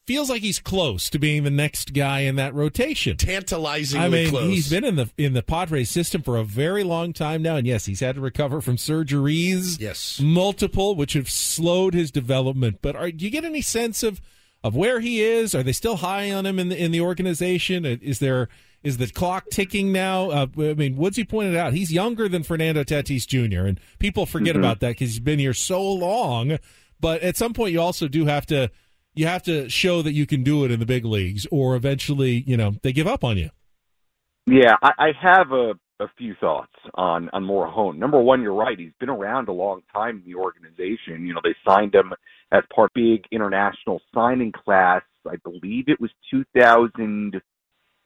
feels 0.07 0.29
like 0.31 0.43
he's 0.43 0.59
close 0.59 1.09
to 1.11 1.19
being 1.19 1.45
the 1.45 1.51
next 1.51 1.93
guy 1.93 2.21
in 2.21 2.37
that 2.37 2.55
rotation. 2.55 3.17
Tantalizingly 3.17 4.05
I 4.05 4.09
mean, 4.09 4.31
close. 4.31 4.49
he's 4.49 4.71
been 4.71 4.85
in 4.85 4.97
the 4.97 5.11
in 5.17 5.33
the 5.35 5.43
Padres 5.43 5.91
system 5.91 6.23
for 6.23 6.37
a 6.37 6.45
very 6.45 6.83
long 6.85 7.13
time 7.13 7.43
now, 7.43 7.57
and 7.57 7.67
yes, 7.67 7.87
he's 7.87 8.01
had 8.01 8.17
to 8.17 8.21
recover 8.21 8.61
from 8.61 8.77
surgeries, 8.77 9.79
Yes. 9.81 10.21
multiple, 10.21 10.95
which 10.97 11.13
have 11.13 11.31
slowed 11.31 11.95
his 11.95 12.11
development. 12.11 12.79
But 12.83 12.97
are, 12.97 13.11
do 13.11 13.25
you 13.25 13.31
get 13.31 13.45
any 13.45 13.63
sense 13.63 14.03
of 14.03 14.21
of 14.63 14.75
where 14.77 15.01
he 15.01 15.23
is? 15.23 15.55
Are 15.55 15.63
they 15.63 15.73
still 15.73 15.97
high 15.97 16.31
on 16.33 16.45
him 16.47 16.59
in 16.59 16.69
the 16.71 16.77
in 16.83 16.91
the 16.93 17.01
organization? 17.01 17.85
Is 17.85 18.19
there 18.19 18.49
Is 18.83 18.97
the 18.97 19.09
clock 19.09 19.45
ticking 19.51 19.93
now? 19.93 20.31
Uh, 20.31 20.47
I 20.59 20.73
mean, 20.75 20.97
Woodsy 20.97 21.23
pointed 21.25 21.55
out 21.55 21.75
he's 21.75 21.93
younger 21.93 22.29
than 22.31 22.43
Fernando 22.43 22.83
Tatis 22.83 23.27
Jr. 23.27 23.67
and 23.67 23.79
people 23.99 24.25
forget 24.25 24.57
Mhm. 24.57 24.61
about 24.61 24.81
that 24.81 24.89
because 24.93 25.11
he's 25.11 25.21
been 25.21 25.39
here 25.39 25.53
so 25.55 25.83
long. 25.87 26.59
But 26.99 27.21
at 27.23 27.37
some 27.37 27.53
point, 27.53 27.73
you 27.73 27.81
also 27.81 28.09
do 28.09 28.25
have 28.27 28.47
to 28.47 28.71
you 29.15 29.27
have 29.27 29.43
to 29.45 29.69
show 29.69 30.03
that 30.03 30.13
you 30.13 30.27
can 30.27 30.43
do 30.43 30.65
it 30.65 30.71
in 30.71 30.81
the 30.81 30.87
big 30.87 31.05
leagues, 31.05 31.47
or 31.51 31.75
eventually, 31.75 32.45
you 32.47 32.57
know, 32.57 32.75
they 32.83 32.93
give 32.93 33.07
up 33.07 33.25
on 33.25 33.37
you. 33.37 33.51
Yeah, 34.47 34.75
I, 34.83 34.91
I 34.99 35.13
have 35.21 35.53
a, 35.53 35.75
a 36.01 36.09
few 36.17 36.35
thoughts 36.41 36.73
on 36.95 37.29
on 37.33 37.45
Morejon. 37.45 37.99
Number 37.99 38.21
one, 38.21 38.43
you're 38.43 38.55
right. 38.55 38.79
He's 38.79 38.93
been 38.99 39.11
around 39.11 39.49
a 39.49 39.53
long 39.53 39.83
time 39.93 40.23
in 40.25 40.33
the 40.33 40.39
organization. 40.39 41.27
You 41.27 41.35
know, 41.35 41.41
they 41.43 41.55
signed 41.67 41.95
him 41.95 42.13
as 42.53 42.63
part 42.75 42.91
of 42.91 42.95
big 42.95 43.25
international 43.31 44.01
signing 44.15 44.53
class. 44.53 45.03
I 45.29 45.37
believe 45.37 45.85
it 45.89 46.01
was 46.01 46.11
2000. 46.31 47.41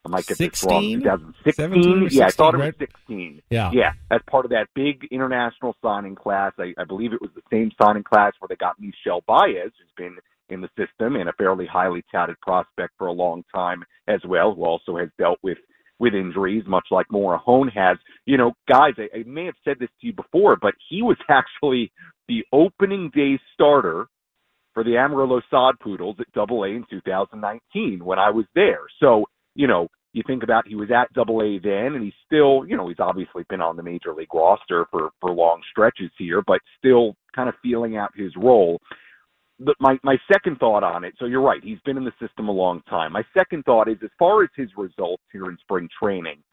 I 0.05 0.09
might 0.09 0.27
get 0.27 0.37
this 0.37 0.63
wrong. 0.63 1.01
2016. 1.01 2.09
yeah, 2.11 2.25
I 2.27 2.31
thought 2.31 2.53
16, 2.53 2.61
it 2.61 2.63
was 2.63 2.73
16. 2.77 3.41
Yeah. 3.49 3.71
Yeah, 3.73 3.93
as 4.11 4.21
part 4.29 4.45
of 4.45 4.51
that 4.51 4.67
big 4.75 5.07
international 5.09 5.75
signing 5.81 6.15
class. 6.15 6.53
I, 6.59 6.73
I 6.77 6.83
believe 6.83 7.13
it 7.13 7.21
was 7.21 7.31
the 7.33 7.41
same 7.51 7.71
signing 7.81 8.03
class 8.03 8.33
where 8.39 8.47
they 8.47 8.55
got 8.55 8.75
Michel 8.79 9.23
Baez, 9.25 9.71
who's 9.79 9.91
been 9.97 10.17
in 10.49 10.61
the 10.61 10.69
system 10.77 11.15
and 11.15 11.29
a 11.29 11.33
fairly 11.33 11.65
highly 11.65 12.03
touted 12.11 12.39
prospect 12.41 12.93
for 12.97 13.07
a 13.07 13.11
long 13.11 13.43
time 13.53 13.83
as 14.07 14.19
well, 14.27 14.53
who 14.53 14.65
also 14.65 14.97
has 14.97 15.09
dealt 15.17 15.39
with 15.43 15.57
with 15.97 16.13
injuries, 16.13 16.63
much 16.67 16.87
like 16.91 17.07
Morejon 17.07 17.71
has. 17.73 17.97
You 18.25 18.37
know, 18.37 18.53
guys, 18.67 18.93
I, 18.97 19.19
I 19.19 19.23
may 19.25 19.45
have 19.45 19.55
said 19.63 19.77
this 19.79 19.89
to 20.01 20.07
you 20.07 20.13
before, 20.13 20.57
but 20.61 20.73
he 20.89 21.01
was 21.01 21.17
actually 21.29 21.91
the 22.27 22.43
opening 22.51 23.11
day 23.13 23.39
starter 23.53 24.07
for 24.73 24.83
the 24.83 24.97
Amarillo 24.97 25.41
Sod 25.49 25.79
Poodles 25.79 26.17
at 26.19 26.31
Double 26.33 26.63
A 26.63 26.67
in 26.67 26.85
2019 26.89 28.03
when 28.03 28.19
I 28.19 28.29
was 28.29 28.45
there. 28.55 28.81
So, 28.99 29.25
you 29.55 29.67
know, 29.67 29.87
you 30.11 30.21
think 30.25 30.43
about 30.43 30.67
he 30.67 30.75
was 30.75 30.89
at 30.91 31.11
Double 31.13 31.41
A 31.41 31.59
then, 31.59 31.95
and 31.95 32.03
he's 32.03 32.13
still, 32.25 32.65
you 32.65 32.77
know, 32.77 32.87
he's 32.87 32.99
obviously 32.99 33.43
been 33.49 33.61
on 33.61 33.75
the 33.75 33.83
major 33.83 34.13
league 34.13 34.33
roster 34.33 34.85
for 34.91 35.09
for 35.19 35.31
long 35.31 35.61
stretches 35.71 36.11
here, 36.17 36.41
but 36.45 36.59
still 36.77 37.15
kind 37.35 37.49
of 37.49 37.55
feeling 37.61 37.97
out 37.97 38.11
his 38.15 38.31
role. 38.37 38.79
But 39.59 39.75
my 39.79 39.97
my 40.03 40.17
second 40.31 40.57
thought 40.57 40.83
on 40.83 41.03
it, 41.03 41.13
so 41.17 41.25
you're 41.25 41.41
right, 41.41 41.61
he's 41.63 41.79
been 41.85 41.97
in 41.97 42.03
the 42.03 42.13
system 42.19 42.49
a 42.49 42.51
long 42.51 42.81
time. 42.89 43.13
My 43.13 43.23
second 43.33 43.63
thought 43.63 43.87
is 43.87 43.97
as 44.03 44.09
far 44.19 44.43
as 44.43 44.49
his 44.55 44.69
results 44.77 45.23
here 45.31 45.45
in 45.45 45.57
spring 45.61 45.87
training, 46.01 46.43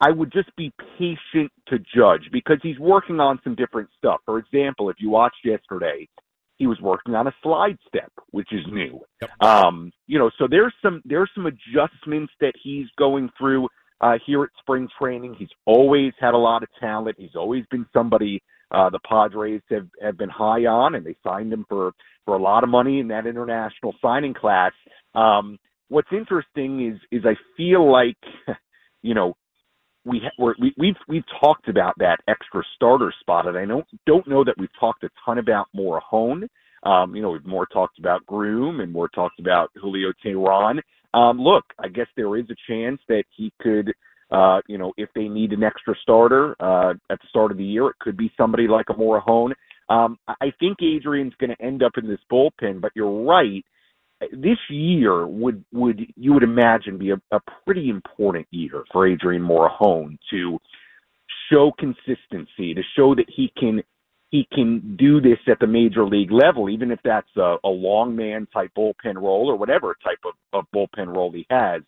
I 0.00 0.10
would 0.10 0.32
just 0.32 0.54
be 0.56 0.72
patient 0.98 1.52
to 1.68 1.78
judge 1.94 2.28
because 2.32 2.58
he's 2.60 2.78
working 2.78 3.20
on 3.20 3.38
some 3.44 3.54
different 3.54 3.88
stuff. 3.96 4.20
For 4.26 4.38
example, 4.38 4.90
if 4.90 4.96
you 4.98 5.10
watched 5.10 5.44
yesterday, 5.44 6.08
he 6.56 6.66
was 6.66 6.80
working 6.80 7.14
on 7.14 7.28
a 7.28 7.34
slide 7.40 7.78
step, 7.86 8.10
which 8.30 8.48
is 8.52 8.64
new. 8.70 9.00
Um, 9.40 9.92
you 10.08 10.18
know, 10.18 10.30
so 10.38 10.48
there's 10.50 10.74
some 10.82 11.02
there's 11.04 11.30
some 11.36 11.46
adjustments 11.46 12.32
that 12.40 12.52
he's 12.62 12.86
going 12.98 13.30
through 13.38 13.68
uh, 14.00 14.14
here 14.26 14.42
at 14.42 14.50
spring 14.58 14.88
training. 15.00 15.36
He's 15.38 15.48
always 15.66 16.12
had 16.20 16.34
a 16.34 16.38
lot 16.38 16.64
of 16.64 16.68
talent. 16.80 17.16
He's 17.18 17.36
always 17.36 17.64
been 17.70 17.86
somebody 17.92 18.42
uh, 18.72 18.90
the 18.90 19.00
Padres 19.08 19.60
have 19.70 19.86
have 20.02 20.16
been 20.16 20.28
high 20.28 20.66
on, 20.66 20.94
and 20.94 21.04
they 21.04 21.16
signed 21.22 21.52
him 21.52 21.64
for 21.68 21.92
for 22.24 22.36
a 22.36 22.42
lot 22.42 22.64
of 22.64 22.70
money 22.70 23.00
in 23.00 23.08
that 23.08 23.26
international 23.26 23.94
signing 24.00 24.34
class. 24.34 24.72
Um, 25.14 25.58
what's 25.88 26.12
interesting 26.12 26.88
is 26.88 27.00
is 27.10 27.24
I 27.26 27.36
feel 27.56 27.90
like, 27.90 28.16
you 29.02 29.14
know, 29.14 29.34
we 30.04 30.20
ha- 30.22 30.34
we're, 30.38 30.54
we 30.60 30.74
we've 30.78 30.96
we've 31.08 31.24
talked 31.40 31.68
about 31.68 31.94
that 31.98 32.18
extra 32.28 32.62
starter 32.74 33.12
spot, 33.20 33.46
and 33.46 33.56
I 33.56 33.66
don't 33.66 33.86
don't 34.06 34.26
know 34.26 34.44
that 34.44 34.56
we've 34.58 34.68
talked 34.80 35.04
a 35.04 35.10
ton 35.24 35.38
about 35.38 35.68
Morejon. 35.76 36.48
Um, 36.84 37.14
you 37.14 37.22
know, 37.22 37.30
we've 37.30 37.46
more 37.46 37.66
talked 37.66 37.98
about 37.98 38.26
Groome 38.26 38.80
and 38.80 38.92
more 38.92 39.08
talked 39.08 39.38
about 39.38 39.70
Julio 39.80 40.12
Teheran. 40.24 40.80
Um, 41.14 41.38
look, 41.38 41.64
I 41.78 41.88
guess 41.88 42.08
there 42.16 42.36
is 42.36 42.46
a 42.50 42.72
chance 42.72 43.00
that 43.08 43.24
he 43.36 43.52
could, 43.60 43.92
uh, 44.32 44.60
you 44.66 44.78
know, 44.78 44.92
if 44.96 45.10
they 45.14 45.28
need 45.28 45.52
an 45.52 45.62
extra 45.62 45.94
starter 46.00 46.56
uh, 46.58 46.94
at 47.10 47.20
the 47.20 47.28
start 47.28 47.52
of 47.52 47.58
the 47.58 47.64
year, 47.64 47.88
it 47.88 47.98
could 48.00 48.16
be 48.16 48.32
somebody 48.36 48.66
like 48.66 48.86
a 48.88 48.94
Morejon. 48.94 49.52
Um, 49.88 50.18
I 50.26 50.52
think 50.58 50.78
Adrian's 50.80 51.34
going 51.38 51.54
to 51.54 51.62
end 51.62 51.82
up 51.82 51.92
in 51.98 52.08
this 52.08 52.20
bullpen, 52.32 52.80
but 52.80 52.92
you're 52.94 53.24
right. 53.24 53.64
This 54.32 54.58
year 54.70 55.26
would 55.26 55.64
would 55.72 56.00
you 56.16 56.32
would 56.32 56.44
imagine 56.44 56.96
be 56.96 57.10
a, 57.10 57.20
a 57.32 57.40
pretty 57.64 57.90
important 57.90 58.46
year 58.50 58.84
for 58.92 59.06
Adrian 59.06 59.42
Morejon 59.42 60.16
to 60.30 60.58
show 61.50 61.72
consistency, 61.78 62.72
to 62.72 62.82
show 62.96 63.14
that 63.14 63.26
he 63.28 63.52
can 63.58 63.82
he 64.30 64.48
can 64.50 64.96
do 64.96 65.20
this 65.20 65.38
at 65.46 65.58
the 65.58 65.66
major 65.66 66.06
league 66.06 66.32
level, 66.32 66.70
even 66.70 66.90
if 66.90 67.00
that's 67.04 67.28
a, 67.36 67.56
a 67.64 67.68
long 67.68 68.16
man 68.16 68.46
type 68.46 68.70
bullpen 68.78 69.16
role 69.16 69.50
or 69.50 69.56
whatever 69.56 69.94
type 70.02 70.20
of, 70.24 70.32
of 70.54 70.64
bullpen 70.74 71.14
role 71.14 71.32
he 71.32 71.46
has. 71.50 71.82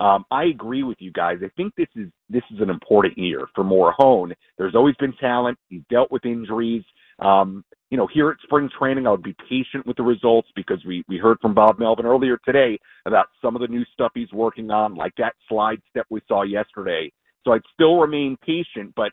Um, 0.00 0.24
I 0.30 0.44
agree 0.44 0.82
with 0.82 0.98
you 1.00 1.12
guys. 1.12 1.38
I 1.42 1.50
think 1.56 1.74
this 1.76 1.88
is 1.96 2.08
this 2.30 2.42
is 2.52 2.60
an 2.60 2.70
important 2.70 3.18
year 3.18 3.46
for 3.54 3.64
Morejon. 3.64 4.32
There's 4.56 4.74
always 4.74 4.94
been 4.96 5.12
talent. 5.14 5.58
He's 5.68 5.82
dealt 5.90 6.12
with 6.12 6.24
injuries. 6.24 6.84
Um, 7.18 7.64
you 7.90 7.96
know, 7.96 8.06
here 8.12 8.30
at 8.30 8.36
spring 8.42 8.68
training, 8.78 9.06
I 9.06 9.10
would 9.10 9.22
be 9.22 9.34
patient 9.48 9.86
with 9.86 9.96
the 9.96 10.02
results 10.04 10.48
because 10.54 10.78
we 10.86 11.04
we 11.08 11.18
heard 11.18 11.38
from 11.40 11.54
Bob 11.54 11.78
Melvin 11.78 12.06
earlier 12.06 12.38
today 12.44 12.78
about 13.06 13.26
some 13.42 13.56
of 13.56 13.62
the 13.62 13.68
new 13.68 13.84
stuff 13.92 14.12
he's 14.14 14.32
working 14.32 14.70
on, 14.70 14.94
like 14.94 15.14
that 15.18 15.34
slide 15.48 15.80
step 15.90 16.06
we 16.10 16.20
saw 16.28 16.42
yesterday. 16.42 17.10
So 17.44 17.52
I'd 17.52 17.62
still 17.74 17.98
remain 17.98 18.36
patient, 18.44 18.92
but 18.94 19.10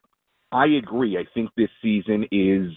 I 0.51 0.65
agree. 0.65 1.17
I 1.17 1.25
think 1.33 1.49
this 1.57 1.69
season 1.81 2.25
is 2.31 2.71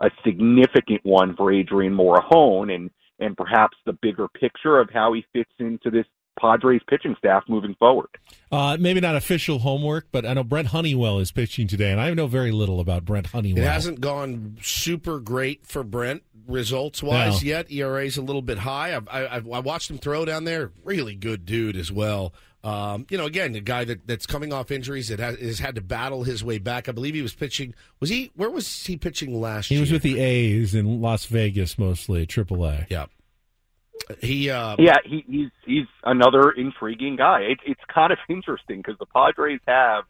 a 0.00 0.10
significant 0.24 1.00
one 1.04 1.36
for 1.36 1.52
Adrian 1.52 1.94
Morejon 1.94 2.74
and 2.74 2.90
and 3.20 3.36
perhaps 3.36 3.76
the 3.86 3.96
bigger 4.02 4.26
picture 4.28 4.80
of 4.80 4.88
how 4.92 5.12
he 5.12 5.24
fits 5.32 5.52
into 5.60 5.90
this 5.90 6.06
Padres 6.40 6.80
pitching 6.88 7.14
staff 7.18 7.44
moving 7.48 7.74
forward. 7.78 8.08
Uh, 8.52 8.76
maybe 8.78 9.00
not 9.00 9.16
official 9.16 9.58
homework, 9.60 10.06
but 10.12 10.24
I 10.26 10.34
know 10.34 10.44
Brent 10.44 10.68
Honeywell 10.68 11.18
is 11.18 11.30
pitching 11.32 11.66
today, 11.66 11.90
and 11.90 12.00
I 12.00 12.12
know 12.14 12.26
very 12.26 12.52
little 12.52 12.80
about 12.80 13.04
Brent 13.04 13.28
Honeywell. 13.28 13.62
It 13.62 13.66
hasn't 13.66 14.00
gone 14.00 14.58
super 14.62 15.18
great 15.20 15.66
for 15.66 15.82
Brent 15.82 16.22
results 16.46 17.02
wise 17.02 17.42
No. 17.42 17.48
yet. 17.48 17.70
ERA's 17.72 18.16
a 18.16 18.22
little 18.22 18.42
bit 18.42 18.58
high. 18.58 18.94
I've, 18.94 19.08
I, 19.08 19.26
I've, 19.26 19.50
I 19.50 19.58
watched 19.60 19.90
him 19.90 19.98
throw 19.98 20.24
down 20.24 20.44
there. 20.44 20.72
Really 20.84 21.14
good 21.14 21.46
dude 21.46 21.76
as 21.76 21.90
well. 21.90 22.34
Um, 22.62 23.06
you 23.10 23.18
know, 23.18 23.26
again, 23.26 23.54
a 23.54 23.60
guy 23.60 23.84
that, 23.84 24.06
that's 24.06 24.26
coming 24.26 24.50
off 24.52 24.70
injuries 24.70 25.08
that 25.08 25.18
has, 25.18 25.38
has 25.38 25.58
had 25.58 25.74
to 25.74 25.82
battle 25.82 26.22
his 26.24 26.42
way 26.42 26.56
back. 26.58 26.88
I 26.88 26.92
believe 26.92 27.14
he 27.14 27.20
was 27.20 27.34
pitching. 27.34 27.74
Was 28.00 28.08
he? 28.08 28.30
Where 28.36 28.48
was 28.50 28.84
he 28.86 28.96
pitching 28.96 29.38
last 29.38 29.66
He 29.68 29.74
year? 29.74 29.82
was 29.82 29.92
with 29.92 30.02
the 30.02 30.18
A's 30.18 30.74
in 30.74 31.02
Las 31.02 31.26
Vegas 31.26 31.78
mostly, 31.78 32.26
AAA. 32.26 32.86
Yeah. 32.88 33.06
He. 34.20 34.50
Uh, 34.50 34.76
Yeah, 34.78 34.98
he, 35.04 35.24
he's 35.28 35.50
he's 35.64 35.86
another 36.02 36.50
intriguing 36.50 37.16
guy. 37.16 37.40
It, 37.40 37.58
it's 37.66 37.80
kind 37.92 38.12
of 38.12 38.18
interesting 38.28 38.78
because 38.78 38.98
the 38.98 39.06
Padres 39.06 39.60
have, 39.66 40.04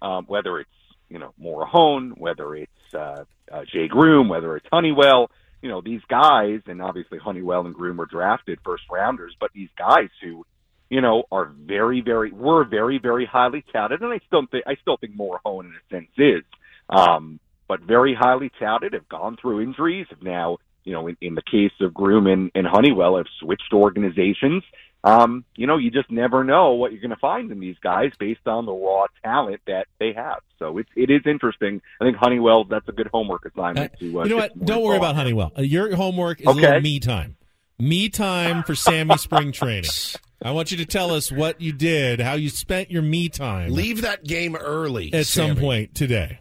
um, 0.00 0.24
whether 0.26 0.60
it's 0.60 0.70
you 1.08 1.18
know 1.18 1.32
Morejon, 1.42 2.16
whether 2.18 2.54
it's 2.54 2.94
uh, 2.94 3.24
uh, 3.50 3.62
Jay 3.72 3.88
Groome, 3.88 4.28
whether 4.28 4.56
it's 4.56 4.66
Honeywell, 4.70 5.30
you 5.60 5.68
know 5.68 5.80
these 5.80 6.02
guys, 6.08 6.60
and 6.66 6.80
obviously 6.80 7.18
Honeywell 7.18 7.66
and 7.66 7.74
Groome 7.74 7.96
were 7.96 8.06
drafted 8.06 8.58
first 8.64 8.84
rounders, 8.90 9.34
but 9.40 9.50
these 9.54 9.70
guys 9.78 10.08
who, 10.22 10.44
you 10.88 11.00
know, 11.00 11.24
are 11.30 11.46
very 11.46 12.00
very 12.00 12.32
were 12.32 12.64
very 12.64 12.98
very 12.98 13.26
highly 13.26 13.64
touted, 13.72 14.02
and 14.02 14.12
I 14.12 14.20
still 14.26 14.46
think 14.50 14.64
I 14.66 14.76
still 14.76 14.96
think 14.96 15.16
Morejon 15.16 15.64
in 15.64 15.72
a 15.74 15.94
sense 15.94 16.10
is, 16.16 16.42
um, 16.88 17.40
but 17.68 17.80
very 17.80 18.14
highly 18.14 18.50
touted, 18.58 18.92
have 18.92 19.08
gone 19.08 19.36
through 19.40 19.62
injuries, 19.62 20.06
have 20.10 20.22
now 20.22 20.58
you 20.84 20.92
know, 20.92 21.06
in, 21.08 21.16
in 21.20 21.34
the 21.34 21.42
case 21.42 21.72
of 21.80 21.92
Groome 21.94 22.26
and, 22.26 22.50
and 22.54 22.66
Honeywell, 22.66 23.16
have 23.16 23.26
switched 23.40 23.72
organizations. 23.72 24.62
Um, 25.04 25.44
you 25.56 25.66
know, 25.66 25.78
you 25.78 25.90
just 25.90 26.10
never 26.12 26.44
know 26.44 26.72
what 26.74 26.92
you're 26.92 27.00
going 27.00 27.10
to 27.10 27.16
find 27.16 27.50
in 27.50 27.58
these 27.58 27.76
guys 27.82 28.12
based 28.20 28.46
on 28.46 28.66
the 28.66 28.72
raw 28.72 29.06
talent 29.24 29.60
that 29.66 29.88
they 29.98 30.12
have. 30.12 30.38
So 30.60 30.78
it's 30.78 30.88
it 30.94 31.10
is 31.10 31.22
interesting. 31.26 31.82
I 32.00 32.04
think 32.04 32.16
Honeywell 32.18 32.64
that's 32.64 32.88
a 32.88 32.92
good 32.92 33.08
homework 33.12 33.44
assignment 33.44 33.92
to. 33.98 34.20
Uh, 34.20 34.24
you 34.24 34.30
know 34.30 34.36
what? 34.36 34.64
Don't 34.64 34.82
worry 34.84 34.98
about. 34.98 35.16
Honeywell. 35.16 35.50
Uh, 35.58 35.62
Your 35.62 35.96
homework 35.96 36.40
is 36.40 36.46
a 36.46 36.50
Okay. 36.50 36.60
little 36.60 36.80
me 36.80 37.00
time. 37.00 37.36
Me 37.80 38.08
time 38.10 38.62
for 38.62 38.76
Sammy 38.76 39.16
spring 39.16 39.50
training. 39.60 39.90
I 40.40 40.52
want 40.52 40.70
you 40.70 40.76
to 40.76 40.86
tell 40.86 41.10
us 41.10 41.32
what 41.32 41.60
you 41.60 41.72
did, 41.72 42.20
how 42.20 42.34
you 42.34 42.48
spent 42.48 42.90
your 42.92 43.02
me 43.02 43.28
time 43.28 43.72
leave 43.72 44.02
that 44.02 44.24
game 44.24 44.54
early 44.54 45.12
at 45.12 45.26
some 45.26 45.56
point 45.56 45.96
today. 45.96 46.38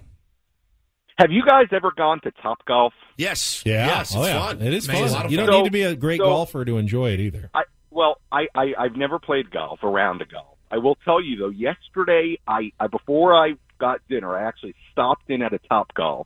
Have 1.17 1.31
you 1.31 1.43
guys 1.47 1.67
ever 1.71 1.91
gone 1.95 2.19
to 2.21 2.31
Topgolf? 2.43 2.91
Yes. 3.21 3.63
Yeah, 3.65 3.85
Yes, 3.87 4.09
it's 4.09 4.15
oh 4.17 4.25
yeah, 4.25 4.39
fun. 4.47 4.61
it 4.61 4.73
is 4.73 4.87
Man, 4.87 5.03
it's 5.03 5.11
a 5.11 5.15
lot 5.15 5.21
fun. 5.23 5.31
You 5.31 5.37
don't 5.37 5.47
fun. 5.47 5.55
need 5.59 5.65
to 5.65 5.71
be 5.71 5.83
a 5.83 5.95
great 5.95 6.19
So- 6.19 6.25
golfer 6.25 6.65
to 6.65 6.77
enjoy 6.77 7.11
it 7.11 7.19
either. 7.19 7.49
I 7.53 7.63
well, 7.89 8.19
I, 8.31 8.47
I 8.55 8.73
I've 8.79 8.95
never 8.95 9.19
played 9.19 9.51
golf 9.51 9.83
around 9.83 10.19
the 10.19 10.25
golf. 10.25 10.57
I 10.71 10.77
will 10.77 10.95
tell 11.03 11.21
you 11.21 11.37
though, 11.37 11.49
yesterday 11.49 12.37
I, 12.47 12.71
I 12.79 12.87
before 12.87 13.33
I 13.33 13.53
got 13.79 13.99
dinner, 14.09 14.35
I 14.35 14.43
actually 14.47 14.75
stopped 14.91 15.29
in 15.29 15.41
at 15.41 15.53
a 15.53 15.59
Topgolf, 15.69 16.25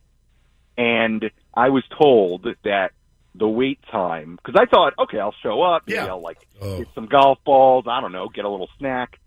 and 0.78 1.30
I 1.54 1.70
was 1.70 1.82
told 1.98 2.46
that 2.64 2.90
the 3.34 3.48
wait 3.48 3.78
time 3.90 4.36
because 4.36 4.58
I 4.60 4.66
thought, 4.66 4.94
okay, 4.98 5.18
I'll 5.18 5.34
show 5.42 5.62
up, 5.62 5.82
maybe 5.86 5.96
Yeah. 5.96 6.06
I'll 6.06 6.22
like 6.22 6.38
Oh. 6.62 6.78
get 6.78 6.88
some 6.94 7.06
golf 7.06 7.38
balls, 7.44 7.84
I 7.88 8.00
don't 8.00 8.12
know, 8.12 8.28
get 8.28 8.44
a 8.44 8.48
little 8.48 8.68
snack. 8.78 9.18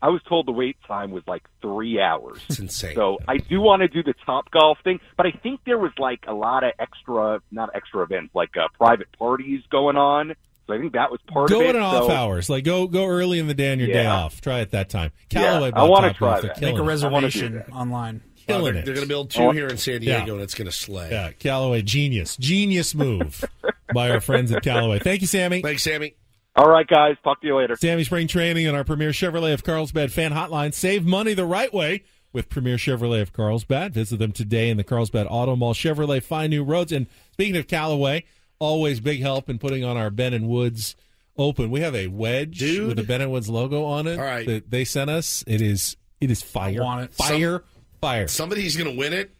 I 0.00 0.08
was 0.10 0.22
told 0.28 0.46
the 0.46 0.52
wait 0.52 0.76
time 0.86 1.10
was 1.10 1.24
like 1.26 1.42
three 1.60 2.00
hours. 2.00 2.38
It's 2.48 2.58
insane. 2.58 2.94
So 2.94 3.18
I 3.26 3.38
do 3.38 3.60
want 3.60 3.82
to 3.82 3.88
do 3.88 4.02
the 4.02 4.14
Topgolf 4.26 4.76
thing, 4.84 5.00
but 5.16 5.26
I 5.26 5.32
think 5.32 5.60
there 5.66 5.78
was 5.78 5.92
like 5.98 6.20
a 6.28 6.32
lot 6.34 6.62
of 6.64 6.72
extra, 6.78 7.40
not 7.50 7.70
extra 7.74 8.02
events, 8.04 8.34
like 8.34 8.56
uh, 8.56 8.68
private 8.76 9.08
parties 9.18 9.62
going 9.70 9.96
on. 9.96 10.34
So 10.68 10.74
I 10.74 10.78
think 10.78 10.92
that 10.92 11.10
was 11.10 11.18
part 11.26 11.48
Go 11.48 11.60
of 11.60 11.66
at 11.66 11.74
it. 11.74 11.76
an 11.76 11.82
off 11.82 12.04
So- 12.04 12.10
hours. 12.12 12.48
Like 12.50 12.62
go 12.64 12.86
go 12.86 13.06
early 13.06 13.38
in 13.38 13.46
the 13.48 13.54
day 13.54 13.72
on 13.72 13.78
your 13.78 13.88
day 13.88 14.06
off. 14.06 14.40
Try 14.40 14.60
it 14.60 14.70
that 14.72 14.88
time. 14.90 15.10
Yeah, 15.32 15.40
Callaway 15.42 15.72
I 15.72 15.82
wanna 15.84 16.12
try 16.14 16.40
that. 16.42 16.60
Make 16.60 16.76
a 16.76 16.82
reservation 16.82 17.64
online. 17.72 18.22
Killing 18.46 18.72
they're 18.72 18.82
it. 18.82 18.84
they're 18.86 18.94
going 18.94 19.04
to 19.06 19.08
build 19.12 19.28
two 19.30 19.50
here 19.50 19.66
in 19.68 19.76
San 19.76 20.00
Yeah. 20.02 20.20
Diego, 20.20 20.32
and 20.32 20.42
it's 20.42 20.54
going 20.54 20.64
to 20.70 20.72
slay. 20.72 21.10
Yeah, 21.10 21.32
Callaway 21.32 21.82
genius, 21.82 22.34
genius 22.38 22.94
move 22.94 23.44
by 23.92 24.10
our 24.10 24.22
friends 24.22 24.50
at 24.52 24.62
Callaway. 24.62 25.00
Thank 25.00 25.20
you, 25.20 25.26
Sammy. 25.26 25.60
Thanks, 25.60 25.82
Sammy. 25.82 26.14
All 26.58 26.68
right, 26.68 26.86
guys. 26.88 27.14
Talk 27.22 27.40
to 27.42 27.46
you 27.46 27.56
later. 27.56 27.76
Sammy 27.76 28.02
Spring 28.02 28.26
Training 28.26 28.66
on 28.66 28.74
our 28.74 28.82
Premier 28.82 29.10
Chevrolet 29.10 29.54
of 29.54 29.62
Carlsbad 29.62 30.10
fan 30.10 30.32
hotline. 30.32 30.74
Save 30.74 31.06
money 31.06 31.32
the 31.32 31.44
right 31.44 31.72
way 31.72 32.02
with 32.32 32.48
Premier 32.48 32.76
Chevrolet 32.76 33.22
of 33.22 33.32
Carlsbad. 33.32 33.94
Visit 33.94 34.18
them 34.18 34.32
today 34.32 34.68
in 34.68 34.76
the 34.76 34.82
Carlsbad 34.82 35.28
Auto 35.30 35.54
Mall. 35.54 35.72
Chevrolet, 35.72 36.20
find 36.20 36.50
new 36.50 36.64
roads. 36.64 36.90
And 36.90 37.06
speaking 37.30 37.56
of 37.56 37.68
Callaway, 37.68 38.24
always 38.58 38.98
big 38.98 39.20
help 39.20 39.48
in 39.48 39.60
putting 39.60 39.84
on 39.84 39.96
our 39.96 40.10
Ben 40.10 40.34
and 40.34 40.48
Woods 40.48 40.96
Open. 41.36 41.70
We 41.70 41.78
have 41.82 41.94
a 41.94 42.08
wedge 42.08 42.58
Dude. 42.58 42.88
with 42.88 42.96
the 42.96 43.04
Ben 43.04 43.20
and 43.20 43.30
Woods 43.30 43.48
logo 43.48 43.84
on 43.84 44.08
it. 44.08 44.18
All 44.18 44.24
right. 44.24 44.44
that 44.44 44.68
they 44.68 44.84
sent 44.84 45.10
us. 45.10 45.44
It 45.46 45.60
is 45.60 45.96
it 46.20 46.32
is 46.32 46.42
fire, 46.42 46.82
want 46.82 47.04
it. 47.04 47.14
fire, 47.14 47.62
fire. 48.00 48.26
Somebody's 48.26 48.76
going 48.76 48.90
to 48.90 48.98
win 48.98 49.12
it, 49.12 49.30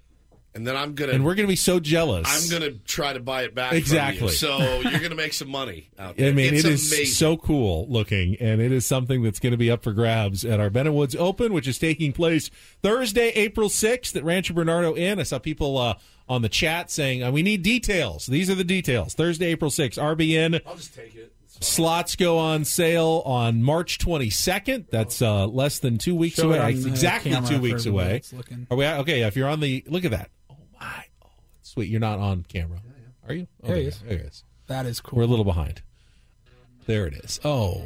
and 0.59 0.67
then 0.67 0.77
I'm 0.77 0.95
going 0.95 1.09
to. 1.09 1.15
And 1.15 1.25
we're 1.25 1.37
going 1.37 1.47
to 1.47 1.51
be 1.53 1.57
so 1.57 1.79
jealous. 1.79 2.27
I'm 2.29 2.51
going 2.61 2.73
to 2.73 2.79
try 2.81 3.13
to 3.13 3.21
buy 3.21 3.43
it 3.45 3.55
back. 3.55 3.69
from 3.71 3.79
Exactly. 3.79 4.27
you. 4.27 4.33
So 4.33 4.59
you're 4.81 4.99
going 4.99 5.11
to 5.11 5.15
make 5.17 5.33
some 5.33 5.49
money 5.49 5.89
out 5.99 6.17
there. 6.17 6.31
I 6.31 6.33
mean, 6.33 6.53
it's 6.53 6.65
it 6.65 6.73
is 6.73 6.93
amazing. 6.93 7.15
so 7.15 7.37
cool 7.37 7.87
looking, 7.89 8.37
and 8.41 8.61
it 8.61 8.73
is 8.73 8.85
something 8.85 9.23
that's 9.23 9.39
going 9.39 9.53
to 9.53 9.57
be 9.57 9.71
up 9.71 9.85
for 9.85 9.93
grabs 9.93 10.45
at 10.45 10.59
our 10.59 10.69
Ben 10.69 10.93
Woods 10.93 11.15
Open, 11.15 11.53
which 11.53 11.69
is 11.69 11.79
taking 11.79 12.13
place 12.13 12.51
Thursday, 12.83 13.29
April 13.31 13.69
6th 13.69 14.17
at 14.17 14.25
Rancho 14.25 14.53
Bernardo 14.53 14.97
Inn. 14.97 15.21
I 15.21 15.23
saw 15.23 15.39
people 15.39 15.79
uh, 15.79 15.95
on 16.29 16.43
the 16.43 16.49
chat 16.49 16.91
saying, 16.91 17.23
uh, 17.23 17.31
we 17.31 17.43
need 17.45 17.63
details. 17.63 18.27
These 18.27 18.51
are 18.51 18.57
the 18.57 18.65
details. 18.65 19.15
Thursday, 19.15 19.47
April 19.47 19.71
6th, 19.71 19.97
RBN. 19.97 20.61
I'll 20.67 20.75
just 20.75 20.95
take 20.95 21.15
it. 21.15 21.33
Slots 21.61 22.15
go 22.15 22.39
on 22.39 22.65
sale 22.65 23.23
on 23.27 23.63
March 23.65 23.99
22nd. 23.99 24.87
That's 24.91 25.21
uh, 25.21 25.47
less 25.47 25.81
than 25.81 25.99
two 25.99 26.15
weeks 26.15 26.37
Show 26.37 26.49
away. 26.51 26.59
on 26.61 26.71
It's 26.71 26.85
the 26.85 26.89
exactly 26.91 27.37
two 27.49 27.61
weeks 27.61 27.85
away. 27.87 28.13
that's 28.13 28.33
looking. 28.33 28.67
Are 28.71 28.77
we 28.77 28.87
okay? 28.87 29.23
If 29.23 29.35
you're 29.37 29.49
on 29.49 29.59
the 29.61 29.83
look 29.89 30.05
at 30.05 30.13
that. 30.13 30.31
Oh 30.81 30.85
my! 30.85 31.05
Oh, 31.25 31.29
sweet. 31.63 31.89
You're 31.89 32.01
not 32.01 32.19
on 32.19 32.45
camera. 32.49 32.79
Are 33.27 33.35
you? 33.35 33.47
There 33.63 33.77
he 33.77 33.81
Okay, 33.83 33.89
is. 33.89 33.99
There 34.01 34.19
he 34.19 34.25
is. 34.25 34.45
That 34.67 34.87
is 34.87 35.01
cool. 35.01 35.19
We're 35.19 35.25
a 35.25 35.29
little 35.29 35.45
behind. 35.45 35.83
There 36.87 37.07
it 37.07 37.15
is. 37.15 37.39
Oh, 37.45 37.83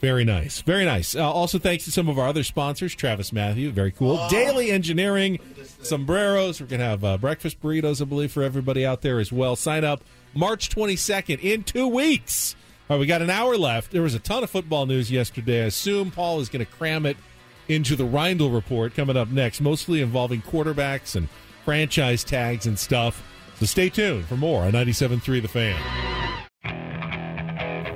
very 0.00 0.24
nice. 0.24 0.60
Very 0.62 0.84
nice. 0.84 1.14
Uh, 1.14 1.30
also, 1.30 1.58
thanks 1.58 1.84
to 1.84 1.92
some 1.92 2.08
of 2.08 2.18
our 2.18 2.26
other 2.26 2.42
sponsors 2.42 2.94
Travis 2.94 3.32
Mathew, 3.32 3.70
very 3.70 3.92
cool. 3.92 4.26
Daily 4.28 4.70
Engineering, 4.70 5.38
sombreros. 5.82 6.60
We're 6.60 6.66
going 6.66 6.80
to 6.80 6.86
have 6.86 7.04
uh, 7.04 7.18
breakfast 7.18 7.60
burritos, 7.60 8.00
I 8.02 8.04
believe, 8.06 8.32
for 8.32 8.42
everybody 8.42 8.84
out 8.84 9.02
there 9.02 9.20
as 9.20 9.30
well. 9.30 9.54
Sign 9.56 9.84
up 9.84 10.02
March 10.34 10.68
22nd 10.70 11.40
in 11.42 11.62
two 11.62 11.86
weeks. 11.86 12.56
All 12.88 12.96
right, 12.96 13.00
we 13.00 13.06
got 13.06 13.22
an 13.22 13.30
hour 13.30 13.56
left. 13.56 13.92
There 13.92 14.02
was 14.02 14.14
a 14.14 14.18
ton 14.18 14.42
of 14.42 14.50
football 14.50 14.86
news 14.86 15.10
yesterday. 15.12 15.62
I 15.62 15.66
assume 15.66 16.10
Paul 16.10 16.40
is 16.40 16.48
going 16.48 16.64
to 16.64 16.70
cram 16.72 17.06
it 17.06 17.16
into 17.68 17.94
the 17.94 18.04
Reindl 18.04 18.52
report 18.52 18.94
coming 18.96 19.16
up 19.16 19.28
next, 19.28 19.60
mostly 19.60 20.00
involving 20.00 20.42
quarterbacks 20.42 21.14
and 21.14 21.28
franchise 21.64 22.24
tags 22.24 22.66
and 22.66 22.78
stuff. 22.78 23.22
So 23.56 23.66
stay 23.66 23.88
tuned 23.90 24.24
for 24.26 24.36
more 24.36 24.64
on 24.64 24.72
97.3 24.72 25.42
The 25.42 25.48
Fan. 25.48 25.76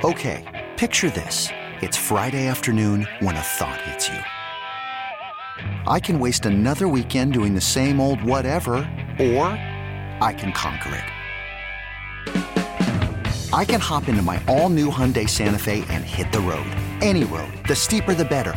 Okay, 0.04 0.68
picture 0.76 1.10
this. 1.10 1.48
It's 1.80 1.96
Friday 1.96 2.46
afternoon 2.46 3.08
when 3.20 3.36
a 3.36 3.40
thought 3.40 3.80
hits 3.82 4.08
you. 4.08 4.18
I 5.86 6.00
can 6.00 6.18
waste 6.18 6.44
another 6.46 6.88
weekend 6.88 7.32
doing 7.32 7.54
the 7.54 7.60
same 7.60 8.00
old 8.00 8.22
whatever, 8.22 8.74
or 9.18 9.48
I 10.20 10.34
can 10.36 10.52
conquer 10.52 10.94
it. 10.96 11.04
I 13.54 13.64
can 13.64 13.78
hop 13.80 14.08
into 14.08 14.22
my 14.22 14.42
all 14.48 14.68
new 14.68 14.90
Hyundai 14.90 15.28
Santa 15.28 15.58
Fe 15.58 15.84
and 15.88 16.02
hit 16.04 16.32
the 16.32 16.40
road. 16.40 16.66
Any 17.00 17.24
road. 17.24 17.52
The 17.68 17.76
steeper, 17.76 18.12
the 18.12 18.24
better. 18.24 18.56